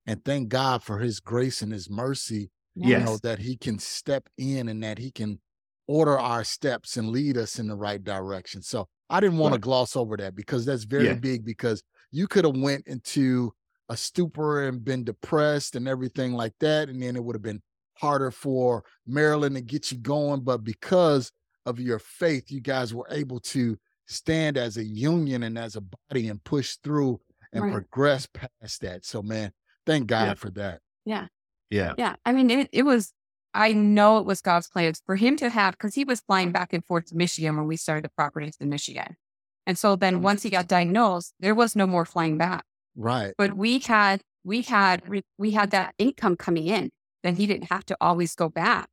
and 0.08 0.24
thank 0.24 0.48
God 0.48 0.82
for 0.82 0.98
His 0.98 1.20
grace 1.20 1.62
and 1.62 1.72
His 1.72 1.88
mercy. 1.88 2.50
Yes. 2.74 3.00
You 3.00 3.04
know 3.04 3.18
that 3.22 3.38
He 3.38 3.56
can 3.56 3.78
step 3.78 4.28
in 4.38 4.68
and 4.68 4.82
that 4.82 4.98
He 4.98 5.10
can 5.10 5.38
order 5.86 6.18
our 6.18 6.44
steps 6.44 6.96
and 6.96 7.10
lead 7.10 7.36
us 7.36 7.58
in 7.58 7.68
the 7.68 7.76
right 7.76 8.02
direction. 8.02 8.62
So 8.62 8.88
I 9.10 9.20
didn't 9.20 9.38
want 9.38 9.52
right. 9.52 9.58
to 9.58 9.62
gloss 9.62 9.96
over 9.96 10.16
that 10.16 10.34
because 10.34 10.64
that's 10.64 10.84
very 10.84 11.06
yeah. 11.06 11.14
big 11.14 11.44
because 11.44 11.82
you 12.10 12.26
could 12.26 12.44
have 12.44 12.56
went 12.56 12.86
into 12.86 13.52
a 13.88 13.96
stupor 13.96 14.66
and 14.66 14.84
been 14.84 15.04
depressed 15.04 15.76
and 15.76 15.88
everything 15.88 16.32
like 16.34 16.52
that 16.60 16.88
and 16.88 17.02
then 17.02 17.16
it 17.16 17.24
would 17.24 17.34
have 17.34 17.42
been 17.42 17.62
harder 17.94 18.30
for 18.30 18.84
Marilyn 19.06 19.54
to 19.54 19.60
get 19.60 19.90
you 19.90 19.98
going 19.98 20.40
but 20.40 20.62
because 20.62 21.32
of 21.64 21.80
your 21.80 21.98
faith 21.98 22.50
you 22.50 22.60
guys 22.60 22.92
were 22.92 23.08
able 23.10 23.40
to 23.40 23.78
stand 24.06 24.56
as 24.56 24.76
a 24.76 24.84
union 24.84 25.42
and 25.42 25.58
as 25.58 25.76
a 25.76 25.80
body 25.80 26.28
and 26.28 26.42
push 26.44 26.76
through 26.84 27.18
and 27.52 27.64
right. 27.64 27.72
progress 27.72 28.26
past 28.26 28.82
that 28.82 29.04
so 29.04 29.22
man 29.22 29.50
thank 29.88 30.06
god 30.06 30.28
yeah. 30.28 30.34
for 30.34 30.50
that 30.50 30.80
yeah 31.04 31.26
yeah 31.70 31.94
yeah 31.98 32.14
i 32.24 32.32
mean 32.32 32.50
it, 32.50 32.68
it 32.72 32.84
was 32.84 33.12
i 33.54 33.72
know 33.72 34.18
it 34.18 34.24
was 34.24 34.40
god's 34.40 34.68
plans 34.68 35.02
for 35.04 35.16
him 35.16 35.36
to 35.36 35.48
have 35.48 35.74
because 35.74 35.94
he 35.94 36.04
was 36.04 36.20
flying 36.20 36.52
back 36.52 36.72
and 36.72 36.84
forth 36.84 37.06
to 37.06 37.16
michigan 37.16 37.56
when 37.56 37.66
we 37.66 37.76
started 37.76 38.04
the 38.04 38.10
properties 38.10 38.56
in 38.60 38.68
michigan 38.68 39.16
and 39.68 39.78
so 39.78 39.96
then 39.96 40.22
once 40.22 40.42
he 40.42 40.48
got 40.48 40.66
diagnosed, 40.66 41.34
there 41.40 41.54
was 41.54 41.76
no 41.76 41.86
more 41.86 42.06
flying 42.06 42.38
back. 42.38 42.64
Right. 42.96 43.34
But 43.36 43.54
we 43.54 43.78
had 43.80 44.22
we 44.42 44.62
had 44.62 45.02
we 45.36 45.50
had 45.50 45.70
that 45.72 45.94
income 45.98 46.36
coming 46.36 46.68
in. 46.68 46.90
Then 47.22 47.36
he 47.36 47.46
didn't 47.46 47.70
have 47.70 47.84
to 47.86 47.96
always 48.00 48.34
go 48.34 48.48
back. 48.48 48.88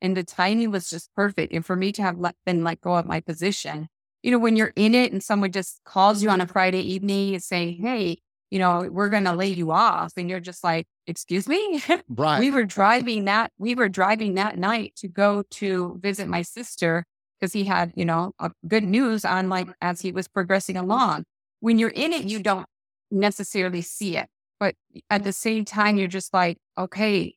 And 0.00 0.16
the 0.16 0.22
timing 0.22 0.70
was 0.70 0.88
just 0.88 1.12
perfect. 1.16 1.52
And 1.52 1.66
for 1.66 1.74
me 1.74 1.90
to 1.92 2.02
have 2.02 2.18
let, 2.18 2.36
been 2.46 2.62
let 2.62 2.80
go 2.80 2.94
of 2.94 3.04
my 3.04 3.18
position, 3.18 3.88
you 4.22 4.30
know, 4.30 4.38
when 4.38 4.56
you're 4.56 4.72
in 4.76 4.94
it 4.94 5.10
and 5.12 5.24
someone 5.24 5.50
just 5.50 5.80
calls 5.84 6.22
you 6.22 6.30
on 6.30 6.40
a 6.40 6.46
Friday 6.46 6.82
evening 6.82 7.34
and 7.34 7.42
saying, 7.42 7.82
Hey, 7.82 8.18
you 8.52 8.58
know, 8.58 8.86
we're 8.92 9.08
going 9.08 9.24
to 9.24 9.32
lay 9.32 9.48
you 9.48 9.70
off. 9.70 10.12
And 10.18 10.28
you're 10.28 10.38
just 10.38 10.62
like, 10.62 10.86
excuse 11.06 11.48
me. 11.48 11.82
Right. 12.08 12.38
we 12.38 12.50
were 12.50 12.64
driving 12.64 13.24
that, 13.24 13.50
we 13.56 13.74
were 13.74 13.88
driving 13.88 14.34
that 14.34 14.58
night 14.58 14.92
to 14.96 15.08
go 15.08 15.42
to 15.52 15.98
visit 16.02 16.28
my 16.28 16.42
sister 16.42 17.06
because 17.40 17.54
he 17.54 17.64
had, 17.64 17.92
you 17.96 18.04
know, 18.04 18.34
good 18.68 18.84
news 18.84 19.24
on 19.24 19.48
like 19.48 19.68
as 19.80 20.02
he 20.02 20.12
was 20.12 20.28
progressing 20.28 20.76
along. 20.76 21.24
When 21.60 21.78
you're 21.78 21.88
in 21.88 22.12
it, 22.12 22.24
you 22.24 22.42
don't 22.42 22.66
necessarily 23.10 23.80
see 23.80 24.18
it. 24.18 24.28
But 24.60 24.74
at 25.08 25.24
the 25.24 25.32
same 25.32 25.64
time, 25.64 25.96
you're 25.96 26.06
just 26.06 26.34
like, 26.34 26.58
okay, 26.76 27.34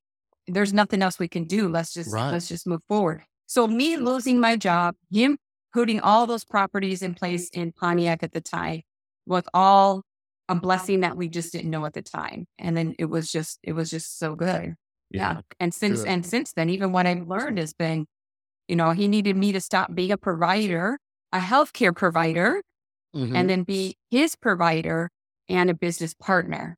there's 0.47 0.74
nothing 0.74 1.01
else 1.01 1.18
we 1.18 1.30
can 1.30 1.45
do. 1.45 1.70
Let's 1.70 1.93
just 1.93 2.13
right. 2.13 2.32
let's 2.32 2.49
just 2.49 2.68
move 2.68 2.82
forward. 2.89 3.24
So 3.45 3.68
me 3.68 3.95
losing 3.95 4.41
my 4.41 4.57
job, 4.57 4.95
him 5.09 5.38
putting 5.74 6.01
all 6.01 6.28
those 6.28 6.43
properties 6.43 7.01
in 7.01 7.13
place 7.13 7.49
in 7.49 7.72
Pontiac 7.72 8.22
at 8.22 8.34
the 8.34 8.41
time 8.41 8.82
with 9.26 9.47
all 9.53 10.03
a 10.48 10.56
blessing 10.56 11.02
that 11.02 11.18
we 11.18 11.28
just 11.28 11.52
didn't 11.52 11.72
know 11.72 11.86
at 11.86 11.93
the 11.93 12.02
time. 12.02 12.46
And 12.60 12.76
then 12.76 12.96
it 13.00 13.06
was 13.06 13.32
just 13.32 13.60
it 13.64 13.74
was 13.74 13.89
just 13.89 14.20
so 14.20 14.36
good. 14.36 14.76
Yeah. 15.12 15.34
yeah. 15.34 15.41
And 15.60 15.74
since 15.74 16.02
good. 16.02 16.10
and 16.10 16.26
since 16.26 16.54
then, 16.54 16.70
even 16.70 16.91
what 16.91 17.06
I've 17.06 17.28
learned 17.28 17.58
has 17.58 17.74
been 17.74 18.06
you 18.68 18.76
know, 18.76 18.91
he 18.91 19.08
needed 19.08 19.36
me 19.36 19.52
to 19.52 19.62
stop 19.62 19.93
being 19.93 20.12
a 20.12 20.18
provider, 20.18 20.98
a 21.32 21.39
healthcare 21.39 21.96
provider, 21.96 22.62
mm-hmm. 23.16 23.36
and 23.36 23.50
then 23.50 23.64
be 23.64 23.98
his 24.10 24.36
provider 24.36 25.10
and 25.48 25.70
a 25.70 25.74
business 25.74 26.14
partner. 26.14 26.78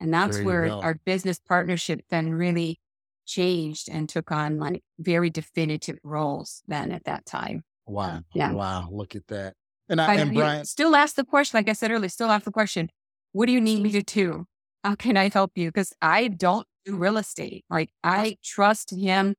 And 0.00 0.14
that's 0.14 0.40
where 0.40 0.70
our 0.70 0.94
business 1.04 1.40
partnership 1.40 2.00
then 2.08 2.32
really 2.32 2.78
changed 3.26 3.88
and 3.90 4.08
took 4.08 4.30
on 4.30 4.58
like 4.58 4.82
very 4.98 5.28
definitive 5.28 5.98
roles 6.02 6.62
then 6.68 6.92
at 6.92 7.04
that 7.04 7.26
time. 7.26 7.62
Wow. 7.86 8.20
Yeah. 8.32 8.52
Wow. 8.52 8.88
Look 8.90 9.16
at 9.16 9.26
that. 9.26 9.54
And 9.88 10.00
I 10.00 10.14
and 10.14 10.34
Brian 10.34 10.64
still 10.66 10.94
ask 10.94 11.16
the 11.16 11.24
question, 11.24 11.58
like 11.58 11.68
I 11.68 11.72
said 11.72 11.90
earlier, 11.90 12.08
still 12.08 12.30
ask 12.30 12.44
the 12.44 12.52
question, 12.52 12.90
what 13.32 13.46
do 13.46 13.52
you 13.52 13.60
need 13.60 13.82
me 13.82 13.92
to 13.92 14.02
do? 14.02 14.46
How 14.84 14.94
can 14.94 15.16
I 15.16 15.28
help 15.28 15.52
you? 15.56 15.68
Because 15.68 15.92
I 16.00 16.28
don't 16.28 16.66
do 16.84 16.96
real 16.96 17.16
estate. 17.16 17.64
Like 17.68 17.90
I 18.02 18.36
trust 18.42 18.90
him 18.90 19.34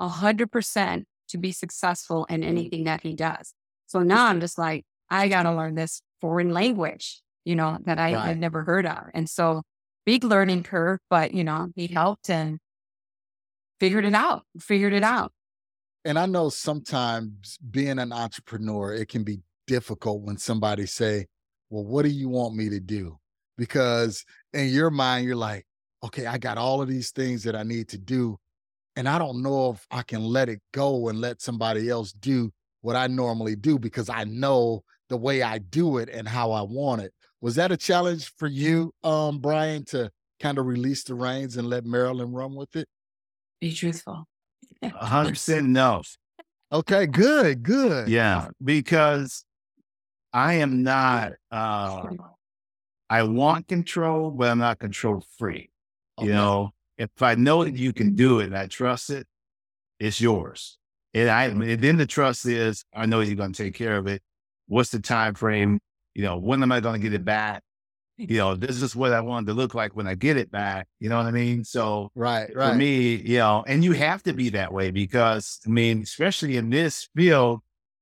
a 0.00 0.08
hundred 0.08 0.50
percent 0.50 1.06
to 1.28 1.38
be 1.38 1.52
successful 1.52 2.24
in 2.26 2.42
mm. 2.42 2.46
anything 2.46 2.84
that 2.84 3.02
he 3.02 3.14
does. 3.14 3.54
So 3.86 4.00
now 4.00 4.26
I'm 4.26 4.40
just 4.40 4.58
like, 4.58 4.84
I 5.10 5.28
got 5.28 5.44
to 5.44 5.54
learn 5.54 5.74
this 5.74 6.00
foreign 6.20 6.50
language, 6.50 7.22
you 7.44 7.54
know, 7.54 7.78
that 7.84 7.98
I 7.98 8.14
right. 8.14 8.26
had 8.26 8.38
never 8.38 8.64
heard 8.64 8.86
of. 8.86 9.04
And 9.14 9.28
so 9.28 9.62
big 10.06 10.24
learning 10.24 10.62
curve, 10.62 10.98
but, 11.10 11.34
you 11.34 11.44
know, 11.44 11.68
he 11.74 11.86
helped 11.86 12.30
and 12.30 12.58
figured 13.80 14.04
it 14.04 14.14
out, 14.14 14.44
figured 14.58 14.92
it 14.92 15.02
out. 15.02 15.32
And 16.04 16.18
I 16.18 16.26
know 16.26 16.48
sometimes 16.48 17.58
being 17.70 17.98
an 17.98 18.12
entrepreneur, 18.12 18.92
it 18.92 19.08
can 19.08 19.24
be 19.24 19.40
difficult 19.66 20.22
when 20.22 20.36
somebody 20.36 20.86
say, 20.86 21.26
well, 21.70 21.84
what 21.84 22.04
do 22.04 22.10
you 22.10 22.28
want 22.28 22.54
me 22.54 22.68
to 22.68 22.80
do? 22.80 23.18
Because 23.56 24.24
in 24.52 24.68
your 24.68 24.90
mind, 24.90 25.26
you're 25.26 25.36
like, 25.36 25.64
okay, 26.02 26.26
I 26.26 26.38
got 26.38 26.58
all 26.58 26.82
of 26.82 26.88
these 26.88 27.10
things 27.10 27.42
that 27.44 27.56
I 27.56 27.62
need 27.62 27.88
to 27.88 27.98
do. 27.98 28.36
And 28.96 29.08
I 29.08 29.18
don't 29.18 29.42
know 29.42 29.70
if 29.70 29.86
I 29.90 30.02
can 30.02 30.22
let 30.22 30.48
it 30.48 30.60
go 30.72 31.08
and 31.08 31.20
let 31.20 31.40
somebody 31.40 31.88
else 31.88 32.12
do 32.12 32.52
what 32.82 32.96
I 32.96 33.06
normally 33.06 33.56
do 33.56 33.78
because 33.78 34.08
I 34.08 34.24
know 34.24 34.82
the 35.08 35.16
way 35.16 35.42
I 35.42 35.58
do 35.58 35.98
it 35.98 36.08
and 36.08 36.28
how 36.28 36.52
I 36.52 36.62
want 36.62 37.02
it. 37.02 37.12
Was 37.40 37.56
that 37.56 37.72
a 37.72 37.76
challenge 37.76 38.32
for 38.36 38.46
you, 38.46 38.92
um, 39.02 39.38
Brian, 39.38 39.84
to 39.86 40.10
kind 40.40 40.58
of 40.58 40.66
release 40.66 41.04
the 41.04 41.14
reins 41.14 41.56
and 41.56 41.68
let 41.68 41.84
Marilyn 41.84 42.32
run 42.32 42.54
with 42.54 42.74
it? 42.76 42.86
Be 43.60 43.72
truthful. 43.72 44.26
Hundred 44.84 45.30
percent 45.30 45.66
no. 45.66 46.02
Okay, 46.72 47.06
good, 47.06 47.62
good. 47.62 48.08
Yeah, 48.14 48.48
because 48.62 49.44
I 50.32 50.54
am 50.54 50.82
not. 50.82 51.32
Uh, 51.50 52.08
I 53.10 53.22
want 53.22 53.68
control, 53.68 54.30
but 54.30 54.50
I'm 54.50 54.58
not 54.58 54.78
control 54.78 55.22
free. 55.38 55.70
Okay. 56.18 56.28
You 56.28 56.32
know, 56.32 56.70
if 56.96 57.10
I 57.20 57.34
know 57.34 57.64
that 57.64 57.76
you 57.76 57.92
can 57.92 58.14
do 58.14 58.40
it 58.40 58.46
and 58.46 58.56
I 58.56 58.66
trust 58.66 59.10
it, 59.10 59.26
it's 59.98 60.20
yours. 60.20 60.78
And 61.12 61.28
I 61.28 61.44
and 61.44 61.80
then 61.80 61.96
the 61.96 62.06
trust 62.06 62.46
is 62.46 62.84
I 62.94 63.06
know 63.06 63.20
you're 63.20 63.36
going 63.36 63.52
to 63.52 63.62
take 63.62 63.74
care 63.74 63.96
of 63.96 64.06
it. 64.06 64.22
What's 64.66 64.90
the 64.90 65.00
time 65.00 65.34
frame? 65.34 65.78
You 66.14 66.22
know, 66.22 66.38
when 66.38 66.62
am 66.62 66.72
I 66.72 66.80
going 66.80 66.94
to 66.94 67.00
get 67.00 67.14
it 67.14 67.24
back? 67.24 67.62
Hmm. 68.18 68.26
You 68.28 68.38
know, 68.38 68.54
this 68.54 68.82
is 68.82 68.96
what 68.96 69.12
I 69.12 69.20
want 69.20 69.46
to 69.48 69.54
look 69.54 69.74
like 69.74 69.94
when 69.94 70.06
I 70.06 70.14
get 70.14 70.36
it 70.36 70.50
back. 70.50 70.86
You 71.00 71.08
know 71.08 71.16
what 71.16 71.26
I 71.26 71.30
mean? 71.30 71.64
So 71.64 72.10
Right, 72.14 72.54
right. 72.54 72.72
for 72.72 72.74
me, 72.76 73.16
you 73.16 73.38
know, 73.38 73.64
and 73.66 73.84
you 73.84 73.92
have 73.92 74.22
to 74.24 74.32
be 74.32 74.50
that 74.50 74.72
way 74.72 74.90
because 74.90 75.60
I 75.66 75.70
mean, 75.70 76.02
especially 76.02 76.56
in 76.56 76.70
this 76.70 77.08
field, 77.14 77.60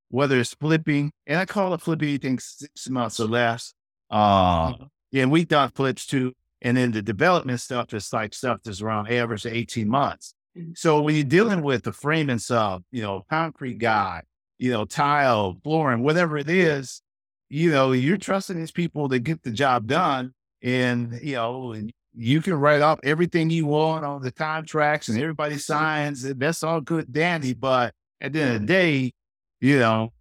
whether 0.09 0.39
it's 0.39 0.55
flipping, 0.55 1.11
and 1.27 1.39
I 1.39 1.47
call 1.47 1.73
it 1.75 1.81
flipping, 1.81 2.11
you 2.11 2.19
think 2.19 2.41
six 2.41 2.89
months 2.89 3.19
or 3.19 3.27
less. 3.27 3.75
Uh, 4.13 4.75
yeah, 5.11 5.23
and 5.23 5.33
we've 5.33 5.49
done 5.49 5.71
flips 5.71 6.07
too. 6.07 6.33
And 6.61 6.77
then 6.77 6.93
the 6.93 7.03
development 7.03 7.61
stuff 7.61 7.93
is 7.93 8.13
like 8.13 8.35
stuff 8.35 8.61
that's 8.65 8.81
around 8.83 9.11
average 9.11 9.45
of 9.47 9.53
18 9.53 9.89
months. 9.89 10.35
Mhm. 10.57 10.77
So 10.79 11.01
when 11.01 11.17
you're 11.17 11.25
dealing 11.25 11.63
with 11.63 11.83
the 11.83 11.93
framing 11.93 12.39
stuff, 12.39 12.83
you 12.93 13.03
know, 13.03 13.25
concrete 13.29 13.79
guy, 13.79 14.23
you 14.59 14.71
know, 14.71 14.85
tile, 14.85 15.59
flooring, 15.65 16.03
whatever 16.03 16.37
it 16.37 16.49
is, 16.49 17.03
you 17.49 17.73
know, 17.73 17.93
you're 17.93 18.17
trusting 18.17 18.57
these 18.57 18.71
people 18.71 19.09
to 19.09 19.19
get 19.19 19.43
the 19.43 19.51
job 19.51 19.87
done. 19.87 20.35
And, 20.63 21.19
you 21.23 21.35
know, 21.35 21.73
and 21.73 21.93
you 22.15 22.41
can 22.41 22.55
write 22.55 22.83
off 22.83 23.01
everything 23.03 23.51
you 23.51 23.67
want 23.67 24.05
on 24.05 24.23
the 24.23 24.31
contracts 24.31 25.09
and 25.09 25.19
everybody 25.19 25.59
signs. 25.59 26.23
and 26.25 26.39
That's 26.39 26.63
all 26.63 26.81
good, 26.81 27.13
dandy. 27.13 27.55
But 27.55 27.95
at 28.21 28.33
the 28.33 28.41
end 28.43 28.55
of 28.55 28.61
the 28.61 28.67
day, 28.67 29.13
you 29.61 29.79
know, 29.79 30.13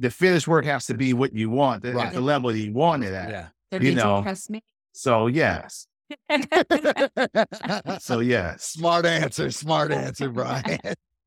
the 0.00 0.10
finished 0.10 0.48
work 0.48 0.64
has 0.64 0.86
to 0.86 0.94
be 0.94 1.12
what 1.12 1.34
you 1.34 1.50
want 1.50 1.84
at 1.84 2.12
the 2.12 2.20
level 2.20 2.50
that 2.50 2.58
you 2.58 2.72
want 2.72 3.04
it 3.04 3.12
at. 3.12 3.30
Yeah. 3.30 3.46
Then 3.70 3.82
You 3.82 3.94
know. 3.94 4.22
trust 4.22 4.50
me? 4.50 4.64
So 4.92 5.28
yes. 5.28 5.86
So 8.00 8.18
yes. 8.18 8.64
smart 8.64 9.06
answer, 9.06 9.50
smart 9.50 9.92
answer, 9.92 10.28
Brian. 10.30 10.80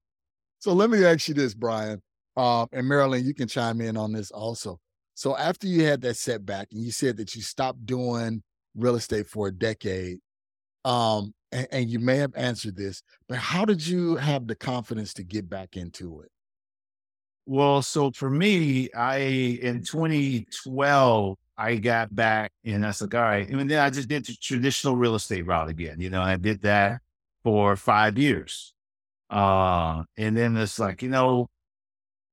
so 0.59 0.73
let 0.73 0.89
me 0.89 1.05
ask 1.05 1.29
you 1.29 1.35
this, 1.35 1.53
Brian. 1.53 2.01
Um, 2.35 2.67
and 2.73 2.87
Marilyn, 2.87 3.23
you 3.23 3.33
can 3.33 3.47
chime 3.47 3.79
in 3.79 3.95
on 3.95 4.11
this 4.11 4.31
also. 4.31 4.79
So 5.13 5.37
after 5.37 5.67
you 5.67 5.85
had 5.85 6.01
that 6.01 6.17
setback 6.17 6.69
and 6.71 6.81
you 6.81 6.91
said 6.91 7.17
that 7.17 7.35
you 7.35 7.43
stopped 7.43 7.85
doing 7.85 8.41
real 8.75 8.95
estate 8.95 9.27
for 9.27 9.47
a 9.47 9.51
decade, 9.51 10.17
um, 10.83 11.33
and, 11.51 11.67
and 11.71 11.89
you 11.89 11.99
may 11.99 12.17
have 12.17 12.33
answered 12.35 12.75
this, 12.75 13.03
but 13.29 13.37
how 13.37 13.65
did 13.65 13.85
you 13.85 14.15
have 14.15 14.47
the 14.47 14.55
confidence 14.55 15.13
to 15.13 15.23
get 15.23 15.47
back 15.47 15.77
into 15.77 16.21
it? 16.21 16.31
Well, 17.45 17.81
so 17.81 18.11
for 18.11 18.29
me, 18.29 18.91
I 18.93 19.17
in 19.17 19.83
2012, 19.83 21.37
I 21.57 21.75
got 21.75 22.15
back 22.15 22.51
and 22.63 22.83
I 22.85 22.89
was 22.89 23.01
like, 23.01 23.13
all 23.15 23.21
right. 23.21 23.47
And 23.47 23.69
then 23.69 23.79
I 23.79 23.89
just 23.89 24.07
did 24.09 24.25
the 24.25 24.35
traditional 24.35 24.95
real 24.95 25.15
estate 25.15 25.45
route 25.45 25.69
again. 25.69 25.99
You 25.99 26.09
know, 26.09 26.21
I 26.21 26.37
did 26.37 26.61
that 26.61 27.01
for 27.43 27.75
five 27.75 28.17
years. 28.17 28.73
Uh, 29.29 30.03
and 30.17 30.37
then 30.37 30.57
it's 30.57 30.79
like, 30.79 31.01
you 31.03 31.09
know, 31.09 31.49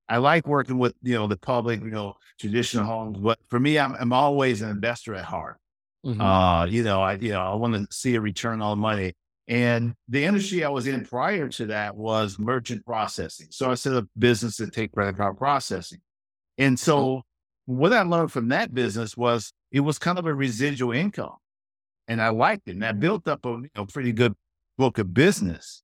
I 0.09 0.17
like 0.17 0.47
working 0.47 0.77
with, 0.77 0.93
you 1.01 1.15
know, 1.15 1.27
the 1.27 1.37
public, 1.37 1.81
you 1.81 1.91
know, 1.91 2.15
traditional 2.39 2.85
homes, 2.85 3.19
but 3.19 3.39
for 3.49 3.59
me, 3.59 3.79
I'm, 3.79 3.95
I'm 3.95 4.13
always 4.13 4.61
an 4.61 4.69
investor 4.69 5.15
at 5.15 5.25
heart. 5.25 5.57
Uh, 6.19 6.67
you 6.69 6.83
know, 6.83 7.01
I, 7.01 7.13
you 7.15 7.31
know, 7.31 7.41
I 7.41 7.55
want 7.55 7.75
to 7.75 7.87
see 7.95 8.15
a 8.15 8.21
return 8.21 8.61
on 8.61 8.79
money. 8.79 9.13
And 9.47 9.95
the 10.07 10.23
industry 10.23 10.63
I 10.63 10.69
was 10.69 10.87
in 10.87 11.05
prior 11.05 11.49
to 11.49 11.65
that 11.67 11.95
was 11.95 12.39
merchant 12.39 12.85
processing. 12.85 13.47
So 13.49 13.71
I 13.71 13.75
set 13.75 13.93
up 13.93 14.05
business 14.17 14.57
to 14.57 14.69
take 14.69 14.93
credit 14.93 15.17
card 15.17 15.37
processing. 15.37 15.99
And 16.57 16.73
oh. 16.73 16.77
so 16.77 17.21
what 17.65 17.93
I 17.93 18.03
learned 18.03 18.31
from 18.31 18.49
that 18.49 18.73
business 18.73 19.17
was 19.17 19.51
it 19.71 19.81
was 19.81 19.97
kind 19.97 20.19
of 20.19 20.25
a 20.25 20.33
residual 20.33 20.91
income. 20.91 21.35
And 22.07 22.21
I 22.21 22.29
liked 22.29 22.67
it. 22.67 22.71
And 22.71 22.85
I 22.85 22.91
built 22.91 23.27
up 23.27 23.45
a 23.45 23.85
pretty 23.85 24.11
good 24.11 24.33
book 24.77 24.97
of 24.97 25.13
business. 25.13 25.83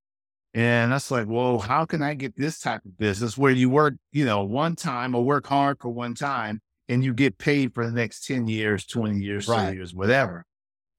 And 0.54 0.92
that's 0.92 1.10
like, 1.10 1.26
well, 1.28 1.58
how 1.58 1.84
can 1.84 2.02
I 2.02 2.14
get 2.14 2.36
this 2.36 2.58
type 2.58 2.84
of 2.84 2.96
business 2.98 3.36
where 3.36 3.52
you 3.52 3.70
work, 3.70 3.94
you 4.12 4.24
know, 4.24 4.44
one 4.44 4.76
time 4.76 5.14
or 5.14 5.22
work 5.24 5.46
hard 5.46 5.78
for 5.80 5.90
one 5.90 6.14
time 6.14 6.60
and 6.88 7.04
you 7.04 7.12
get 7.12 7.38
paid 7.38 7.74
for 7.74 7.84
the 7.84 7.92
next 7.92 8.26
10 8.26 8.48
years, 8.48 8.86
20 8.86 9.20
years, 9.20 9.46
30 9.46 9.76
years, 9.76 9.94
whatever. 9.94 10.44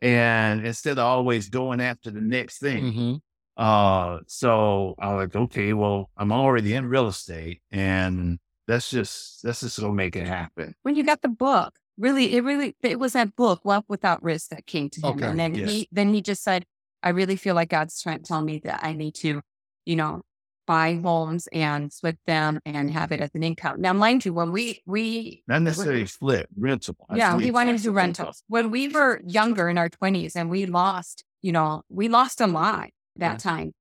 And 0.02 0.66
instead 0.66 0.94
of 0.94 1.00
always 1.00 1.50
going 1.50 1.82
after 1.82 2.10
the 2.12 2.22
next 2.22 2.60
thing. 2.60 2.94
Mhm. 2.94 3.20
Uh, 3.58 4.20
so 4.28 4.96
I 5.00 5.14
was 5.14 5.26
like, 5.26 5.36
okay, 5.36 5.74
well, 5.74 6.10
I'm 6.16 6.32
already 6.32 6.74
in 6.74 6.86
real 6.86 7.08
estate 7.08 7.62
and 7.72 8.40
let's 8.70 8.90
just, 8.90 9.44
that's 9.44 9.60
just 9.60 9.80
going 9.80 9.92
to 9.92 9.96
make 9.96 10.16
it 10.16 10.26
happen. 10.28 10.76
when 10.84 10.96
you 10.96 11.04
got 11.04 11.22
the 11.22 11.28
book, 11.28 11.78
really, 11.98 12.36
it 12.38 12.44
really, 12.44 12.76
it 12.82 13.00
was 13.00 13.14
that 13.14 13.36
book, 13.36 13.60
Wealth 13.66 13.84
Without 13.90 14.24
Risk, 14.24 14.52
that 14.52 14.66
came 14.66 14.90
to 14.92 15.02
him. 15.02 15.16
Okay, 15.16 15.26
And 15.26 15.38
then 15.40 15.56
yes. 15.56 15.70
he, 15.70 15.90
then 15.92 16.14
he 16.14 16.22
just 16.22 16.42
said, 16.42 16.66
I 17.04 17.10
really 17.10 17.36
feel 17.36 17.54
like 17.56 17.70
God's 17.70 18.02
trying 18.02 18.20
to 18.20 18.24
tell 18.24 18.42
me 18.42 18.60
that 18.64 18.80
I 18.82 18.94
need 18.94 19.16
to, 19.16 19.42
you 19.86 19.96
know, 19.98 20.22
buy 20.70 21.00
homes 21.04 21.48
and 21.52 21.92
split 21.92 22.20
them 22.28 22.60
and 22.64 22.92
have 22.92 23.12
it 23.12 23.20
as 23.20 23.32
an 23.34 23.42
income. 23.42 23.82
Now, 23.82 23.92
mind 23.92 24.24
you, 24.24 24.34
when 24.36 24.52
we, 24.52 24.84
we, 24.86 25.42
Not 25.48 25.64
necessarily 25.64 26.06
flip, 26.06 26.48
rental. 26.56 26.96
I 27.10 27.16
yeah, 27.18 27.36
we 27.36 27.46
sleep. 27.46 27.56
wanted 27.56 27.78
to 27.78 27.84
do 27.86 27.92
rentals. 27.92 28.44
When 28.48 28.70
we 28.70 28.88
were 28.88 29.20
younger 29.26 29.68
in 29.68 29.80
our 29.80 29.90
20s 29.90 30.36
and 30.36 30.48
we 30.48 30.68
lost, 30.68 31.24
you 31.42 31.52
know, 31.52 31.82
we 31.90 32.08
lost 32.08 32.40
a 32.40 32.46
lot 32.46 32.90
that 33.16 33.32
Yeah. 33.34 33.38
time. 33.38 33.72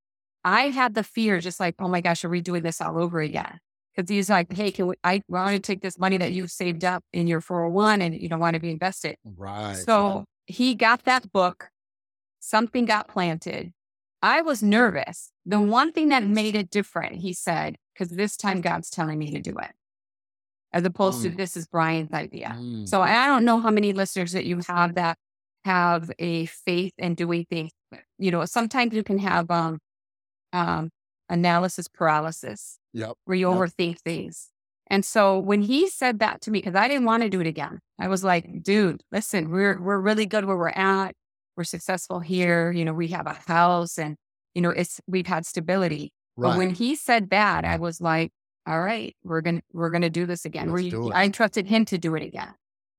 I 0.44 0.70
had 0.70 0.94
the 0.94 1.02
fear, 1.04 1.40
just 1.40 1.60
like, 1.60 1.74
oh 1.78 1.88
my 1.88 2.00
gosh, 2.00 2.24
are 2.24 2.30
we 2.30 2.40
doing 2.40 2.62
this 2.62 2.80
all 2.80 2.96
over 3.02 3.20
again? 3.20 3.58
Because 3.94 4.08
he's 4.08 4.30
like, 4.30 4.50
hey, 4.50 4.70
can 4.70 4.86
we, 4.86 4.94
I 5.04 5.20
want 5.28 5.56
to 5.56 5.60
take 5.60 5.82
this 5.82 5.98
money 5.98 6.16
that 6.16 6.32
you've 6.32 6.50
saved 6.50 6.84
up 6.86 7.04
in 7.12 7.26
your 7.26 7.42
401 7.42 8.00
and 8.00 8.14
you 8.18 8.30
don't 8.30 8.40
want 8.40 8.54
to 8.54 8.60
be 8.60 8.70
invested. 8.70 9.16
Right. 9.36 9.74
So 9.76 10.24
he 10.46 10.74
got 10.74 11.04
that 11.04 11.30
book. 11.32 11.68
Something 12.40 12.86
got 12.86 13.08
planted. 13.08 13.72
I 14.22 14.42
was 14.42 14.62
nervous. 14.62 15.30
The 15.46 15.60
one 15.60 15.92
thing 15.92 16.08
that 16.08 16.24
made 16.24 16.54
it 16.54 16.70
different, 16.70 17.16
he 17.16 17.32
said, 17.32 17.76
because 17.94 18.10
this 18.10 18.36
time 18.36 18.60
God's 18.60 18.90
telling 18.90 19.18
me 19.18 19.30
to 19.32 19.40
do 19.40 19.56
it, 19.58 19.70
as 20.72 20.84
opposed 20.84 21.22
to 21.22 21.30
Mm. 21.30 21.36
this 21.36 21.56
is 21.56 21.66
Brian's 21.66 22.12
idea. 22.12 22.56
Mm. 22.58 22.88
So 22.88 23.00
I 23.00 23.26
don't 23.26 23.44
know 23.44 23.60
how 23.60 23.70
many 23.70 23.92
listeners 23.92 24.32
that 24.32 24.44
you 24.44 24.60
have 24.66 24.94
that 24.96 25.18
have 25.64 26.10
a 26.18 26.46
faith 26.46 26.94
in 26.98 27.14
doing 27.14 27.46
things. 27.48 27.70
You 28.18 28.30
know, 28.30 28.44
sometimes 28.44 28.94
you 28.94 29.02
can 29.02 29.18
have 29.18 29.50
um, 29.50 29.78
um, 30.52 30.90
analysis 31.28 31.88
paralysis 31.88 32.78
Yep. 32.92 33.12
where 33.24 33.36
you 33.36 33.48
Yep. 33.50 33.56
overthink 33.58 34.00
things. 34.00 34.48
And 34.90 35.04
so 35.04 35.38
when 35.38 35.62
he 35.62 35.88
said 35.88 36.18
that 36.20 36.40
to 36.42 36.50
me, 36.50 36.60
because 36.60 36.74
I 36.74 36.88
didn't 36.88 37.04
want 37.04 37.22
to 37.22 37.28
do 37.28 37.40
it 37.40 37.46
again, 37.46 37.80
I 37.98 38.08
was 38.08 38.24
like, 38.24 38.62
dude, 38.62 39.02
listen, 39.12 39.50
we're 39.50 39.80
we're 39.80 39.98
really 40.00 40.24
good 40.26 40.46
where 40.46 40.56
we're 40.56 40.70
at. 40.70 41.14
We're 41.58 41.64
successful 41.64 42.20
here. 42.20 42.70
You 42.70 42.84
know, 42.84 42.94
we 42.94 43.08
have 43.08 43.26
a 43.26 43.36
house 43.48 43.98
and 43.98 44.16
you 44.54 44.62
know, 44.62 44.70
it's 44.70 45.00
we've 45.08 45.26
had 45.26 45.44
stability. 45.44 46.12
Right. 46.36 46.50
But 46.50 46.58
when 46.58 46.70
he 46.70 46.94
said 46.94 47.30
that, 47.30 47.64
I 47.64 47.76
was 47.78 48.00
like, 48.00 48.30
all 48.64 48.80
right, 48.80 49.16
we're 49.24 49.40
gonna 49.40 49.62
we're 49.72 49.90
gonna 49.90 50.08
do 50.08 50.24
this 50.24 50.44
again. 50.44 50.70
We- 50.72 50.88
do 50.88 51.08
it. 51.10 51.14
I 51.16 51.28
trusted 51.30 51.66
him 51.66 51.84
to 51.86 51.98
do 51.98 52.14
it 52.14 52.22
again. 52.22 52.54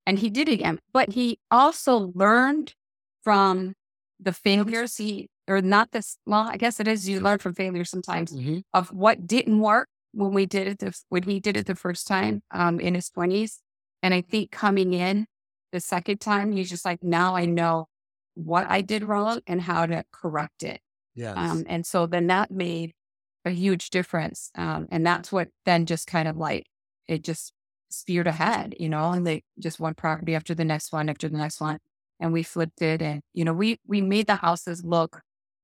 And 0.06 0.18
he 0.18 0.28
did 0.28 0.48
it 0.50 0.52
again. 0.52 0.78
But 0.92 1.12
he 1.12 1.38
also 1.50 2.12
learned 2.14 2.74
from 3.24 3.72
the 4.20 4.32
failures 4.32 4.98
he 4.98 5.30
or 5.48 5.62
not 5.62 5.92
this 5.92 6.18
well, 6.26 6.46
I 6.46 6.58
guess 6.58 6.80
it 6.80 6.86
is 6.86 7.08
you 7.08 7.18
learn 7.20 7.38
from 7.38 7.54
failure 7.54 7.86
sometimes 7.86 8.30
Mhm. 8.32 8.62
of 8.74 8.92
what 8.92 9.26
didn't 9.26 9.60
work 9.60 9.88
when 10.12 10.34
we 10.34 10.44
did 10.44 10.66
it 10.68 10.78
the, 10.80 10.94
when 11.08 11.22
he 11.22 11.40
did 11.40 11.56
it 11.56 11.64
the 11.64 11.74
first 11.74 12.06
time 12.06 12.42
um, 12.50 12.78
in 12.78 12.94
his 12.94 13.08
20s. 13.08 13.60
And 14.02 14.12
I 14.12 14.20
think 14.20 14.50
coming 14.50 14.92
in 14.92 15.26
the 15.72 15.80
second 15.80 16.20
time, 16.20 16.52
he's 16.52 16.68
just 16.68 16.84
like, 16.84 17.02
now 17.02 17.34
I 17.36 17.46
know 17.46 17.86
what 18.46 18.66
I 18.70 18.80
did 18.82 19.04
wrong 19.04 19.40
and 19.46 19.60
how 19.62 19.86
to 19.86 20.04
correct 20.12 20.62
it. 20.62 20.80
Yes. 21.14 21.36
Um, 21.36 21.64
and 21.68 21.86
so 21.86 22.06
then 22.06 22.26
that 22.28 22.50
made 22.50 22.92
a 23.44 23.50
huge 23.50 23.90
difference. 23.90 24.50
Um, 24.56 24.88
and 24.90 25.06
that's 25.06 25.32
what 25.32 25.48
then 25.66 25.86
just 25.86 26.06
kind 26.06 26.28
of 26.28 26.36
like 26.36 26.66
it 27.08 27.24
just 27.24 27.52
speared 27.90 28.26
ahead, 28.26 28.74
you 28.78 28.88
know, 28.88 29.12
and 29.12 29.26
they 29.26 29.42
just 29.58 29.80
one 29.80 29.94
property 29.94 30.34
after 30.34 30.54
the 30.54 30.64
next 30.64 30.92
one 30.92 31.08
after 31.08 31.28
the 31.28 31.38
next 31.38 31.60
one. 31.60 31.78
And 32.20 32.32
we 32.32 32.42
flipped 32.42 32.82
it 32.82 33.00
and, 33.02 33.22
you 33.34 33.44
know, 33.44 33.52
we 33.54 33.80
we 33.86 34.00
made 34.02 34.26
the 34.26 34.36
houses 34.36 34.84
look 34.84 35.22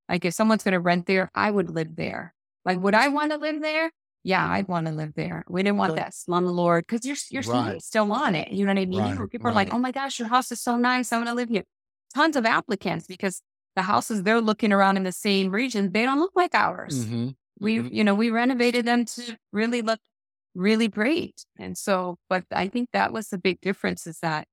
like 0.08 0.24
if 0.24 0.34
someone's 0.34 0.62
gonna 0.64 0.80
rent 0.80 1.06
there, 1.06 1.30
I 1.34 1.50
would 1.50 1.70
live 1.70 1.96
there. 1.96 2.34
Like 2.64 2.80
would 2.80 2.94
I 2.94 3.08
want 3.08 3.32
to 3.32 3.38
live 3.38 3.60
there? 3.62 3.90
yeah, 4.24 4.44
I'd 4.50 4.66
want 4.66 4.86
to 4.88 4.92
live 4.92 5.14
there. 5.14 5.44
We 5.48 5.62
didn't 5.62 5.78
want 5.78 5.94
Okay. 5.94 5.96
that 5.96 6.12
slumlord 6.12 6.80
because 6.80 7.04
you're 7.06 7.16
you're 7.30 7.42
Right. 7.42 7.80
still 7.80 8.10
on 8.12 8.34
it. 8.34 8.50
You 8.52 8.64
know 8.66 8.72
what 8.74 8.80
I 8.80 8.86
mean? 8.86 9.16
Right, 9.16 9.28
People 9.28 9.50
are 9.50 9.54
like, 9.54 9.72
"Oh 9.72 9.78
my 9.78 9.92
gosh, 9.92 10.18
your 10.18 10.26
house 10.28 10.50
is 10.52 10.60
so 10.60 10.76
nice. 10.76 11.12
I 11.12 11.18
want 11.18 11.28
to 11.28 11.34
live 11.34 11.48
here." 11.48 11.62
Tons 12.16 12.34
of 12.34 12.46
applicants 12.46 13.06
because 13.06 13.42
the 13.74 13.82
houses 13.82 14.22
they're 14.22 14.40
looking 14.40 14.72
around 14.72 14.96
in 14.96 15.02
the 15.02 15.12
same 15.12 15.50
region, 15.50 15.92
they 15.92 16.04
don't 16.06 16.18
look 16.18 16.32
like 16.34 16.54
ours. 16.54 17.04
Mhm. 17.04 17.36
We, 17.60 17.76
Mhm. 17.80 17.92
you 17.92 18.04
know, 18.04 18.14
we 18.14 18.30
renovated 18.30 18.86
them 18.86 19.04
to 19.04 19.38
really 19.52 19.82
look 19.82 20.00
really 20.54 20.88
great. 20.88 21.44
And 21.58 21.76
so, 21.76 22.16
but 22.30 22.44
I 22.50 22.68
think 22.68 22.88
that 22.92 23.12
was 23.12 23.28
the 23.28 23.36
big 23.36 23.60
difference 23.60 24.06
is 24.06 24.20
that 24.20 24.48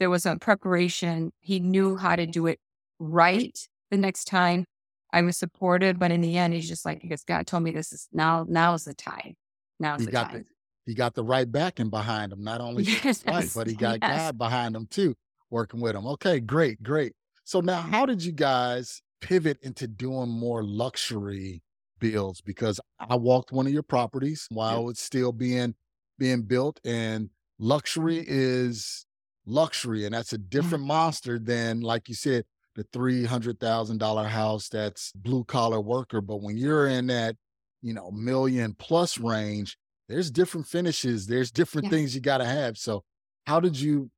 there 0.00 0.08
was 0.08 0.24
a 0.24 0.36
preparation. 0.36 1.32
He 1.40 1.60
knew 1.60 1.98
how 1.98 2.16
to 2.16 2.24
do 2.26 2.46
it 2.46 2.60
right 2.98 3.58
the 3.90 3.98
next 3.98 4.24
time. 4.24 4.64
I 5.12 5.20
was 5.20 5.36
supported, 5.36 5.98
but 5.98 6.10
in 6.10 6.22
the 6.22 6.38
end, 6.38 6.54
he's 6.54 6.66
just 6.68 6.86
like, 6.86 7.02
because 7.02 7.24
God 7.24 7.46
told 7.46 7.62
me 7.62 7.72
this 7.72 7.92
is 7.92 8.08
now, 8.10 8.46
now 8.48 8.72
is 8.72 8.84
the 8.84 8.94
time. 8.94 9.34
Now 9.78 9.96
is 9.96 10.00
He 10.00 10.06
the 10.06 10.12
got 10.12 10.30
time. 10.30 10.46
He 10.86 10.94
got 10.94 11.12
the 11.14 11.24
right 11.24 11.50
backing 11.50 11.90
behind 11.90 12.32
him. 12.32 12.42
Not 12.42 12.62
only 12.62 12.84
Yes, 13.04 13.22
wife, 13.26 13.52
but 13.54 13.66
he 13.66 13.74
got 13.74 14.00
yes. 14.00 14.16
God 14.16 14.38
behind 14.38 14.74
him 14.74 14.86
too, 14.86 15.14
working 15.50 15.80
with 15.80 15.92
them. 15.92 16.06
Okay, 16.06 16.40
great, 16.40 16.82
great. 16.82 17.12
So 17.44 17.60
now, 17.60 17.80
how 17.80 18.06
did 18.06 18.24
you 18.24 18.32
guys 18.32 19.02
pivot 19.20 19.58
into 19.62 19.86
doing 19.86 20.28
more 20.28 20.64
luxury 20.64 21.62
builds? 21.98 22.40
Because 22.40 22.80
I 22.98 23.16
walked 23.16 23.52
one 23.52 23.66
of 23.66 23.72
your 23.72 23.82
properties 23.82 24.46
while 24.50 24.88
it's 24.88 25.02
still 25.02 25.32
being 25.32 25.74
being 26.18 26.42
built, 26.42 26.80
and 26.84 27.30
luxury 27.58 28.18
mm-hmm. 28.18 28.28
is 28.28 29.06
luxury, 29.46 30.04
and 30.04 30.14
that's 30.14 30.32
a 30.32 30.38
different 30.38 30.82
mm-hmm. 30.82 30.88
monster 30.88 31.38
than, 31.38 31.80
like 31.80 32.08
you 32.08 32.14
said, 32.14 32.44
the 32.74 32.84
three 32.92 33.24
hundred 33.24 33.58
thousand 33.60 33.98
dollar 33.98 34.26
house 34.26 34.68
that's 34.68 35.12
blue 35.12 35.44
collar 35.44 35.80
worker. 35.80 36.20
But 36.20 36.42
when 36.42 36.56
you're 36.56 36.86
in 36.88 37.06
that, 37.06 37.36
you 37.82 37.94
know, 37.94 38.10
million 38.10 38.74
plus 38.78 39.18
range, 39.18 39.78
there's 40.08 40.30
different 40.30 40.66
finishes. 40.66 41.26
There's 41.26 41.50
different 41.50 41.86
Yes. 41.86 41.92
things 41.92 42.14
you 42.14 42.20
got 42.20 42.38
to 42.38 42.44
have. 42.44 42.76
So, 42.76 43.04
how 43.46 43.60
did 43.60 43.78
you, 43.78 44.10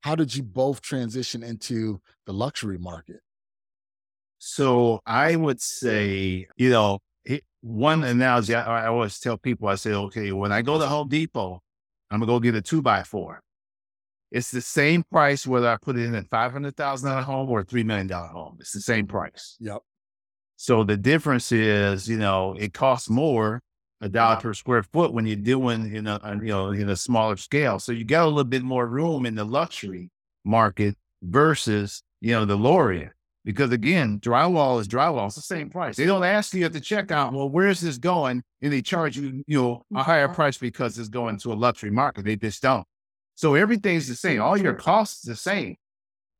how 0.00 0.14
did 0.14 0.34
you 0.34 0.42
both 0.42 0.80
transition 0.80 1.42
into 1.42 2.00
the 2.26 2.32
luxury 2.32 2.78
market? 2.78 3.20
So 4.38 5.00
I 5.04 5.36
would 5.36 5.60
say, 5.60 6.46
you 6.56 6.70
know, 6.70 7.00
it, 7.24 7.44
one 7.60 8.04
analogy 8.04 8.54
I, 8.54 8.84
I 8.84 8.86
always 8.86 9.18
tell 9.18 9.36
people, 9.36 9.68
I 9.68 9.74
say, 9.74 9.92
okay, 9.92 10.32
when 10.32 10.52
I 10.52 10.62
go 10.62 10.78
to 10.78 10.86
Home 10.86 11.08
Depot, 11.08 11.60
I'm 12.10 12.20
gonna 12.20 12.30
go 12.30 12.40
get 12.40 12.54
a 12.54 12.62
two 12.62 12.80
by 12.80 13.02
four. 13.02 13.42
It's 14.30 14.50
the 14.50 14.60
same 14.60 15.04
price 15.10 15.46
whether 15.46 15.68
I 15.68 15.76
put 15.76 15.96
it 15.96 16.04
in 16.04 16.14
a 16.14 16.22
five 16.22 16.52
hundred 16.52 16.76
thousand 16.76 17.10
dollar 17.10 17.22
home 17.22 17.50
or 17.50 17.60
a 17.60 17.64
three 17.64 17.82
million 17.82 18.06
dollar 18.06 18.28
home. 18.28 18.58
It's 18.60 18.72
the 18.72 18.80
same 18.80 19.06
price. 19.06 19.56
Yep. 19.60 19.78
So 20.56 20.84
the 20.84 20.96
difference 20.96 21.52
is, 21.52 22.08
you 22.08 22.18
know, 22.18 22.54
it 22.58 22.72
costs 22.72 23.08
more 23.08 23.62
a 24.00 24.08
dollar 24.08 24.36
per 24.36 24.54
square 24.54 24.82
foot 24.82 25.12
when 25.12 25.26
you're 25.26 25.36
doing 25.36 25.94
in 25.94 26.06
a, 26.06 26.20
you 26.40 26.48
know 26.48 26.70
in 26.70 26.88
a 26.88 26.96
smaller 26.96 27.36
scale. 27.36 27.78
So 27.78 27.92
you 27.92 28.04
got 28.04 28.24
a 28.24 28.28
little 28.28 28.44
bit 28.44 28.62
more 28.62 28.86
room 28.86 29.26
in 29.26 29.34
the 29.34 29.44
luxury 29.44 30.10
market 30.44 30.96
versus 31.22 32.02
you 32.20 32.32
know 32.32 32.44
the 32.44 32.56
lower 32.56 32.92
end. 32.92 33.10
Because 33.44 33.72
again, 33.72 34.20
drywall 34.20 34.80
is 34.80 34.88
drywall. 34.88 35.26
It's 35.26 35.36
the 35.36 35.40
same 35.40 35.70
price. 35.70 35.96
They 35.96 36.04
don't 36.04 36.24
ask 36.24 36.52
you 36.52 36.66
at 36.66 36.72
the 36.74 36.80
checkout, 36.80 37.32
well, 37.32 37.48
where's 37.48 37.80
this 37.80 37.96
going? 37.96 38.42
And 38.60 38.72
they 38.72 38.82
charge 38.82 39.16
you, 39.16 39.42
you 39.46 39.62
know, 39.62 39.86
a 39.94 40.02
higher 40.02 40.26
mm-hmm. 40.26 40.34
price 40.34 40.58
because 40.58 40.98
it's 40.98 41.08
going 41.08 41.38
to 41.38 41.52
a 41.52 41.54
luxury 41.54 41.90
market. 41.90 42.26
They 42.26 42.36
just 42.36 42.60
don't. 42.60 42.84
So 43.36 43.54
everything's 43.54 44.06
the 44.06 44.16
same. 44.16 44.42
All 44.42 44.58
your 44.58 44.74
costs 44.74 45.22
the 45.22 45.36
same. 45.36 45.76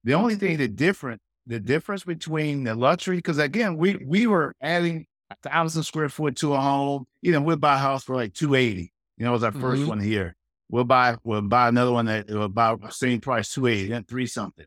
The 0.05 0.15
only 0.15 0.35
thing 0.35 0.59
that 0.59 0.77
different, 0.77 1.21
the 1.47 1.61
difference 1.61 2.05
between 2.05 2.65
the 2.65 2.75
luxury, 2.75 3.17
because 3.17 3.39
again, 3.39 3.77
we 3.77 3.97
we 4.05 4.27
were 4.27 4.55
adding 4.61 5.07
a 5.31 5.37
thousand 5.49 5.83
square 5.83 6.09
foot 6.09 6.37
to 6.37 6.55
a 6.55 6.61
home. 6.61 7.05
You 7.23 7.33
know, 7.33 7.41
we'll 7.43 7.57
buy 7.57 7.75
a 7.75 7.79
house 7.79 8.05
for 8.05 8.15
like 8.17 8.35
two 8.35 8.55
eighty. 8.55 8.93
You 9.17 9.25
know, 9.25 9.31
it 9.31 9.35
was 9.35 9.45
our 9.45 9.53
1st 9.53 9.85
Mhm. 9.85 9.89
one 9.89 10.01
here. 10.01 10.37
We'll 10.71 10.85
buy 10.85 11.17
we'll 11.25 11.43
buy 11.43 11.69
another 11.69 11.93
one 11.93 12.07
that 12.07 12.29
will 12.29 12.43
about 12.45 12.83
the 12.83 12.91
same 12.91 13.21
price, 13.21 13.53
two 13.53 13.67
eighty, 13.67 13.89
then 13.89 14.05
three 14.05 14.27
something. 14.27 14.67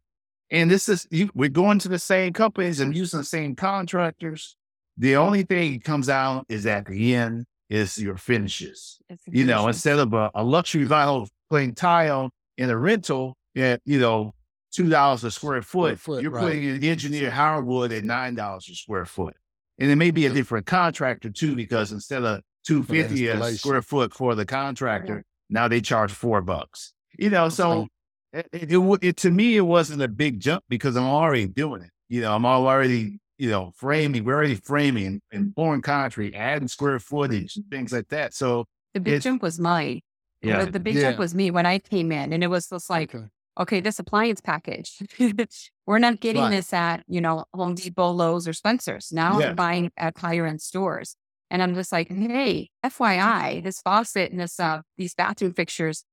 And 0.49 0.69
this 0.69 0.89
is 0.89 1.07
you, 1.11 1.29
we're 1.33 1.49
going 1.49 1.79
to 1.79 1.87
the 1.89 1.99
same 1.99 2.33
companies 2.33 2.79
and 2.79 2.95
using 2.95 3.19
the 3.19 3.25
same 3.25 3.55
contractors. 3.55 4.55
The 4.97 5.15
only 5.15 5.43
thing 5.43 5.73
that 5.73 5.83
comes 5.83 6.09
out 6.09 6.45
is 6.49 6.65
at 6.65 6.85
the 6.85 7.15
end 7.15 7.45
is 7.69 7.97
your 7.97 8.17
finishes 8.17 8.97
you 9.27 9.45
know, 9.45 9.67
instead 9.67 9.97
of 9.97 10.13
a, 10.13 10.29
a 10.35 10.43
luxury 10.43 10.85
vinyl 10.85 11.27
plain 11.49 11.73
tile 11.73 12.29
in 12.57 12.69
a 12.69 12.77
rental 12.77 13.35
at, 13.55 13.79
you 13.85 13.99
know, 13.99 14.33
two 14.73 14.89
dollars 14.89 15.23
a 15.23 15.31
square 15.31 15.61
foot, 15.61 15.97
foot, 15.99 16.21
you're 16.21 16.31
right. 16.31 16.43
putting 16.43 16.69
an 16.69 16.83
engineered 16.83 17.31
hardwood 17.31 17.91
at 17.93 18.03
nine 18.03 18.35
dollars 18.35 18.67
a 18.69 18.75
square 18.75 19.05
foot. 19.05 19.35
And 19.79 19.89
it 19.89 19.95
may 19.95 20.11
be 20.11 20.25
a 20.25 20.29
different 20.29 20.65
contractor 20.65 21.29
too, 21.29 21.55
because 21.55 21.91
instead 21.91 22.23
of 22.23 22.41
two 22.65 22.83
fifty 22.83 23.27
a 23.27 23.41
square 23.55 23.81
foot 23.81 24.13
for 24.13 24.35
the 24.35 24.45
contractor, 24.45 25.23
now 25.49 25.67
they 25.67 25.81
charge 25.81 26.11
four 26.11 26.41
bucks. 26.41 26.93
You 27.17 27.29
know, 27.29 27.49
so 27.49 27.87
it, 28.33 28.47
it, 28.53 28.71
it, 28.71 28.99
it 29.01 29.17
to 29.17 29.31
me 29.31 29.57
it 29.57 29.61
wasn't 29.61 30.01
a 30.01 30.07
big 30.07 30.39
jump 30.39 30.63
because 30.69 30.95
I'm 30.95 31.03
already 31.05 31.47
doing 31.47 31.81
it. 31.81 31.89
You 32.09 32.21
know, 32.21 32.35
I'm 32.35 32.45
already 32.45 33.19
you 33.37 33.49
know 33.49 33.71
framing. 33.75 34.23
We're 34.23 34.35
already 34.35 34.55
framing 34.55 35.21
in 35.31 35.53
foreign 35.55 35.81
country, 35.81 36.35
adding 36.35 36.67
square 36.67 36.99
footage 36.99 37.55
and 37.55 37.65
things 37.71 37.91
like 37.91 38.07
that. 38.09 38.33
So 38.33 38.65
the 38.93 38.99
big 38.99 39.21
jump 39.21 39.41
was 39.41 39.59
mine. 39.59 40.01
yeah, 40.41 40.65
The, 40.65 40.71
the 40.71 40.79
big 40.79 40.95
Yeah. 40.95 41.01
jump 41.03 41.19
was 41.19 41.33
me 41.33 41.49
when 41.49 41.65
I 41.65 41.79
came 41.79 42.11
in, 42.11 42.33
and 42.33 42.43
it 42.43 42.47
was 42.47 42.67
just 42.67 42.89
like, 42.89 43.15
Okay. 43.15 43.25
Okay, 43.61 43.79
this 43.79 43.99
appliance 43.99 44.41
package. 44.41 44.97
We're 45.87 45.99
not 45.99 46.19
getting 46.19 46.41
Right. 46.43 46.51
this 46.51 46.73
at, 46.73 47.03
you 47.07 47.21
know, 47.21 47.45
Home 47.53 47.75
Depot, 47.75 48.11
Lowe's, 48.11 48.47
or 48.47 48.53
Spencer's. 48.53 49.11
Now 49.11 49.39
Yeah. 49.39 49.49
I'm 49.49 49.55
buying 49.55 49.91
at 49.97 50.17
higher 50.17 50.45
end 50.45 50.61
stores. 50.61 51.15
And 51.49 51.61
I'm 51.61 51.75
just 51.75 51.91
like, 51.91 52.09
hey, 52.09 52.69
FYI, 52.85 53.61
this 53.63 53.81
faucet 53.81 54.31
and 54.31 54.39
this 54.39 54.59
uh 54.59 54.81
these 54.97 55.13
bathroom 55.13 55.53
fixtures, 55.53 56.05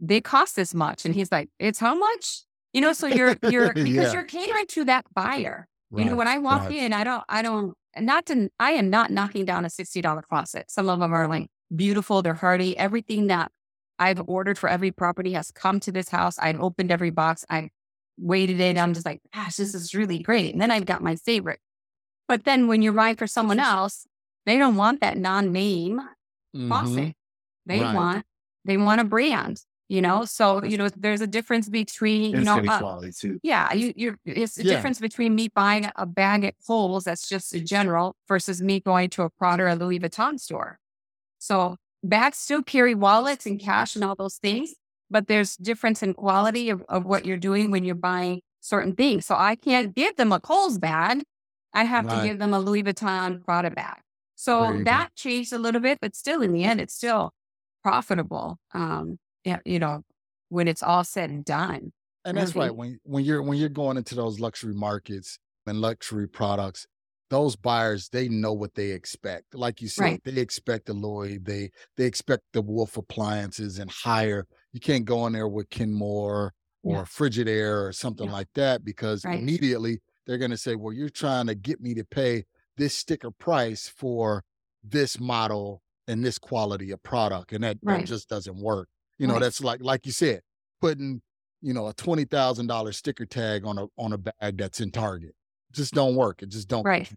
they 0.00 0.20
cost 0.20 0.54
this 0.56 0.72
much. 0.74 1.04
And 1.04 1.14
he's 1.14 1.32
like, 1.32 1.48
it's 1.58 1.78
how 1.80 1.94
much? 1.96 2.42
You 2.72 2.80
know, 2.82 2.92
so 2.92 3.06
you're 3.06 3.36
you're 3.50 3.72
because 3.86 3.86
Yeah. 3.86 4.12
you're 4.12 4.24
catering 4.24 4.66
to 4.68 4.84
that 4.84 5.06
buyer. 5.14 5.66
You 5.90 6.04
know, 6.04 6.16
when 6.16 6.28
I 6.28 6.36
walk 6.38 6.64
right. 6.64 6.72
in, 6.76 6.92
I 6.92 7.02
don't, 7.02 7.24
I 7.30 7.40
don't, 7.40 7.72
not 7.98 8.26
to, 8.26 8.50
I 8.60 8.72
am 8.72 8.90
not 8.90 9.10
knocking 9.10 9.46
down 9.46 9.64
a 9.64 9.68
$60 9.68 10.22
faucet. 10.28 10.70
Some 10.70 10.86
of 10.90 11.00
them 11.00 11.14
are 11.14 11.26
like 11.26 11.48
beautiful, 11.74 12.20
they're 12.20 12.34
hardy. 12.34 12.76
Everything 12.76 13.28
that 13.28 13.50
I've 13.98 14.22
ordered 14.28 14.58
for 14.58 14.68
every 14.68 14.90
property 14.90 15.32
has 15.32 15.50
come 15.50 15.80
to 15.80 15.92
this 15.92 16.08
house. 16.08 16.38
I've 16.38 16.60
opened 16.60 16.90
every 16.90 17.10
box. 17.10 17.44
I 17.50 17.70
weighted 18.18 18.60
it. 18.60 18.76
I'm 18.78 18.94
just 18.94 19.06
like, 19.06 19.20
gosh, 19.34 19.56
this 19.56 19.74
is 19.74 19.94
really 19.94 20.18
great. 20.20 20.52
And 20.52 20.60
then 20.60 20.70
I've 20.70 20.86
got 20.86 21.02
my 21.02 21.16
favorite. 21.16 21.60
But 22.28 22.44
then 22.44 22.68
when 22.68 22.82
you're 22.82 22.92
buying 22.92 23.16
for 23.16 23.26
someone 23.26 23.60
else, 23.60 24.06
they 24.46 24.58
don't 24.58 24.76
want 24.76 25.00
that 25.00 25.16
non-name 25.16 26.00
Mhm. 26.54 26.68
faucet. 26.68 27.14
They 27.66 27.80
Right. 27.80 27.94
want, 27.94 28.26
they 28.64 28.76
want 28.76 29.00
a 29.00 29.04
brand, 29.04 29.62
you 29.88 30.00
know? 30.02 30.24
So, 30.24 30.62
you 30.64 30.76
know, 30.78 30.88
there's 30.96 31.20
a 31.20 31.26
difference 31.26 31.68
between, 31.68 32.36
you 32.38 32.44
know, 32.44 32.56
uh, 32.66 32.82
yeah, 33.42 33.72
you 33.72 33.92
you're 33.96 34.18
it's 34.24 34.56
Yeah. 34.58 34.64
difference 34.64 35.00
between 35.00 35.34
me 35.34 35.48
buying 35.48 35.90
a 35.96 36.06
bag 36.06 36.44
at 36.44 36.54
Kohl's 36.66 37.04
that's 37.04 37.28
just 37.28 37.54
a 37.54 37.60
general 37.60 38.16
versus 38.28 38.60
me 38.62 38.80
going 38.80 39.10
to 39.10 39.22
a 39.22 39.30
Prada 39.30 39.64
or 39.64 39.74
Louis 39.76 40.00
Vuitton 40.00 40.38
store. 40.40 40.78
So 41.38 41.76
bags 42.02 42.38
still 42.38 42.62
carry 42.62 42.94
wallets 42.94 43.46
and 43.46 43.58
cash 43.60 43.94
and 43.94 44.04
all 44.04 44.14
those 44.14 44.36
things, 44.36 44.74
but 45.10 45.26
there's 45.26 45.56
difference 45.56 46.02
in 46.02 46.14
quality 46.14 46.70
of, 46.70 46.82
of 46.88 47.04
what 47.04 47.24
you're 47.24 47.36
doing 47.36 47.70
when 47.70 47.84
you're 47.84 47.94
buying 47.94 48.40
certain 48.60 48.94
things. 48.94 49.26
So 49.26 49.34
I 49.36 49.56
can't 49.56 49.94
give 49.94 50.16
them 50.16 50.32
a 50.32 50.40
Kohl's 50.40 50.78
bag. 50.78 51.22
I 51.74 51.84
have 51.84 52.06
Right. 52.06 52.22
to 52.22 52.28
give 52.28 52.38
them 52.38 52.54
a 52.54 52.60
Louis 52.60 52.82
Vuitton 52.82 53.44
Prada 53.44 53.70
bag. 53.70 54.00
So 54.34 54.70
you 54.70 54.78
go. 54.78 54.84
that 54.84 55.14
changed 55.16 55.52
a 55.52 55.58
little 55.58 55.80
bit, 55.80 55.98
but 56.00 56.14
still 56.14 56.42
in 56.42 56.52
the 56.52 56.64
end, 56.64 56.80
it's 56.80 56.94
still 56.94 57.32
profitable. 57.82 58.58
Um, 58.72 59.18
yeah, 59.44 59.58
you 59.64 59.78
know, 59.78 60.02
when 60.48 60.68
it's 60.68 60.82
all 60.82 61.04
said 61.04 61.30
and 61.30 61.44
done. 61.44 61.92
And 62.24 62.36
that's 62.36 62.54
right. 62.54 62.74
When 62.74 62.98
when 63.04 63.24
you're 63.24 63.42
when 63.42 63.58
you're 63.58 63.68
going 63.68 63.96
into 63.96 64.14
those 64.14 64.38
luxury 64.40 64.74
markets 64.74 65.38
and 65.66 65.80
luxury 65.80 66.28
products, 66.28 66.86
those 67.30 67.56
buyers 67.56 68.08
they 68.10 68.28
know 68.28 68.52
what 68.52 68.74
they 68.74 68.90
expect. 68.90 69.54
Like 69.54 69.80
you 69.82 69.88
said, 69.88 70.02
Right. 70.04 70.24
they 70.24 70.40
expect 70.40 70.86
the 70.86 70.94
Lloyd, 70.94 71.44
they 71.44 71.70
they 71.96 72.04
expect 72.06 72.44
the 72.52 72.62
Wolf 72.62 72.96
appliances 72.96 73.78
and 73.78 73.90
higher. 73.90 74.46
You 74.72 74.80
can't 74.80 75.04
go 75.04 75.26
in 75.26 75.32
there 75.34 75.48
with 75.48 75.68
Kenmore 75.70 76.54
or 76.82 76.94
Yeah. 76.96 77.02
Frigidaire 77.04 77.86
or 77.88 77.92
something 77.92 78.26
Yeah. 78.26 78.32
like 78.32 78.48
that 78.54 78.84
because 78.84 79.24
Right. 79.24 79.40
immediately 79.40 80.00
they're 80.26 80.38
going 80.38 80.50
to 80.50 80.56
say, 80.58 80.74
"Well, 80.76 80.92
you're 80.94 81.08
trying 81.10 81.46
to 81.48 81.54
get 81.54 81.80
me 81.80 81.94
to 81.94 82.04
pay 82.04 82.44
this 82.76 82.94
sticker 82.96 83.30
price 83.30 83.88
for 83.88 84.44
this 84.82 85.18
model 85.18 85.82
and 86.06 86.24
this 86.24 86.38
quality 86.38 86.90
of 86.92 87.02
product," 87.02 87.52
and 87.52 87.64
that, 87.64 87.78
that 87.82 88.04
just 88.06 88.28
doesn't 88.28 88.56
work. 88.60 88.88
You 89.18 89.26
know, 89.26 89.34
Right. 89.34 89.40
that's 89.42 89.60
like 89.62 89.82
like 89.82 90.06
you 90.06 90.12
said, 90.12 90.42
putting 90.80 91.22
you 91.60 91.72
know 91.74 91.88
a 91.88 91.94
twenty 91.94 92.24
thousand 92.24 92.68
dollar 92.68 92.92
sticker 92.92 93.26
tag 93.26 93.64
on 93.64 93.78
a 93.78 93.86
on 93.98 94.12
a 94.12 94.18
bag 94.18 94.56
that's 94.58 94.80
in 94.80 94.90
Target. 94.92 95.34
Just 95.72 95.94
don't 95.94 96.14
work. 96.14 96.42
It 96.42 96.48
just 96.48 96.68
don't. 96.68 96.84
Right. 96.84 97.10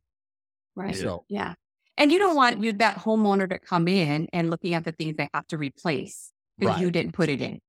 Right. 0.76 0.96
So 0.96 1.26
Yeah. 1.30 1.54
And 1.98 2.12
you 2.12 2.20
don't 2.20 2.36
want 2.36 2.64
you, 2.64 2.74
that 2.74 2.98
homeowner 2.98 3.48
to 3.50 3.60
come 3.60 3.88
in 3.88 4.28
and 4.34 4.50
looking 4.50 4.74
at 4.74 4.84
the 4.86 4.92
things 4.92 5.16
they 5.18 5.30
have 5.34 5.46
to 5.48 5.58
replace 5.58 6.32
because 6.58 6.76
Right. 6.76 6.82
you 6.82 6.92
didn't 6.92 7.14
put 7.14 7.30
it 7.30 7.42
in. 7.42 7.60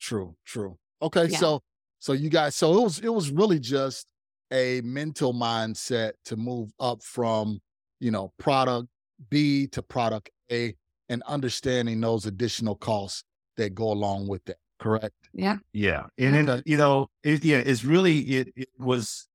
True, 0.00 0.36
true. 0.44 0.78
Okay, 1.00 1.26
Yeah. 1.26 1.38
so 1.38 1.62
so 1.98 2.12
you 2.12 2.28
guys, 2.30 2.54
so 2.56 2.76
it 2.78 2.82
was 2.82 2.98
it 3.00 3.08
was 3.12 3.30
really 3.30 3.58
just 3.58 4.06
a 4.52 4.80
mental 4.82 5.32
mindset 5.32 6.12
to 6.26 6.36
move 6.36 6.70
up 6.78 7.02
from 7.02 7.60
you 8.00 8.10
know 8.10 8.32
product 8.38 8.88
B 9.30 9.66
to 9.68 9.82
product 9.82 10.30
A. 10.50 10.74
and 11.08 11.22
understanding 11.24 12.00
those 12.00 12.24
additional 12.26 12.74
costs 12.74 13.22
that 13.56 13.74
go 13.74 13.90
along 13.92 14.28
with 14.28 14.42
that. 14.46 14.56
Correct. 14.78 15.14
Yeah. 15.34 15.58
Yeah. 15.72 16.06
And 16.18 16.48
then, 16.48 16.62
you 16.64 16.76
know, 16.78 17.08
it, 17.22 17.44
yeah, 17.44 17.58
it's 17.58 17.84
really, 17.84 18.18
it, 18.20 18.48
it 18.56 18.68
was, 18.78 19.28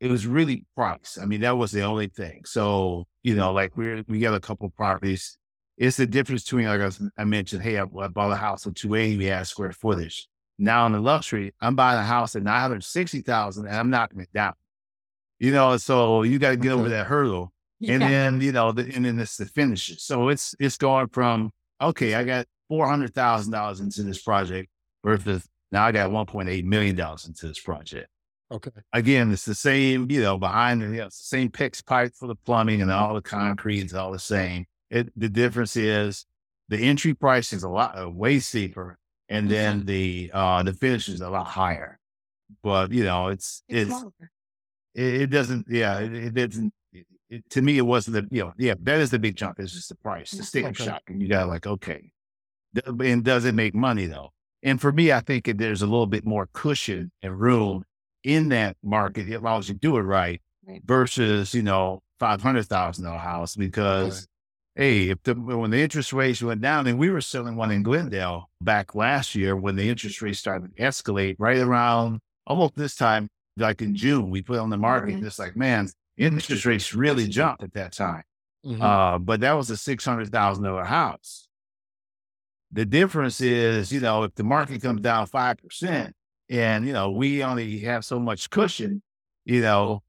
it 0.00 0.10
was 0.10 0.26
really 0.26 0.66
price. 0.76 1.18
I 1.20 1.26
mean, 1.26 1.40
that 1.42 1.56
was 1.56 1.72
the 1.72 1.82
only 1.82 2.08
thing. 2.08 2.42
So, 2.44 3.06
you 3.22 3.34
know, 3.34 3.52
like 3.52 3.76
we're, 3.76 4.04
we 4.08 4.18
got 4.18 4.34
a 4.34 4.40
couple 4.40 4.68
properties. 4.70 5.38
It's 5.76 5.96
the 5.96 6.06
difference 6.06 6.44
between, 6.44 6.66
like 6.66 6.92
I 7.16 7.24
mentioned, 7.24 7.62
hey, 7.62 7.78
I, 7.78 7.82
I 7.82 8.08
bought 8.08 8.32
a 8.32 8.36
house 8.36 8.66
with 8.66 8.74
280 8.74 9.24
yeah, 9.24 9.42
square 9.42 9.72
footage. 9.72 10.28
Now 10.58 10.86
in 10.86 10.92
the 10.92 11.00
luxury, 11.00 11.52
I'm 11.60 11.74
buying 11.74 11.98
a 11.98 12.04
house 12.04 12.36
at 12.36 12.42
960,000 12.42 13.66
and 13.66 13.74
I'm 13.74 13.90
knocking 13.90 14.20
it 14.20 14.32
down. 14.32 14.54
You 15.40 15.52
know, 15.52 15.76
so 15.76 16.22
you 16.22 16.38
got 16.38 16.50
to 16.50 16.56
get 16.56 16.72
okay. 16.72 16.80
over 16.80 16.88
that 16.90 17.06
hurdle. 17.06 17.52
Yeah. 17.80 17.94
And 17.94 18.02
then, 18.02 18.40
you 18.40 18.52
know, 18.52 18.72
the, 18.72 18.82
and 18.94 19.04
then 19.04 19.18
it's 19.18 19.36
the 19.36 19.46
finishes. 19.46 20.04
So 20.04 20.28
it's, 20.28 20.54
it's 20.60 20.76
going 20.76 21.08
from, 21.08 21.50
okay, 21.80 22.14
I 22.14 22.22
got 22.22 22.46
$400,000 22.70 23.80
into 23.80 24.02
this 24.04 24.22
project 24.22 24.68
versus 25.04 25.44
now 25.72 25.84
I 25.84 25.92
got 25.92 26.10
$1.8 26.10 26.64
million 26.64 26.98
into 26.98 27.48
this 27.48 27.60
project. 27.60 28.08
Okay. 28.54 28.70
Again, 28.92 29.32
it's 29.32 29.44
the 29.44 29.54
same, 29.54 30.08
you 30.10 30.22
know, 30.22 30.38
behind 30.38 30.80
the, 30.80 30.86
you 30.86 30.98
know, 30.98 31.08
same 31.10 31.50
PEX 31.50 31.84
pipe 31.84 32.12
for 32.14 32.28
the 32.28 32.36
plumbing 32.36 32.82
and 32.82 32.90
all 32.90 33.14
the 33.14 33.20
concrete 33.20 33.84
is 33.84 33.94
all 33.94 34.12
the 34.12 34.18
same. 34.18 34.66
It, 34.90 35.12
the 35.18 35.28
difference 35.28 35.76
is 35.76 36.24
the 36.68 36.78
entry 36.78 37.14
price 37.14 37.52
is 37.52 37.64
a 37.64 37.68
lot 37.68 38.00
uh, 38.00 38.08
way 38.08 38.38
steeper 38.38 38.96
and 39.28 39.50
then 39.50 39.78
mm-hmm. 39.78 39.86
the, 39.86 40.30
uh, 40.32 40.62
the 40.62 40.72
finish 40.72 41.08
is 41.08 41.20
a 41.20 41.30
lot 41.30 41.46
higher, 41.48 41.98
but 42.62 42.92
you 42.92 43.02
know, 43.02 43.28
it's, 43.28 43.62
it's, 43.68 43.90
it's 43.90 44.04
it, 44.94 45.22
it, 45.22 45.30
doesn't, 45.30 45.66
yeah, 45.68 45.98
it, 45.98 46.14
it 46.14 46.34
doesn't, 46.34 46.72
it, 47.28 47.50
to 47.50 47.60
me, 47.60 47.78
it 47.78 47.86
wasn't 47.86 48.14
the, 48.14 48.28
you 48.30 48.44
know, 48.44 48.52
yeah, 48.56 48.74
that 48.82 49.00
is 49.00 49.10
the 49.10 49.18
big 49.18 49.34
jump. 49.34 49.58
It's 49.58 49.72
just 49.72 49.88
the 49.88 49.96
price, 49.96 50.30
the 50.30 50.44
sticker 50.44 50.68
okay. 50.68 50.84
shock. 50.84 51.02
And 51.08 51.20
you 51.20 51.26
got 51.26 51.48
like, 51.48 51.66
okay, 51.66 52.12
and 52.86 53.24
does 53.24 53.46
it 53.46 53.54
make 53.54 53.74
money 53.74 54.06
though? 54.06 54.30
And 54.62 54.80
for 54.80 54.92
me, 54.92 55.10
I 55.10 55.20
think 55.20 55.50
there's 55.58 55.82
a 55.82 55.86
little 55.86 56.06
bit 56.06 56.24
more 56.24 56.48
cushion 56.52 57.10
and 57.22 57.38
room 57.38 57.84
in 58.24 58.48
that 58.48 58.76
market 58.82 59.28
as 59.28 59.40
long 59.42 59.58
as 59.58 59.68
you 59.68 59.74
do 59.74 59.96
it 59.98 60.02
right, 60.02 60.40
right. 60.66 60.82
versus, 60.84 61.54
you 61.54 61.62
know, 61.62 62.02
$500,000 62.20 63.20
house 63.20 63.54
because, 63.54 64.26
hey, 64.74 65.10
if 65.10 65.22
the, 65.22 65.34
when 65.34 65.70
the 65.70 65.80
interest 65.80 66.12
rates 66.12 66.42
went 66.42 66.60
down 66.60 66.86
and 66.86 66.98
we 66.98 67.10
were 67.10 67.20
selling 67.20 67.56
one 67.56 67.70
in 67.70 67.82
Glendale 67.82 68.50
back 68.60 68.94
last 68.94 69.34
year 69.34 69.54
when 69.54 69.76
the 69.76 69.88
interest 69.88 70.22
rates 70.22 70.38
started 70.38 70.74
to 70.74 70.82
escalate 70.82 71.36
right 71.38 71.58
around 71.58 72.20
almost 72.46 72.74
this 72.74 72.96
time, 72.96 73.28
like 73.56 73.82
in 73.82 73.94
June, 73.94 74.30
we 74.30 74.42
put 74.42 74.58
on 74.58 74.70
the 74.70 74.76
market. 74.76 75.16
Mm-hmm. 75.16 75.26
It's 75.26 75.38
like, 75.38 75.54
man, 75.54 75.88
interest 76.16 76.64
rates 76.64 76.94
really 76.94 77.28
jumped 77.28 77.62
at 77.62 77.74
that 77.74 77.92
time. 77.92 78.22
Mm-hmm. 78.64 78.82
Uh, 78.82 79.18
but 79.18 79.40
that 79.40 79.52
was 79.52 79.70
a 79.70 79.74
$600,000 79.74 80.86
house. 80.86 81.48
The 82.72 82.84
difference 82.84 83.40
is, 83.40 83.92
you 83.92 84.00
know, 84.00 84.24
if 84.24 84.34
the 84.34 84.42
market 84.42 84.82
comes 84.82 85.00
down 85.00 85.26
5% 85.28 86.12
and, 86.48 86.86
you 86.86 86.92
know, 86.92 87.10
we 87.10 87.42
only 87.42 87.80
have 87.80 88.04
so 88.04 88.18
much 88.18 88.50
cushion, 88.50 89.02
you 89.44 89.60
know, 89.60 90.02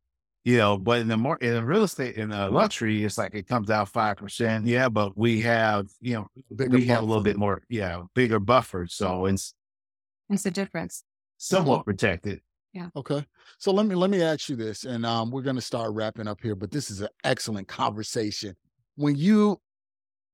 you 0.43 0.57
know, 0.57 0.77
but 0.77 0.99
in 0.99 1.07
the 1.07 1.17
more 1.17 1.37
in 1.37 1.65
real 1.65 1.83
estate 1.83 2.17
in 2.17 2.29
the 2.29 2.49
luxury, 2.49 3.03
it's 3.03 3.17
like 3.17 3.33
it 3.33 3.47
comes 3.47 3.71
out 3.71 3.89
five 3.89 4.17
percent. 4.17 4.67
Yeah, 4.67 4.89
but 4.89 5.17
we 5.17 5.41
have, 5.41 5.87
you 6.01 6.13
know, 6.13 6.27
bigger 6.55 6.77
we 6.77 6.85
have 6.85 7.01
a 7.01 7.05
little 7.05 7.23
bit 7.23 7.37
more, 7.37 7.63
yeah, 7.67 8.03
bigger 8.13 8.39
buffer. 8.39 8.85
So 8.87 9.25
it's 9.25 9.55
it's 10.29 10.43
the 10.43 10.51
difference. 10.51 11.03
Somewhat 11.37 11.85
protected. 11.85 12.41
Yeah. 12.73 12.89
Okay. 12.95 13.25
So 13.57 13.71
let 13.71 13.87
me 13.87 13.95
let 13.95 14.09
me 14.09 14.21
ask 14.21 14.47
you 14.49 14.55
this, 14.55 14.83
and 14.83 15.05
um, 15.05 15.31
we're 15.31 15.41
going 15.41 15.55
to 15.55 15.61
start 15.61 15.93
wrapping 15.93 16.27
up 16.27 16.41
here. 16.41 16.55
But 16.55 16.69
this 16.69 16.91
is 16.91 17.01
an 17.01 17.09
excellent 17.23 17.67
conversation. 17.67 18.55
When 18.95 19.15
you 19.15 19.59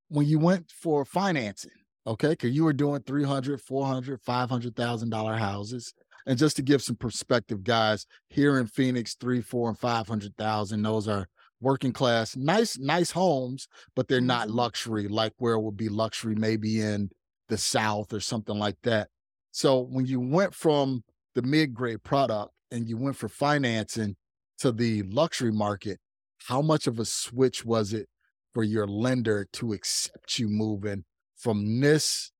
when 0.08 0.26
you 0.26 0.38
went 0.38 0.70
for 0.70 1.06
financing, 1.06 1.70
Okay. 2.06 2.30
Because 2.30 2.50
you 2.50 2.64
were 2.64 2.72
doing 2.72 3.02
300, 3.02 3.60
400, 3.60 4.22
$500,000 4.22 5.38
houses. 5.38 5.94
And 6.26 6.38
just 6.38 6.56
to 6.56 6.62
give 6.62 6.82
some 6.82 6.96
perspective, 6.96 7.64
guys, 7.64 8.06
here 8.28 8.58
in 8.58 8.66
Phoenix, 8.66 9.14
three, 9.14 9.40
four, 9.40 9.68
and 9.68 9.78
500,000, 9.78 10.82
those 10.82 11.08
are 11.08 11.28
working 11.60 11.92
class, 11.92 12.36
nice, 12.36 12.78
nice 12.78 13.10
homes, 13.10 13.68
but 13.94 14.08
they're 14.08 14.20
not 14.20 14.48
mm-hmm. 14.48 14.56
luxury 14.56 15.08
like 15.08 15.32
where 15.38 15.54
it 15.54 15.60
would 15.60 15.76
be 15.76 15.88
luxury 15.88 16.34
maybe 16.34 16.80
in 16.80 17.10
the 17.48 17.56
South 17.56 18.12
or 18.12 18.20
something 18.20 18.58
like 18.58 18.76
that. 18.82 19.08
So 19.52 19.80
when 19.80 20.06
you 20.06 20.20
went 20.20 20.54
from 20.54 21.04
the 21.34 21.42
mid 21.42 21.74
grade 21.74 22.02
product 22.02 22.52
and 22.70 22.88
you 22.88 22.96
went 22.96 23.16
for 23.16 23.28
financing 23.28 24.16
to 24.58 24.72
the 24.72 25.02
luxury 25.04 25.52
market, 25.52 25.98
how 26.46 26.62
much 26.62 26.86
of 26.86 26.98
a 26.98 27.04
switch 27.04 27.64
was 27.64 27.92
it 27.92 28.08
for 28.52 28.62
your 28.62 28.86
lender 28.86 29.46
to 29.52 29.72
accept 29.72 30.38
you 30.38 30.48
moving 30.48 31.04
from 31.42 31.80
this 31.80 32.30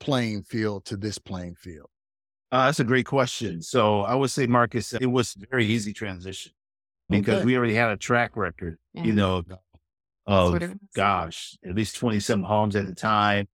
playing 0.00 0.42
field 0.42 0.84
to 0.86 0.96
this 0.96 1.18
playing 1.18 1.54
field? 1.54 1.88
Uh, 2.50 2.66
that's 2.66 2.80
a 2.80 2.84
great 2.84 3.06
question. 3.06 3.60
So 3.60 4.00
I 4.00 4.14
would 4.14 4.30
say, 4.30 4.46
Marcus, 4.46 4.92
it 4.94 5.06
was 5.06 5.34
very 5.50 5.66
easy 5.66 5.92
transition 5.92 6.52
because 7.10 7.36
okay. 7.36 7.44
we 7.44 7.56
already 7.56 7.74
had 7.74 7.90
a 7.90 7.96
track 7.96 8.36
record, 8.36 8.78
yeah. 8.94 9.04
you 9.04 9.12
know, 9.12 9.42
of 10.26 10.76
gosh, 10.94 11.56
at 11.64 11.74
least 11.74 11.96
27 11.96 12.44
homes 12.44 12.76
at 12.76 12.86
the 12.86 12.94
time. 12.94 13.46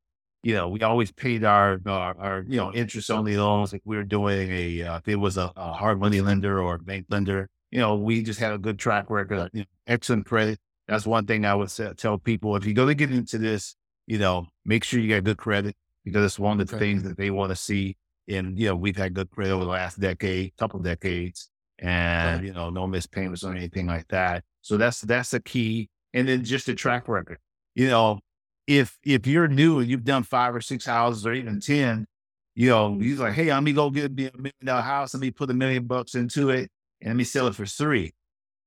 You 0.43 0.55
know, 0.55 0.69
we 0.69 0.83
always 0.83 1.13
paid 1.13 1.45
our, 1.45 1.81
our, 1.87 2.19
our 2.19 2.45
you 2.49 2.57
know, 2.57 2.73
interest 2.73 3.11
only 3.11 3.37
loans. 3.37 3.73
Like 3.73 3.83
we 3.85 3.97
were 3.97 4.05
doing 4.05 4.51
a, 4.51 4.83
uh, 4.83 4.97
if 4.99 5.09
it 5.09 5.17
was 5.17 5.37
a, 5.37 5.53
a, 5.57 5.73
hard 5.73 6.01
money 6.01 6.21
lender 6.21 6.61
or 6.61 6.79
bank 6.79 7.07
lender, 7.11 7.49
you 7.71 7.79
know, 7.79 7.95
we 7.95 8.23
just 8.23 8.41
had 8.41 8.53
a 8.53 8.59
good 8.59 8.79
track 8.79 9.09
record, 9.09 9.51
you 9.53 9.61
know, 9.61 9.67
excellent 9.87 10.27
credit. 10.27 10.59
That's 10.89 11.07
one 11.07 11.27
thing 11.27 11.45
I 11.45 11.55
would 11.55 11.71
say, 11.71 11.93
tell 11.97 12.19
people. 12.19 12.57
If 12.57 12.65
you're 12.65 12.75
going 12.75 12.89
to 12.89 12.95
get 12.95 13.13
into 13.13 13.39
this, 13.39 13.77
you 14.13 14.19
know, 14.19 14.47
make 14.67 14.85
sure 14.85 15.01
you 15.01 15.09
get 15.09 15.25
good 15.25 15.39
credit 15.39 15.75
because 16.05 16.23
it's 16.23 16.39
one 16.39 16.61
of 16.61 16.69
the 16.69 16.77
okay. 16.77 16.85
things 16.85 17.03
that 17.03 17.17
they 17.17 17.31
want 17.31 17.49
to 17.49 17.57
see. 17.57 17.97
And, 18.29 18.59
you 18.59 18.69
know, 18.69 18.77
we've 18.77 18.95
had 18.95 19.15
good 19.15 19.31
credit 19.31 19.55
over 19.55 19.65
the 19.65 19.71
last 19.71 19.99
decade, 19.99 20.55
couple 20.59 20.81
decades, 20.81 21.49
and, 21.79 22.41
right. 22.41 22.47
you 22.47 22.53
know, 22.53 22.69
no 22.69 22.87
missed 22.87 23.11
payments 23.11 23.43
or 23.43 23.55
anything 23.55 23.87
like 23.87 24.07
that. 24.09 24.45
So 24.61 24.77
that's, 24.77 25.01
that's 25.01 25.31
the 25.31 25.41
key. 25.41 25.89
And 26.13 26.29
then 26.29 26.45
just 26.45 26.69
a 26.69 26.75
track 26.75 27.09
record. 27.09 27.39
You 27.75 27.89
know, 27.89 28.19
if, 28.67 28.99
if 29.03 29.27
you're 29.27 29.49
new 29.49 29.79
and 29.79 29.89
you've 29.89 30.05
done 30.05 30.25
five 30.25 30.55
or 30.55 30.61
six 30.61 30.85
houses 30.85 31.27
or 31.27 31.33
even 31.33 31.59
10, 31.59 32.07
you 32.55 32.69
know, 32.69 32.99
he's 32.99 33.19
like, 33.19 33.33
Hey, 33.33 33.51
let 33.51 33.63
me 33.63 33.73
go 33.73 33.89
get 33.89 34.13
me 34.13 34.27
a 34.27 34.37
million 34.37 34.53
dollar 34.63 34.83
house. 34.83 35.15
Let 35.15 35.23
me 35.23 35.31
put 35.31 35.49
a 35.49 35.55
million 35.55 35.87
bucks 35.87 36.15
into 36.15 36.51
it 36.51 36.71
and 37.01 37.09
let 37.09 37.17
me 37.17 37.25
sell 37.25 37.47
it 37.47 37.55
for 37.55 37.65
three. 37.65 38.13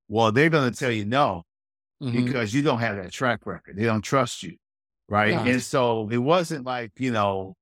Well, 0.07 0.31
they're 0.31 0.49
going 0.49 0.71
to 0.71 0.75
tell 0.75 0.89
you 0.89 1.05
no 1.05 1.43
mm-hmm. 2.01 2.25
because 2.25 2.51
you 2.51 2.63
don't 2.63 2.79
have 2.79 2.95
that 2.95 3.11
track 3.11 3.45
record. 3.45 3.77
They 3.77 3.83
don't 3.83 4.01
trust 4.01 4.41
you 4.41 4.57
right? 5.09 5.31
Yeah. 5.31 5.45
And 5.45 5.61
so 5.61 6.09
it 6.09 6.17
wasn't 6.17 6.65
like, 6.65 6.91
you 6.97 7.11
know, 7.11 7.55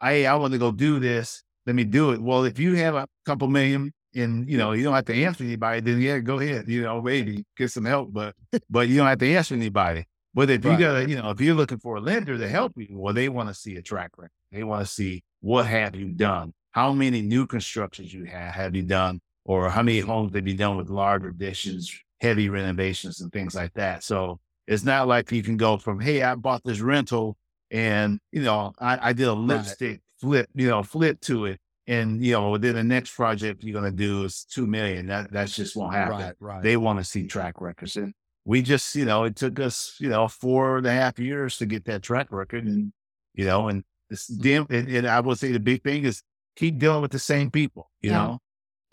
I 0.00 0.26
I 0.26 0.34
want 0.36 0.52
to 0.52 0.58
go 0.58 0.70
do 0.70 0.98
this. 0.98 1.42
Let 1.66 1.74
me 1.76 1.84
do 1.84 2.12
it. 2.12 2.22
Well, 2.22 2.44
if 2.44 2.58
you 2.58 2.74
have 2.76 2.94
a 2.94 3.06
couple 3.26 3.48
million 3.48 3.92
and 4.14 4.48
you 4.48 4.56
know 4.56 4.72
you 4.72 4.84
don't 4.84 4.94
have 4.94 5.04
to 5.06 5.24
answer 5.24 5.44
anybody, 5.44 5.80
then 5.80 6.00
yeah, 6.00 6.18
go 6.18 6.40
ahead. 6.40 6.68
You 6.68 6.82
know, 6.82 7.02
maybe 7.02 7.44
get 7.56 7.70
some 7.70 7.84
help, 7.84 8.12
but 8.12 8.34
but 8.70 8.88
you 8.88 8.96
don't 8.96 9.06
have 9.06 9.18
to 9.18 9.34
answer 9.34 9.54
anybody. 9.54 10.04
But 10.34 10.50
if 10.50 10.64
right. 10.64 10.78
you 10.78 10.78
got, 10.78 11.08
you 11.08 11.16
know, 11.16 11.30
if 11.30 11.40
you're 11.40 11.54
looking 11.54 11.78
for 11.78 11.96
a 11.96 12.00
lender 12.00 12.38
to 12.38 12.48
help 12.48 12.72
you, 12.76 12.86
well, 12.90 13.14
they 13.14 13.28
want 13.28 13.48
to 13.48 13.54
see 13.54 13.76
a 13.76 13.82
track 13.82 14.12
record. 14.16 14.30
They 14.52 14.62
want 14.62 14.86
to 14.86 14.90
see 14.90 15.22
what 15.40 15.66
have 15.66 15.96
you 15.96 16.10
done, 16.10 16.52
how 16.70 16.92
many 16.92 17.22
new 17.22 17.46
constructions 17.46 18.12
you 18.12 18.24
have 18.24 18.54
have 18.54 18.76
you 18.76 18.82
done, 18.82 19.20
or 19.44 19.68
how 19.68 19.82
many 19.82 20.00
homes 20.00 20.34
have 20.34 20.46
you 20.46 20.54
done 20.54 20.76
with 20.76 20.90
large 20.90 21.24
additions, 21.24 21.92
heavy 22.20 22.48
renovations, 22.48 23.20
and 23.20 23.32
things 23.32 23.54
like 23.54 23.72
that. 23.74 24.04
So 24.04 24.38
it's 24.68 24.84
not 24.84 25.08
like 25.08 25.32
you 25.32 25.42
can 25.42 25.56
go 25.56 25.78
from, 25.78 25.98
hey, 25.98 26.22
I 26.22 26.34
bought 26.34 26.62
this 26.62 26.80
rental 26.80 27.38
and, 27.70 28.20
you 28.32 28.42
know, 28.42 28.74
I, 28.78 29.08
I 29.08 29.12
did 29.14 29.26
a 29.26 29.32
lipstick 29.32 29.90
right. 29.90 30.00
flip, 30.20 30.50
you 30.54 30.68
know, 30.68 30.82
flip 30.82 31.20
to 31.22 31.46
it. 31.46 31.58
And, 31.86 32.22
you 32.22 32.32
know, 32.32 32.58
then 32.58 32.74
the 32.74 32.84
next 32.84 33.16
project 33.16 33.64
you're 33.64 33.80
going 33.80 33.90
to 33.90 33.96
do 33.96 34.24
is 34.24 34.44
2 34.44 34.66
million. 34.66 35.06
That, 35.06 35.32
that 35.32 35.48
just 35.48 35.74
won't 35.74 35.94
happen. 35.94 36.18
Right, 36.18 36.34
right. 36.38 36.62
They 36.62 36.76
want 36.76 36.98
to 36.98 37.04
see 37.04 37.26
track 37.26 37.62
records. 37.62 37.96
And 37.96 38.12
we 38.44 38.60
just, 38.60 38.94
you 38.94 39.06
know, 39.06 39.24
it 39.24 39.36
took 39.36 39.58
us, 39.58 39.96
you 39.98 40.10
know, 40.10 40.28
four 40.28 40.76
and 40.76 40.86
a 40.86 40.92
half 40.92 41.18
years 41.18 41.56
to 41.58 41.66
get 41.66 41.86
that 41.86 42.02
track 42.02 42.26
record. 42.30 42.66
And, 42.66 42.92
you 43.32 43.46
know, 43.46 43.68
and 43.68 43.84
this 44.10 44.30
mm-hmm. 44.30 44.42
damn, 44.42 44.66
and, 44.68 44.88
and 44.88 45.06
I 45.06 45.20
would 45.20 45.38
say 45.38 45.50
the 45.50 45.60
big 45.60 45.82
thing 45.82 46.04
is 46.04 46.22
keep 46.56 46.78
dealing 46.78 47.00
with 47.00 47.12
the 47.12 47.18
same 47.18 47.50
people, 47.50 47.90
you 48.02 48.10
yeah. 48.10 48.18
know? 48.18 48.38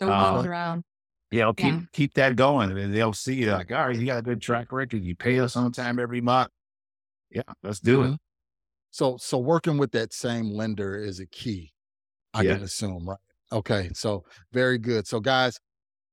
Don't 0.00 0.10
uh, 0.10 0.42
around 0.42 0.84
you 1.36 1.42
know, 1.42 1.52
keep 1.52 1.74
yeah. 1.74 1.80
keep 1.92 2.14
that 2.14 2.34
going. 2.34 2.76
And 2.76 2.94
they'll 2.94 3.12
see 3.12 3.34
you 3.34 3.52
like, 3.52 3.70
all 3.70 3.88
right, 3.88 3.96
you 3.96 4.06
got 4.06 4.18
a 4.18 4.22
good 4.22 4.40
track 4.40 4.72
record. 4.72 5.04
You 5.04 5.14
pay 5.14 5.38
us 5.38 5.54
on 5.54 5.70
time 5.70 5.98
every 5.98 6.22
month. 6.22 6.48
Yeah, 7.30 7.42
let's 7.62 7.78
do 7.78 7.98
mm-hmm. 7.98 8.12
it. 8.14 8.20
So 8.90 9.18
so 9.18 9.36
working 9.36 9.76
with 9.76 9.92
that 9.92 10.14
same 10.14 10.50
lender 10.50 10.96
is 10.96 11.20
a 11.20 11.26
key, 11.26 11.72
I 12.32 12.42
yeah. 12.42 12.54
can 12.54 12.62
assume, 12.62 13.06
right? 13.06 13.18
Okay. 13.52 13.90
So 13.92 14.24
very 14.52 14.78
good. 14.78 15.06
So 15.06 15.20
guys, 15.20 15.60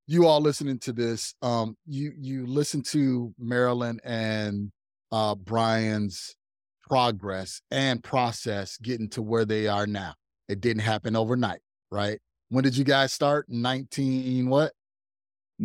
you 0.07 0.27
all 0.27 0.41
listening 0.41 0.79
to 0.79 0.91
this, 0.91 1.33
um, 1.41 1.77
you 1.85 2.11
you 2.17 2.45
listen 2.45 2.81
to 2.83 3.33
Marilyn 3.39 4.01
and 4.03 4.71
uh 5.13 5.35
Brian's 5.35 6.35
progress 6.81 7.61
and 7.71 8.03
process 8.03 8.77
getting 8.77 9.09
to 9.11 9.21
where 9.21 9.45
they 9.45 9.67
are 9.69 9.87
now. 9.87 10.15
It 10.49 10.59
didn't 10.59 10.81
happen 10.81 11.15
overnight, 11.15 11.61
right? 11.89 12.19
When 12.49 12.65
did 12.65 12.75
you 12.75 12.83
guys 12.83 13.13
start? 13.13 13.45
19 13.47 14.49
what? 14.49 14.73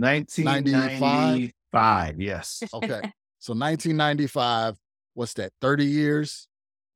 1995. 0.01 1.53
Five. 1.73 2.21
Yes. 2.21 2.63
Okay. 2.73 3.01
So 3.41 3.53
1995. 3.53 4.75
what's 5.15 5.35
that, 5.35 5.53
30 5.61 5.85
years? 5.85 6.49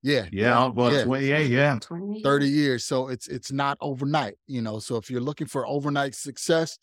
Yeah. 0.03 0.27
Yeah. 0.33 0.67
Well, 0.67 0.93
Yeah. 0.93 1.05
28. 1.05 1.49
Yeah. 1.49 1.79
20 1.81 2.21
30 2.25 2.49
years. 2.49 2.85
So 2.85 3.07
it's 3.07 3.29
it's 3.29 3.53
not 3.53 3.79
overnight, 3.81 4.35
you 4.49 4.61
know. 4.61 4.81
So 4.81 4.97
if 4.97 5.09
you're 5.09 5.21
looking 5.21 5.47
for 5.47 5.65
overnight 5.69 6.17
success, 6.17 6.79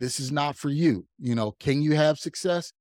this 0.00 0.18
is 0.18 0.32
not 0.32 0.56
for 0.56 0.70
you. 0.70 1.06
You 1.18 1.34
know, 1.34 1.52
can 1.60 1.82
you 1.82 1.92
have 1.92 2.18
success? 2.18 2.72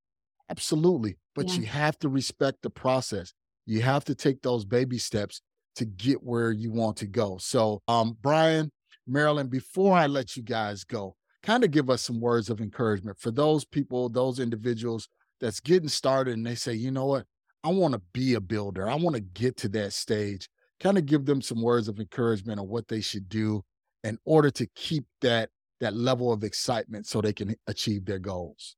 Absolutely. 0.50 1.18
But 1.36 1.50
Yeah. 1.50 1.56
you 1.56 1.66
have 1.66 2.00
to 2.00 2.08
respect 2.08 2.60
the 2.62 2.70
process. 2.70 3.34
You 3.66 3.82
have 3.82 4.06
to 4.06 4.16
take 4.16 4.42
those 4.42 4.64
baby 4.64 4.98
steps 5.00 5.42
to 5.76 5.86
get 5.86 6.24
where 6.24 6.54
you 6.54 6.72
want 6.72 6.96
to 6.98 7.08
go. 7.08 7.38
So 7.40 7.82
um 7.90 8.18
Brian, 8.22 8.72
Marilyn, 9.06 9.48
before 9.48 9.98
I 9.98 10.08
let 10.08 10.38
you 10.38 10.44
guys 10.44 10.86
go, 10.86 11.16
kind 11.44 11.64
of 11.64 11.72
give 11.72 11.90
us 11.90 12.02
some 12.02 12.20
words 12.20 12.50
of 12.50 12.62
encouragement 12.62 13.20
for 13.20 13.32
those 13.32 13.66
people, 13.66 14.10
those 14.10 14.40
individuals 14.40 15.08
that's 15.40 15.60
getting 15.60 15.90
started 15.90 16.36
and 16.36 16.46
they 16.46 16.56
say, 16.56 16.74
you 16.74 16.92
know 16.92 17.06
what, 17.06 17.26
I 17.64 17.70
want 17.70 17.94
to 17.94 18.02
be 18.14 18.36
a 18.36 18.42
builder. 18.42 18.90
I 18.90 18.96
want 18.96 19.16
to 19.16 19.22
get 19.22 19.58
to 19.58 19.70
that 19.70 19.94
stage 19.94 20.48
kind 20.82 20.98
of 20.98 21.06
give 21.06 21.26
them 21.26 21.42
some 21.42 21.62
words 21.62 21.88
of 21.88 22.00
encouragement 22.00 22.60
on 22.60 22.68
what 22.68 22.88
they 22.88 23.02
should 23.02 23.30
do 23.30 23.64
in 24.04 24.18
order 24.26 24.50
to 24.50 24.66
keep 24.76 25.06
that 25.22 25.50
that 25.80 25.96
level 25.96 26.32
of 26.32 26.44
excitement 26.44 27.08
so 27.08 27.22
they 27.22 27.34
can 27.34 27.56
achieve 27.68 28.06
their 28.06 28.20
goals. 28.20 28.76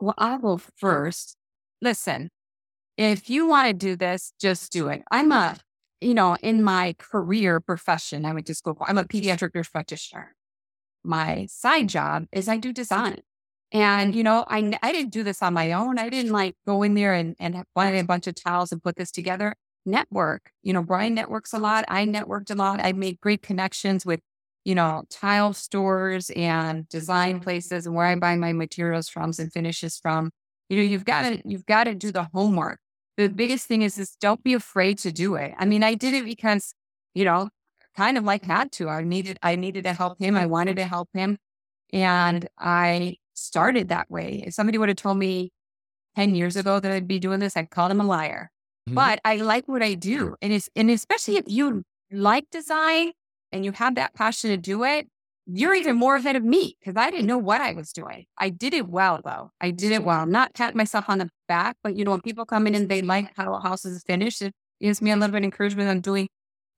Well, 0.00 0.14
I 0.16 0.36
will 0.36 0.60
first 0.76 1.36
listen. 1.82 2.30
If 2.96 3.28
you 3.28 3.46
want 3.46 3.68
to 3.68 3.74
do 3.74 3.96
this, 3.96 4.32
just 4.40 4.72
do 4.72 4.88
it. 4.88 5.02
I'm 5.10 5.30
a, 5.30 5.58
you 6.00 6.14
know, 6.14 6.36
in 6.42 6.62
my 6.62 6.94
career 6.98 7.60
profession, 7.60 8.24
I 8.24 8.32
would 8.32 8.46
just 8.46 8.64
go, 8.64 8.76
I'm 8.80 8.96
a 8.96 9.04
pediatric 9.04 9.54
nurse 9.54 9.68
practitioner. 9.68 10.34
My 11.06 11.46
side 11.48 11.88
job 11.88 12.26
is 12.32 12.48
I 12.48 12.56
do 12.56 12.72
design. 12.72 13.20
And, 13.72 14.14
you 14.14 14.22
know, 14.22 14.44
I, 14.48 14.78
I 14.82 14.92
didn't 14.92 15.12
do 15.12 15.22
this 15.22 15.42
on 15.42 15.54
my 15.54 15.72
own. 15.72 15.98
I 15.98 16.08
didn't 16.08 16.32
like 16.32 16.54
go 16.66 16.82
in 16.82 16.94
there 16.94 17.14
and, 17.14 17.34
and 17.38 17.64
buy 17.74 17.90
a 17.90 18.04
bunch 18.04 18.26
of 18.26 18.34
towels 18.34 18.72
and 18.72 18.82
put 18.82 18.96
this 18.96 19.10
together. 19.10 19.54
Network, 19.84 20.50
you 20.62 20.72
know, 20.72 20.82
Brian 20.82 21.14
networks 21.14 21.52
a 21.52 21.58
lot. 21.58 21.84
I 21.88 22.06
networked 22.06 22.50
a 22.50 22.54
lot. 22.54 22.80
I 22.80 22.92
made 22.92 23.20
great 23.20 23.42
connections 23.42 24.04
with, 24.04 24.20
you 24.64 24.74
know, 24.74 25.04
tile 25.10 25.52
stores 25.52 26.30
and 26.30 26.88
design 26.88 27.40
places 27.40 27.86
and 27.86 27.94
where 27.94 28.06
I 28.06 28.14
buy 28.16 28.34
my 28.36 28.52
materials 28.52 29.08
from 29.08 29.32
and 29.38 29.52
finishes 29.52 29.96
from. 29.96 30.30
You 30.68 30.78
know, 30.78 30.82
you've 30.82 31.04
got 31.04 31.22
to, 31.22 31.42
you've 31.44 31.66
got 31.66 31.84
to 31.84 31.94
do 31.94 32.10
the 32.10 32.28
homework. 32.34 32.80
The 33.16 33.28
biggest 33.28 33.66
thing 33.66 33.82
is, 33.82 33.98
is 33.98 34.16
don't 34.20 34.42
be 34.42 34.54
afraid 34.54 34.98
to 34.98 35.12
do 35.12 35.36
it. 35.36 35.54
I 35.56 35.64
mean, 35.64 35.82
I 35.82 35.94
did 35.94 36.14
it 36.14 36.24
because, 36.24 36.74
you 37.14 37.24
know, 37.24 37.48
kind 37.96 38.18
of 38.18 38.24
like 38.24 38.44
had 38.44 38.72
to. 38.72 38.88
I 38.88 39.02
needed, 39.02 39.38
I 39.42 39.56
needed 39.56 39.84
to 39.84 39.92
help 39.92 40.18
him. 40.20 40.36
I 40.36 40.46
wanted 40.46 40.76
to 40.76 40.84
help 40.84 41.08
him. 41.14 41.38
And 41.92 42.48
I 42.58 43.16
started 43.34 43.88
that 43.88 44.10
way. 44.10 44.42
If 44.46 44.54
somebody 44.54 44.78
would 44.78 44.88
have 44.88 44.96
told 44.96 45.18
me 45.18 45.50
10 46.16 46.34
years 46.34 46.56
ago 46.56 46.80
that 46.80 46.90
I'd 46.90 47.08
be 47.08 47.18
doing 47.18 47.40
this, 47.40 47.56
I'd 47.56 47.70
call 47.70 47.88
them 47.88 48.00
a 48.00 48.04
liar. 48.04 48.50
Mhm. 48.88 48.94
But 48.94 49.20
I 49.24 49.36
like 49.36 49.68
what 49.68 49.82
I 49.82 49.94
do. 49.94 50.36
And 50.42 50.52
it's, 50.52 50.68
and 50.76 50.90
especially 50.90 51.36
if 51.36 51.44
you 51.46 51.84
like 52.10 52.46
design 52.50 53.12
and 53.52 53.64
you 53.64 53.72
have 53.72 53.94
that 53.96 54.14
passion 54.14 54.50
to 54.50 54.56
do 54.56 54.84
it, 54.84 55.08
you're 55.46 55.74
even 55.74 55.96
more 55.96 56.16
ahead 56.16 56.34
of 56.34 56.42
me 56.42 56.76
because 56.80 56.96
I 56.96 57.10
didn't 57.10 57.26
know 57.26 57.38
what 57.38 57.60
I 57.60 57.72
was 57.72 57.92
doing. 57.92 58.26
I 58.36 58.48
did 58.50 58.74
it 58.74 58.88
well 58.88 59.20
though. 59.24 59.50
I 59.60 59.70
did 59.70 59.92
it 59.92 60.02
well. 60.02 60.26
Not 60.26 60.54
pat 60.54 60.74
myself 60.74 61.04
on 61.08 61.18
the 61.18 61.30
back, 61.46 61.76
but 61.84 61.96
you 61.96 62.04
know, 62.04 62.10
when 62.10 62.20
people 62.20 62.44
come 62.44 62.66
in 62.66 62.74
and 62.74 62.88
they 62.88 63.00
like 63.00 63.30
how 63.36 63.54
a 63.54 63.60
house 63.60 63.84
is 63.84 64.02
finished, 64.04 64.42
it 64.42 64.52
gives 64.80 65.00
me 65.00 65.12
a 65.12 65.16
little 65.16 65.30
bit 65.30 65.38
of 65.38 65.44
encouragement 65.44 65.88
on 65.88 66.00
doing 66.00 66.28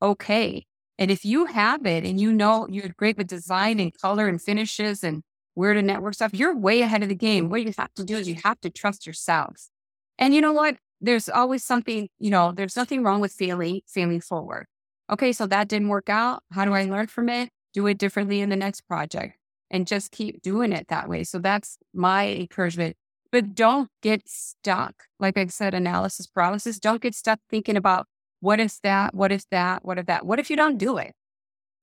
okay. 0.02 0.66
And 0.98 1.10
if 1.10 1.24
you 1.24 1.46
have 1.46 1.86
it 1.86 2.04
and 2.04 2.20
you 2.20 2.32
know 2.32 2.66
you're 2.68 2.88
great 2.88 3.16
with 3.16 3.28
design 3.28 3.78
and 3.78 3.96
color 3.96 4.26
and 4.26 4.42
finishes 4.42 5.04
and 5.04 5.22
where 5.54 5.74
to 5.74 5.82
network 5.82 6.14
stuff, 6.14 6.34
you're 6.34 6.56
way 6.56 6.82
ahead 6.82 7.02
of 7.02 7.08
the 7.08 7.14
game. 7.14 7.48
What 7.48 7.64
you 7.64 7.72
have 7.78 7.94
to 7.94 8.04
do 8.04 8.16
is 8.16 8.28
you 8.28 8.36
have 8.44 8.60
to 8.60 8.70
trust 8.70 9.06
yourselves. 9.06 9.70
And 10.18 10.34
you 10.34 10.40
know 10.40 10.52
what? 10.52 10.76
There's 11.00 11.28
always 11.28 11.64
something, 11.64 12.08
you 12.18 12.30
know, 12.30 12.52
there's 12.52 12.76
nothing 12.76 13.04
wrong 13.04 13.20
with 13.20 13.32
failing, 13.32 13.82
failing 13.86 14.20
forward. 14.20 14.66
Okay, 15.10 15.32
so 15.32 15.46
that 15.46 15.68
didn't 15.68 15.88
work 15.88 16.08
out. 16.08 16.42
How 16.52 16.64
do 16.64 16.74
I 16.74 16.84
learn 16.84 17.06
from 17.06 17.28
it? 17.28 17.50
Do 17.72 17.86
it 17.86 17.98
differently 17.98 18.40
in 18.40 18.50
the 18.50 18.56
next 18.56 18.82
project 18.82 19.38
and 19.70 19.86
just 19.86 20.10
keep 20.10 20.42
doing 20.42 20.72
it 20.72 20.88
that 20.88 21.08
way. 21.08 21.24
So 21.24 21.38
that's 21.38 21.78
my 21.94 22.28
encouragement. 22.28 22.96
But 23.30 23.54
don't 23.54 23.90
get 24.02 24.28
stuck. 24.28 25.04
Like 25.20 25.36
I 25.36 25.46
said, 25.46 25.74
analysis 25.74 26.26
paralysis. 26.26 26.78
Don't 26.78 27.02
get 27.02 27.14
stuck 27.14 27.40
thinking 27.50 27.76
about 27.76 28.06
what 28.40 28.60
is 28.60 28.78
that? 28.82 29.14
What 29.14 29.32
is 29.32 29.46
that? 29.50 29.84
What 29.84 29.98
if 29.98 30.06
that? 30.06 30.24
What 30.26 30.38
if 30.38 30.50
you 30.50 30.56
don't 30.56 30.78
do 30.78 30.98
it? 30.98 31.12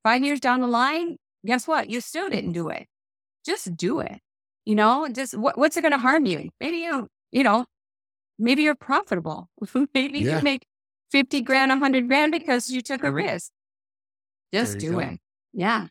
Five 0.03 0.23
years 0.23 0.39
down 0.39 0.61
the 0.61 0.67
line, 0.67 1.17
guess 1.45 1.67
what? 1.67 1.89
You 1.89 1.99
still 2.01 2.29
didn't 2.29 2.53
do 2.53 2.69
it. 2.69 2.87
Just 3.45 3.75
do 3.75 3.99
it. 3.99 4.19
You 4.65 4.75
know, 4.75 5.07
just 5.11 5.37
what, 5.37 5.57
what's 5.57 5.77
it 5.77 5.81
going 5.81 5.91
to 5.91 5.97
harm 5.97 6.25
you? 6.25 6.49
Maybe 6.59 6.77
you, 6.77 7.07
you 7.31 7.43
know, 7.43 7.65
maybe 8.39 8.63
you're 8.63 8.75
profitable. 8.75 9.49
maybe 9.93 10.19
Yeah. 10.19 10.37
you 10.37 10.43
make 10.43 10.65
50 11.11 11.41
grand, 11.41 11.69
100 11.69 12.07
grand 12.07 12.31
because 12.31 12.69
you 12.69 12.81
took 12.81 13.03
a 13.03 13.11
risk. 13.11 13.51
Just 14.53 14.79
do 14.79 14.93
go. 14.93 14.99
it. 14.99 15.19
Yeah. 15.53 15.87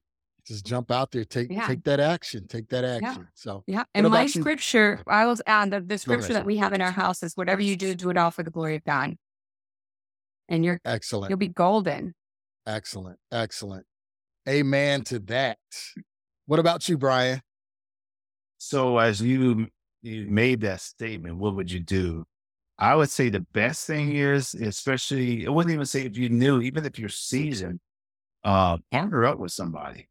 Just 0.46 0.66
jump 0.66 0.90
out 0.90 1.10
there, 1.10 1.24
take 1.24 1.50
Yeah. 1.50 1.66
take 1.66 1.84
that 1.84 2.00
action, 2.00 2.46
take 2.46 2.68
that 2.68 2.84
action. 2.84 3.28
So 3.34 3.62
Yeah. 3.66 3.84
And 3.94 4.08
my 4.08 4.20
about 4.22 4.34
you? 4.34 4.42
scripture, 4.42 5.02
I 5.06 5.26
was 5.26 5.40
on 5.46 5.70
the, 5.70 5.80
the 5.80 5.98
scripture 5.98 6.32
that 6.34 6.44
we 6.44 6.56
have 6.58 6.72
in 6.72 6.80
our 6.82 6.90
house 6.90 7.22
is 7.22 7.36
whatever 7.36 7.62
you 7.62 7.76
do, 7.76 7.94
do 7.94 8.10
it 8.10 8.16
all 8.16 8.30
for 8.30 8.42
the 8.42 8.50
glory 8.50 8.76
of 8.76 8.84
God. 8.84 9.16
And 10.48 10.64
you're, 10.64 10.80
excellent, 10.84 11.30
you'll 11.30 11.38
be 11.38 11.48
golden. 11.48 12.14
excellent, 12.66 13.18
excellent. 13.32 13.86
Amen 14.48 15.02
to 15.04 15.18
that. 15.20 15.58
What 16.46 16.58
about 16.58 16.88
you, 16.88 16.98
Brian? 16.98 17.40
So 18.58 18.98
as 18.98 19.20
you 19.20 19.68
you 20.02 20.26
made 20.28 20.60
that 20.60 20.80
statement, 20.82 21.38
what 21.38 21.56
would 21.56 21.70
you 21.70 21.80
do? 21.80 22.24
I 22.78 22.94
would 22.94 23.08
say 23.08 23.28
the 23.28 23.40
best 23.52 23.86
thing 23.86 24.14
is, 24.16 24.54
especially, 24.54 25.46
I 25.46 25.50
wouldn't 25.50 25.72
even 25.72 25.86
say 25.86 26.02
if 26.02 26.16
you 26.18 26.28
knew, 26.28 26.60
even 26.60 26.84
if 26.84 26.98
you're 26.98 27.08
seasoned, 27.08 27.80
uh, 28.42 28.78
partner 28.90 29.24
up 29.24 29.38
with 29.38 29.52
somebody, 29.52 30.08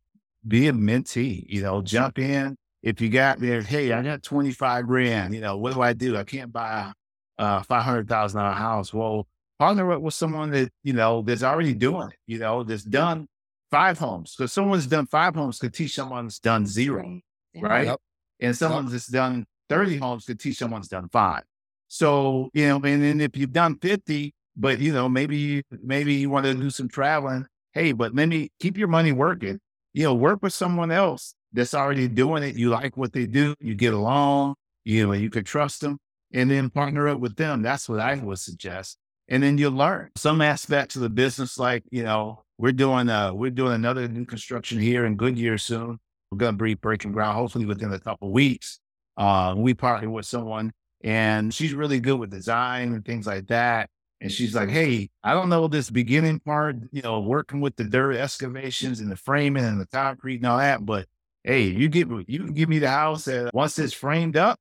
be 0.48 0.68
a 0.68 0.74
mentee, 0.74 1.46
you 1.48 1.62
know, 1.62 1.82
jump 1.82 2.18
in. 2.18 2.56
If 2.82 3.00
you 3.00 3.10
got 3.10 3.40
there, 3.40 3.62
hey, 3.62 3.92
I 3.92 4.02
got 4.02 4.24
25 4.24 4.88
grand, 4.88 5.36
you 5.36 5.42
know, 5.42 5.58
what 5.58 5.74
do 5.74 5.82
I 5.82 5.94
do? 5.94 6.18
I 6.18 6.24
can't 6.24 6.52
buy 6.52 6.92
a 7.38 7.44
uh, 7.44 7.64
$500,000 7.64 8.54
house. 8.56 8.94
Well, 8.94 9.28
partner 9.60 9.92
up 9.92 10.02
with 10.02 10.14
someone 10.14 10.52
that, 10.52 10.70
you 10.84 10.94
know, 10.94 11.22
that's 11.22 11.44
already 11.44 11.74
doing 11.74 12.10
it, 12.10 12.18
you 12.28 12.40
know, 12.40 12.64
that's 12.64 12.84
done 12.84 13.28
five 13.72 13.98
homes. 13.98 14.36
Because 14.36 14.52
someone's 14.54 14.88
done 14.88 15.08
five 15.08 15.36
homes 15.36 15.60
could 15.60 15.74
teach 15.74 15.94
someone 15.96 16.26
that's 16.26 16.40
done 16.40 16.66
zero 16.66 17.20
Yeah. 17.54 17.62
right? 17.62 17.86
Yep. 17.88 18.00
And 18.40 18.56
someone 18.58 18.90
that's 18.90 19.08
done 19.08 19.46
30 19.70 19.98
homes 19.98 20.26
could 20.26 20.40
teach 20.40 20.58
someone's 20.58 20.88
done 20.88 21.10
five. 21.10 21.44
So, 21.88 22.50
you 22.54 22.68
know, 22.68 22.76
and 22.78 23.04
then 23.04 23.22
if 23.22 23.38
you've 23.38 23.54
done 23.54 23.78
50, 23.80 24.34
but 24.56 24.80
you 24.80 24.94
know, 24.94 25.08
maybe 25.10 25.38
you 25.38 25.64
maybe 25.84 26.14
you 26.16 26.30
want 26.30 26.46
to 26.46 26.54
do 26.54 26.70
some 26.70 26.88
traveling, 26.88 27.46
hey, 27.74 27.92
but 27.92 28.14
let 28.16 28.28
me 28.28 28.52
keep 28.60 28.78
your 28.78 28.88
money 28.88 29.12
working. 29.12 29.60
You 29.94 30.04
know, 30.06 30.14
work 30.16 30.42
with 30.42 30.54
someone 30.54 30.92
else 30.92 31.36
that's 31.52 31.74
already 31.74 32.08
doing 32.08 32.44
it. 32.44 32.56
You 32.56 32.70
like 32.70 32.98
what 32.98 33.14
they 33.14 33.26
do, 33.28 33.56
you 33.60 33.76
get 33.76 33.94
along, 33.94 34.56
you 34.86 35.06
know, 35.06 35.14
you 35.14 35.30
can 35.30 35.44
trust 35.44 35.82
them, 35.82 35.98
and 36.34 36.50
then 36.50 36.70
partner 36.70 37.08
up 37.08 37.20
with 37.20 37.36
them. 37.36 37.62
That's 37.62 37.88
what 37.88 38.00
I 38.00 38.16
would 38.16 38.40
suggest. 38.40 38.98
And 39.30 39.42
then 39.42 39.58
you'll 39.58 39.72
learn 39.72 40.12
some 40.16 40.42
aspects 40.42 40.96
of 40.96 41.02
the 41.02 41.10
business, 41.10 41.58
like, 41.58 41.84
you 41.92 42.04
know, 42.04 42.44
we're 42.58 42.72
doing 42.72 43.10
uh 43.10 43.34
we're 43.34 43.52
doing 43.52 43.74
another 43.74 44.08
new 44.08 44.26
construction 44.26 44.80
here 44.80 45.06
in 45.06 45.16
Goodyear 45.16 45.58
soon. 45.58 46.00
We're 46.32 46.38
gonna 46.38 46.58
be 46.58 46.76
breaking 46.76 47.12
ground 47.12 47.38
hopefully 47.38 47.66
within 47.66 47.92
a 47.94 48.00
couple 48.00 48.32
weeks. 48.32 48.80
Uh, 49.18 49.54
we 49.58 49.74
partnered 49.74 50.12
with 50.12 50.26
someone 50.26 50.72
and 51.04 51.54
she's 51.54 51.74
really 51.74 52.00
good 52.00 52.20
with 52.20 52.32
design 52.32 52.94
and 52.94 53.06
things 53.06 53.28
like 53.28 53.48
that. 53.48 53.90
And 54.22 54.32
she's 54.32 54.56
like, 54.56 54.70
Hey, 54.70 55.10
I 55.24 55.34
don't 55.34 55.50
know 55.50 55.68
this 55.68 55.90
beginning 55.90 56.40
part, 56.40 56.78
you 56.92 57.02
know, 57.02 57.20
working 57.20 57.60
with 57.62 57.76
the 57.76 57.84
dirt 57.84 58.16
excavations 58.16 59.00
and 59.00 59.12
the 59.12 59.16
framing 59.16 59.66
and 59.66 59.80
the 59.80 59.88
concrete 59.88 60.38
and 60.38 60.46
all 60.46 60.58
that, 60.58 60.86
but 60.86 61.08
hey, 61.44 61.64
you 61.64 61.90
give 61.90 62.10
you 62.28 62.40
can 62.40 62.54
give 62.54 62.70
me 62.70 62.80
the 62.80 62.90
house 62.90 63.28
and 63.28 63.52
once 63.54 63.78
it's 63.80 63.94
framed 63.94 64.38
up, 64.38 64.60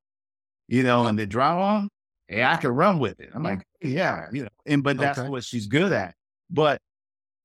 you 0.69 0.83
know, 0.83 1.07
and 1.07 1.19
the 1.19 1.27
drywall, 1.27 1.89
hey, 2.29 2.43
I 2.43 2.57
can 2.57 2.71
run 2.71 2.99
with 2.99 3.21
it. 3.21 3.31
I'm 3.35 3.43
like, 3.43 3.63
yeah, 3.83 4.27
you 4.33 4.45
know, 4.45 4.49
and 4.67 4.83
but 4.83 4.97
that's 4.97 5.19
Okay. 5.19 5.29
what 5.29 5.45
she's 5.45 5.67
good 5.67 5.93
at. 5.93 6.15
But 6.51 6.81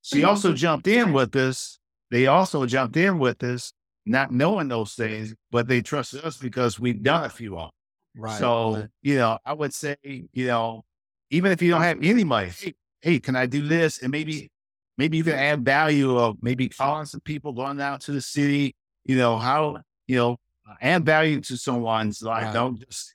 she 0.01 0.19
mm-hmm. 0.19 0.29
also 0.29 0.53
jumped 0.53 0.88
in 0.88 1.13
with 1.13 1.35
us. 1.35 1.79
They 2.11 2.27
also 2.27 2.65
jumped 2.65 2.95
in 2.95 3.19
with 3.19 3.43
us, 3.43 3.73
not 4.05 4.31
knowing 4.31 4.69
those 4.69 4.93
things, 4.93 5.35
but 5.51 5.67
they 5.67 5.81
trusted 5.81 6.23
us 6.23 6.38
because 6.38 6.79
we've 6.79 7.03
done 7.03 7.25
a 7.25 7.29
few 7.29 7.57
of 7.57 7.63
them. 7.63 7.71
Right. 8.15 8.39
So, 8.39 8.75
right. 8.75 8.88
you 9.01 9.15
know, 9.17 9.38
I 9.45 9.53
would 9.53 9.73
say, 9.73 9.97
you 10.03 10.47
know, 10.47 10.85
even 11.29 11.51
if 11.51 11.61
you 11.61 11.69
don't 11.69 11.81
have 11.81 11.99
any 12.01 12.23
money, 12.23 12.49
hey, 12.49 12.75
hey, 13.01 13.19
can 13.19 13.35
I 13.35 13.45
do 13.45 13.67
this? 13.67 14.01
And 14.01 14.11
maybe, 14.11 14.49
maybe 14.97 15.17
you 15.17 15.23
can 15.23 15.33
add 15.33 15.65
value 15.65 16.17
of 16.17 16.38
maybe 16.41 16.69
calling 16.69 17.05
some 17.05 17.21
people, 17.21 17.51
going 17.51 17.81
out 17.81 18.01
to 18.01 18.13
the 18.13 18.21
city, 18.21 18.75
you 19.03 19.17
know, 19.17 19.38
how, 19.38 19.79
you 20.07 20.15
know, 20.15 20.38
add 20.81 21.05
value 21.05 21.41
to 21.41 21.57
someone's 21.57 22.21
life. 22.21 22.45
Right. 22.45 22.53
Don't 22.53 22.79
just 22.79 23.13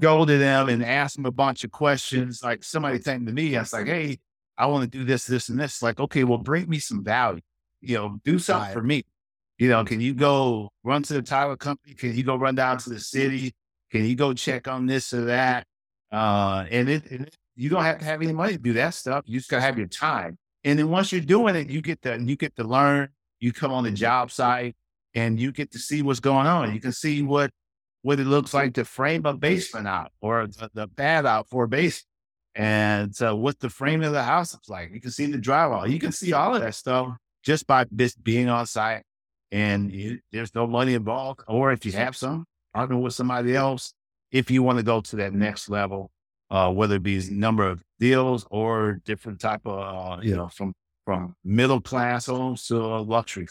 Go 0.00 0.24
to 0.24 0.38
them 0.38 0.68
and 0.68 0.84
ask 0.84 1.16
them 1.16 1.26
a 1.26 1.30
bunch 1.30 1.64
of 1.64 1.70
questions. 1.70 2.42
Like 2.42 2.64
somebody 2.64 2.98
came 2.98 3.26
to 3.26 3.32
me, 3.32 3.56
I 3.56 3.60
was 3.60 3.72
like, 3.72 3.86
hey, 3.86 4.18
I 4.58 4.66
want 4.66 4.90
to 4.90 4.98
do 4.98 5.04
this, 5.04 5.26
this, 5.26 5.48
and 5.48 5.58
this. 5.58 5.82
Like, 5.82 6.00
okay, 6.00 6.24
well, 6.24 6.38
bring 6.38 6.68
me 6.68 6.78
some 6.78 7.04
value. 7.04 7.40
You 7.80 7.96
know, 7.96 8.20
do 8.24 8.38
something 8.38 8.72
for 8.72 8.82
me. 8.82 9.04
You 9.58 9.68
know, 9.68 9.84
can 9.84 10.00
you 10.00 10.14
go 10.14 10.70
run 10.84 11.02
to 11.04 11.14
the 11.14 11.22
tire 11.22 11.56
company? 11.56 11.94
Can 11.94 12.14
you 12.14 12.22
go 12.22 12.36
run 12.36 12.54
down 12.54 12.78
to 12.78 12.90
the 12.90 13.00
city? 13.00 13.54
Can 13.90 14.04
you 14.04 14.14
go 14.14 14.34
check 14.34 14.68
on 14.68 14.86
this 14.86 15.12
or 15.12 15.26
that? 15.26 15.66
Uh, 16.12 16.64
and 16.70 16.88
it, 16.88 17.10
and 17.10 17.30
you 17.54 17.70
don't 17.70 17.82
have 17.82 17.98
to 17.98 18.04
have 18.04 18.22
any 18.22 18.32
money 18.32 18.52
to 18.52 18.58
do 18.58 18.72
that 18.74 18.94
stuff. 18.94 19.24
You 19.26 19.38
just 19.38 19.50
gotta 19.50 19.62
have 19.62 19.78
your 19.78 19.86
time. 19.88 20.38
And 20.64 20.78
then 20.78 20.90
once 20.90 21.12
you're 21.12 21.20
doing 21.20 21.56
it, 21.56 21.70
you 21.70 21.80
get 21.80 22.02
to 22.02 22.20
you 22.20 22.36
get 22.36 22.56
to 22.56 22.64
learn. 22.64 23.08
You 23.40 23.52
come 23.52 23.72
on 23.72 23.84
the 23.84 23.90
job 23.90 24.30
site 24.30 24.76
and 25.14 25.38
you 25.38 25.52
get 25.52 25.70
to 25.72 25.78
see 25.78 26.02
what's 26.02 26.20
going 26.20 26.46
on. 26.46 26.74
You 26.74 26.80
can 26.80 26.92
see 26.92 27.22
what 27.22 27.50
what 28.02 28.20
it 28.20 28.26
looks 28.26 28.54
like 28.54 28.74
to 28.74 28.84
frame 28.84 29.26
a 29.26 29.34
basement 29.34 29.88
out 29.88 30.12
or 30.20 30.46
the, 30.46 30.70
the 30.74 30.88
pad 30.88 31.26
out 31.26 31.48
for 31.48 31.64
a 31.64 31.68
base. 31.68 32.04
And 32.54 33.14
so 33.14 33.36
what 33.36 33.58
the 33.60 33.68
frame 33.68 34.02
of 34.02 34.12
the 34.12 34.22
house 34.22 34.54
looks 34.54 34.68
like. 34.68 34.90
You 34.92 35.00
can 35.00 35.10
see 35.10 35.26
the 35.26 35.38
drywall. 35.38 35.88
You 35.90 35.98
can 35.98 36.12
see 36.12 36.32
all 36.32 36.54
of 36.54 36.62
that 36.62 36.74
stuff 36.74 37.16
just 37.42 37.66
by 37.66 37.84
just 37.94 38.22
being 38.22 38.48
on 38.48 38.66
site. 38.66 39.02
And 39.52 39.92
you, 39.92 40.20
there's 40.32 40.54
no 40.54 40.66
money 40.66 40.94
involved. 40.94 41.40
Or 41.48 41.72
if 41.72 41.84
you 41.84 41.92
have 41.92 42.16
some, 42.16 42.46
partner 42.74 42.96
with 42.98 43.14
somebody 43.14 43.54
else. 43.54 43.92
If 44.32 44.50
you 44.50 44.62
want 44.62 44.78
to 44.78 44.82
go 44.82 45.00
to 45.00 45.16
that 45.16 45.32
next 45.32 45.68
level, 45.68 46.10
uh, 46.50 46.72
whether 46.72 46.96
it 46.96 47.02
be 47.02 47.22
number 47.30 47.66
of 47.66 47.82
deals 47.98 48.46
or 48.50 49.00
different 49.04 49.40
type 49.40 49.62
of, 49.64 50.18
uh, 50.18 50.22
you 50.22 50.36
know, 50.36 50.48
from 50.48 50.74
from 51.04 51.36
middle 51.44 51.80
class 51.80 52.26
homes 52.26 52.66
to 52.66 52.76
luxury. 52.76 53.46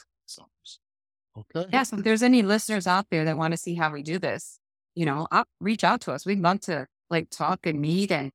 Okay. 1.38 1.68
Yeah. 1.72 1.84
So 1.84 1.98
if 1.98 2.04
there's 2.04 2.24
any 2.24 2.42
listeners 2.42 2.88
out 2.88 3.08
there 3.12 3.26
that 3.26 3.38
want 3.38 3.52
to 3.52 3.58
see 3.58 3.76
how 3.76 3.92
we 3.92 4.04
do 4.04 4.20
this, 4.20 4.60
you 4.96 5.06
know, 5.06 5.28
I'll 5.32 5.46
reach 5.60 5.84
out 5.84 6.02
to 6.02 6.14
us. 6.14 6.26
We'd 6.26 6.40
love 6.40 6.62
to 6.62 6.88
like 7.10 7.30
talk 7.30 7.66
and 7.66 7.80
meet 7.80 8.12
and, 8.12 8.32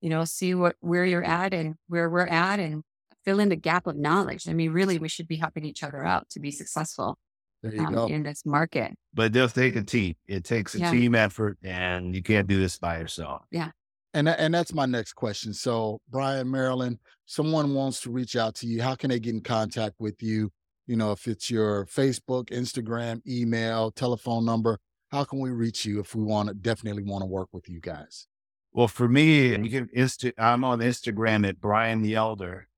you 0.00 0.10
know, 0.10 0.24
see 0.24 0.54
what 0.54 0.76
where 0.80 1.04
you're 1.04 1.24
at 1.24 1.52
and 1.52 1.74
where 1.88 2.08
we're 2.08 2.26
at 2.26 2.60
and 2.60 2.82
fill 3.24 3.40
in 3.40 3.48
the 3.48 3.56
gap 3.56 3.86
of 3.86 3.96
knowledge. 3.96 4.48
I 4.48 4.52
mean, 4.52 4.72
really, 4.72 4.98
we 4.98 5.08
should 5.08 5.28
be 5.28 5.36
helping 5.36 5.64
each 5.64 5.82
other 5.82 6.04
out 6.04 6.28
to 6.30 6.40
be 6.40 6.50
successful 6.50 7.18
um, 7.64 8.08
in 8.08 8.22
this 8.22 8.46
market. 8.46 8.94
But 9.12 9.26
it 9.26 9.32
does 9.32 9.52
take 9.52 9.76
a 9.76 9.82
team. 9.82 10.14
It 10.26 10.44
takes 10.44 10.74
a 10.74 10.78
yeah. 10.78 10.90
team 10.90 11.14
effort, 11.14 11.58
and 11.62 12.14
you 12.14 12.22
can't 12.22 12.46
do 12.46 12.60
this 12.60 12.78
by 12.78 12.98
yourself. 12.98 13.42
Yeah. 13.50 13.70
And 14.14 14.28
and 14.28 14.54
that's 14.54 14.72
my 14.72 14.86
next 14.86 15.12
question. 15.12 15.52
So, 15.52 16.00
Brian, 16.08 16.50
Marilyn, 16.50 16.98
someone 17.26 17.74
wants 17.74 18.00
to 18.02 18.10
reach 18.10 18.36
out 18.36 18.54
to 18.56 18.66
you. 18.66 18.80
How 18.80 18.94
can 18.94 19.10
they 19.10 19.20
get 19.20 19.34
in 19.34 19.42
contact 19.42 19.96
with 19.98 20.22
you? 20.22 20.50
You 20.88 20.96
know, 20.96 21.12
if 21.12 21.28
it's 21.28 21.50
your 21.50 21.84
Facebook, 21.86 22.46
Instagram, 22.46 23.20
email, 23.28 23.90
telephone 23.90 24.44
number, 24.44 24.80
how 25.10 25.22
can 25.22 25.38
we 25.38 25.50
reach 25.50 25.84
you 25.84 26.00
if 26.00 26.14
we 26.14 26.24
want 26.24 26.48
to 26.48 26.54
definitely 26.54 27.02
want 27.02 27.22
to 27.22 27.26
work 27.26 27.50
with 27.52 27.68
you 27.68 27.78
guys? 27.78 28.26
Well, 28.72 28.88
for 28.88 29.06
me, 29.06 29.50
you 29.50 29.70
can 29.70 29.88
insta- 29.94 30.32
I'm 30.38 30.64
on 30.64 30.80
Instagram 30.80 31.46
at 31.46 31.60
Brian 31.60 32.00
the 32.00 32.14
Elder. 32.14 32.68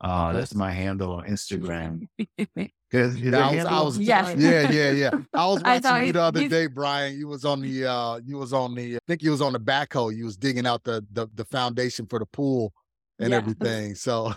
Uh, 0.00 0.32
that's 0.32 0.54
my 0.54 0.72
handle 0.72 1.12
on 1.12 1.24
Instagram. 1.26 2.08
Because 2.90 3.14
I 3.22 3.54
was, 3.54 3.64
I 3.66 3.80
was, 3.82 3.98
yes. 4.00 4.34
yeah, 4.36 4.68
yeah, 4.68 4.90
yeah. 4.90 5.10
I 5.32 5.46
was 5.46 5.62
watching 5.62 5.86
I 5.86 6.02
you 6.02 6.12
the 6.12 6.22
other 6.22 6.48
day, 6.48 6.66
Brian. 6.66 7.16
You 7.16 7.28
was 7.28 7.44
on 7.44 7.60
the, 7.60 7.86
uh, 7.86 8.18
you 8.24 8.36
was 8.36 8.52
on 8.52 8.74
the, 8.74 8.96
I 8.96 8.98
think 9.06 9.22
you 9.22 9.30
was 9.30 9.40
on 9.40 9.52
the 9.52 9.60
backhoe. 9.60 10.12
You 10.12 10.24
was 10.24 10.36
digging 10.36 10.66
out 10.66 10.82
the 10.82 11.06
the, 11.12 11.28
the 11.32 11.44
foundation 11.44 12.06
for 12.06 12.18
the 12.18 12.26
pool 12.26 12.72
and 13.20 13.30
yeah. 13.30 13.36
everything. 13.36 13.94
So, 13.94 14.34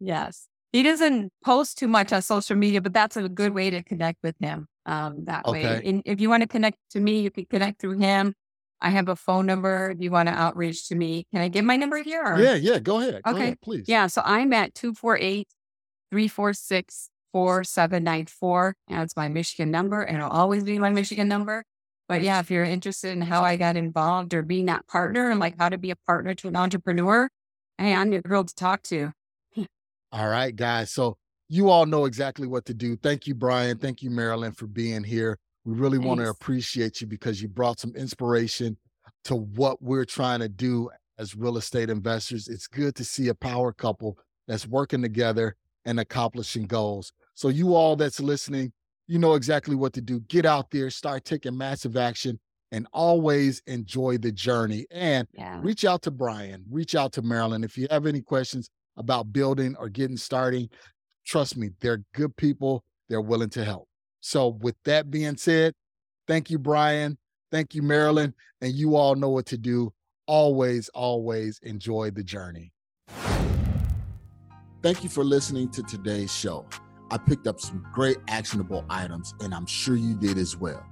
yes, 0.00 0.48
he 0.72 0.82
doesn't 0.82 1.32
post 1.44 1.78
too 1.78 1.88
much 1.88 2.12
on 2.12 2.22
social 2.22 2.56
media, 2.56 2.80
but 2.80 2.92
that's 2.92 3.16
a 3.16 3.28
good 3.28 3.54
way 3.54 3.70
to 3.70 3.82
connect 3.82 4.18
with 4.22 4.34
him. 4.40 4.66
Um, 4.86 5.24
that 5.26 5.44
okay. 5.46 5.62
way, 5.64 5.82
and 5.84 6.02
if 6.04 6.20
you 6.20 6.28
want 6.28 6.42
to 6.42 6.48
connect 6.48 6.78
to 6.90 7.00
me, 7.00 7.20
you 7.20 7.30
can 7.30 7.44
connect 7.46 7.80
through 7.80 7.98
him. 7.98 8.34
I 8.80 8.90
have 8.90 9.08
a 9.08 9.14
phone 9.14 9.46
number 9.46 9.90
if 9.90 10.00
you 10.00 10.10
want 10.10 10.28
to 10.28 10.34
outreach 10.34 10.88
to 10.88 10.96
me. 10.96 11.26
Can 11.30 11.40
I 11.40 11.48
give 11.48 11.64
my 11.64 11.76
number 11.76 12.02
here? 12.02 12.22
Or? 12.24 12.40
Yeah, 12.40 12.54
yeah, 12.54 12.80
go 12.80 12.98
ahead. 13.00 13.22
Go 13.22 13.30
okay, 13.30 13.42
ahead, 13.42 13.60
please. 13.62 13.84
Yeah, 13.86 14.08
so 14.08 14.22
I'm 14.24 14.52
at 14.52 14.74
248 14.74 15.46
346 16.10 17.10
4794. 17.32 18.76
That's 18.88 19.16
my 19.16 19.28
Michigan 19.28 19.70
number, 19.70 20.02
and 20.02 20.16
it'll 20.16 20.30
always 20.30 20.64
be 20.64 20.78
my 20.78 20.90
Michigan 20.90 21.28
number. 21.28 21.64
But 22.08 22.22
yeah, 22.22 22.40
if 22.40 22.50
you're 22.50 22.64
interested 22.64 23.12
in 23.12 23.22
how 23.22 23.42
I 23.42 23.56
got 23.56 23.76
involved 23.76 24.34
or 24.34 24.42
being 24.42 24.66
that 24.66 24.86
partner 24.86 25.30
and 25.30 25.38
like 25.38 25.54
how 25.58 25.68
to 25.68 25.78
be 25.78 25.90
a 25.90 25.96
partner 26.06 26.34
to 26.34 26.48
an 26.48 26.56
entrepreneur, 26.56 27.28
hey, 27.78 27.94
I'm 27.94 28.12
your 28.12 28.22
girl 28.22 28.44
to 28.44 28.54
talk 28.54 28.82
to. 28.84 29.12
All 30.12 30.28
right, 30.28 30.54
guys. 30.54 30.90
So 30.90 31.16
you 31.48 31.70
all 31.70 31.86
know 31.86 32.04
exactly 32.04 32.46
what 32.46 32.64
to 32.66 32.74
do. 32.74 32.96
Thank 32.96 33.26
you, 33.26 33.34
Brian. 33.34 33.78
Thank 33.78 34.02
you, 34.02 34.10
Marilyn, 34.10 34.52
for 34.52 34.66
being 34.66 35.04
here. 35.04 35.38
We 35.64 35.74
really 35.74 35.98
Thanks. 35.98 36.08
want 36.08 36.20
to 36.20 36.28
appreciate 36.28 37.00
you 37.00 37.06
because 37.06 37.40
you 37.40 37.48
brought 37.48 37.78
some 37.78 37.94
inspiration 37.94 38.76
to 39.24 39.36
what 39.36 39.80
we're 39.80 40.04
trying 40.04 40.40
to 40.40 40.48
do 40.48 40.90
as 41.18 41.36
real 41.36 41.56
estate 41.56 41.90
investors. 41.90 42.48
It's 42.48 42.66
good 42.66 42.94
to 42.96 43.04
see 43.04 43.28
a 43.28 43.34
power 43.34 43.72
couple 43.72 44.18
that's 44.48 44.66
working 44.66 45.02
together 45.02 45.56
and 45.84 46.00
accomplishing 46.00 46.66
goals. 46.66 47.12
So, 47.34 47.48
you 47.48 47.74
all 47.74 47.96
that's 47.96 48.20
listening, 48.20 48.72
you 49.06 49.18
know 49.18 49.34
exactly 49.34 49.74
what 49.74 49.92
to 49.94 50.00
do. 50.00 50.20
Get 50.20 50.44
out 50.44 50.70
there, 50.70 50.90
start 50.90 51.24
taking 51.24 51.56
massive 51.56 51.96
action, 51.96 52.38
and 52.72 52.86
always 52.92 53.62
enjoy 53.66 54.18
the 54.18 54.32
journey. 54.32 54.86
And 54.90 55.28
yeah. 55.32 55.60
reach 55.62 55.84
out 55.84 56.02
to 56.02 56.10
Brian, 56.10 56.64
reach 56.70 56.94
out 56.94 57.12
to 57.14 57.22
Marilyn. 57.22 57.64
If 57.64 57.76
you 57.76 57.86
have 57.90 58.06
any 58.06 58.20
questions 58.20 58.70
about 58.96 59.32
building 59.32 59.76
or 59.78 59.88
getting 59.88 60.16
starting, 60.16 60.68
trust 61.26 61.56
me, 61.56 61.70
they're 61.80 62.02
good 62.14 62.36
people. 62.36 62.84
They're 63.08 63.20
willing 63.20 63.50
to 63.50 63.64
help. 63.64 63.88
So, 64.20 64.48
with 64.48 64.76
that 64.84 65.10
being 65.10 65.36
said, 65.36 65.74
thank 66.26 66.50
you, 66.50 66.58
Brian. 66.58 67.18
Thank 67.50 67.74
you, 67.74 67.82
Marilyn. 67.82 68.34
And 68.60 68.72
you 68.72 68.96
all 68.96 69.14
know 69.14 69.28
what 69.28 69.46
to 69.46 69.58
do. 69.58 69.92
Always, 70.26 70.88
always 70.90 71.58
enjoy 71.62 72.10
the 72.10 72.22
journey. 72.22 72.72
Thank 74.82 75.04
you 75.04 75.08
for 75.08 75.24
listening 75.24 75.68
to 75.70 75.82
today's 75.82 76.34
show. 76.34 76.66
I 77.10 77.18
picked 77.18 77.46
up 77.46 77.60
some 77.60 77.84
great 77.92 78.16
actionable 78.28 78.84
items, 78.88 79.34
and 79.40 79.54
I'm 79.54 79.66
sure 79.66 79.96
you 79.96 80.14
did 80.14 80.38
as 80.38 80.56
well. 80.56 80.84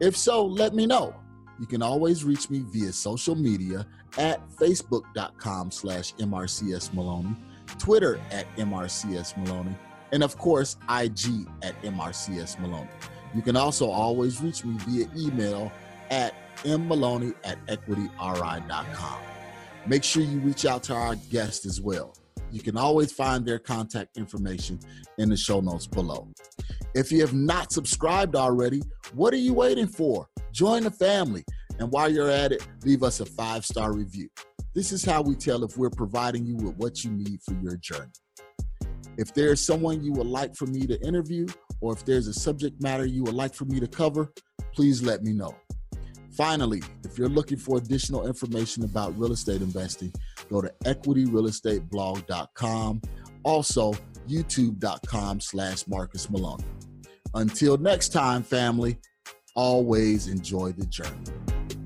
If 0.00 0.16
so, 0.16 0.44
let 0.44 0.74
me 0.74 0.86
know. 0.86 1.14
You 1.60 1.66
can 1.66 1.82
always 1.82 2.24
reach 2.24 2.50
me 2.50 2.64
via 2.66 2.92
social 2.92 3.34
media 3.34 3.86
at 4.18 4.48
facebook.com 4.50 5.70
slash 5.70 6.14
MRCS 6.14 6.92
Maloney, 6.92 7.36
Twitter 7.78 8.20
at 8.30 8.46
MRCS 8.56 9.36
Maloney, 9.36 9.76
and 10.12 10.22
of 10.22 10.36
course, 10.36 10.76
IG 10.88 11.46
at 11.62 11.80
MRCS 11.82 12.58
Maloney. 12.60 12.90
You 13.34 13.42
can 13.42 13.56
also 13.56 13.88
always 13.88 14.40
reach 14.40 14.64
me 14.64 14.76
via 14.86 15.08
email 15.16 15.72
at 16.10 16.34
mmaloney 16.62 17.34
at 17.44 17.64
equityri.com. 17.66 19.18
Make 19.86 20.04
sure 20.04 20.22
you 20.22 20.38
reach 20.38 20.64
out 20.64 20.82
to 20.84 20.94
our 20.94 21.16
guest 21.30 21.66
as 21.66 21.80
well. 21.80 22.14
You 22.54 22.60
can 22.60 22.76
always 22.76 23.10
find 23.10 23.44
their 23.44 23.58
contact 23.58 24.16
information 24.16 24.78
in 25.18 25.28
the 25.28 25.36
show 25.36 25.58
notes 25.58 25.88
below. 25.88 26.28
If 26.94 27.10
you 27.10 27.20
have 27.22 27.34
not 27.34 27.72
subscribed 27.72 28.36
already, 28.36 28.80
what 29.12 29.34
are 29.34 29.38
you 29.38 29.52
waiting 29.52 29.88
for? 29.88 30.28
Join 30.52 30.84
the 30.84 30.92
family. 30.92 31.42
And 31.80 31.90
while 31.90 32.08
you're 32.08 32.30
at 32.30 32.52
it, 32.52 32.64
leave 32.84 33.02
us 33.02 33.18
a 33.18 33.26
five 33.26 33.66
star 33.66 33.92
review. 33.92 34.28
This 34.72 34.92
is 34.92 35.04
how 35.04 35.20
we 35.20 35.34
tell 35.34 35.64
if 35.64 35.76
we're 35.76 35.90
providing 35.90 36.46
you 36.46 36.54
with 36.54 36.76
what 36.76 37.02
you 37.02 37.10
need 37.10 37.40
for 37.42 37.54
your 37.54 37.76
journey. 37.76 38.12
If 39.18 39.34
there's 39.34 39.60
someone 39.60 40.04
you 40.04 40.12
would 40.12 40.28
like 40.28 40.54
for 40.54 40.66
me 40.66 40.86
to 40.86 41.00
interview, 41.04 41.48
or 41.80 41.92
if 41.92 42.04
there's 42.04 42.28
a 42.28 42.34
subject 42.34 42.80
matter 42.80 43.04
you 43.04 43.24
would 43.24 43.34
like 43.34 43.52
for 43.52 43.64
me 43.64 43.80
to 43.80 43.88
cover, 43.88 44.32
please 44.72 45.02
let 45.02 45.24
me 45.24 45.32
know. 45.32 45.56
Finally, 46.36 46.82
if 47.04 47.16
you're 47.16 47.28
looking 47.28 47.58
for 47.58 47.78
additional 47.78 48.26
information 48.26 48.82
about 48.84 49.16
real 49.18 49.32
estate 49.32 49.62
investing, 49.62 50.12
go 50.50 50.60
to 50.60 50.70
equityrealestateblog.com. 50.84 53.00
Also, 53.44 53.92
youtube.com 54.28 55.40
slash 55.40 55.86
Marcus 55.86 56.28
Maloney. 56.30 56.64
Until 57.34 57.76
next 57.76 58.08
time, 58.08 58.42
family, 58.42 58.98
always 59.54 60.26
enjoy 60.26 60.72
the 60.72 60.86
journey. 60.86 61.83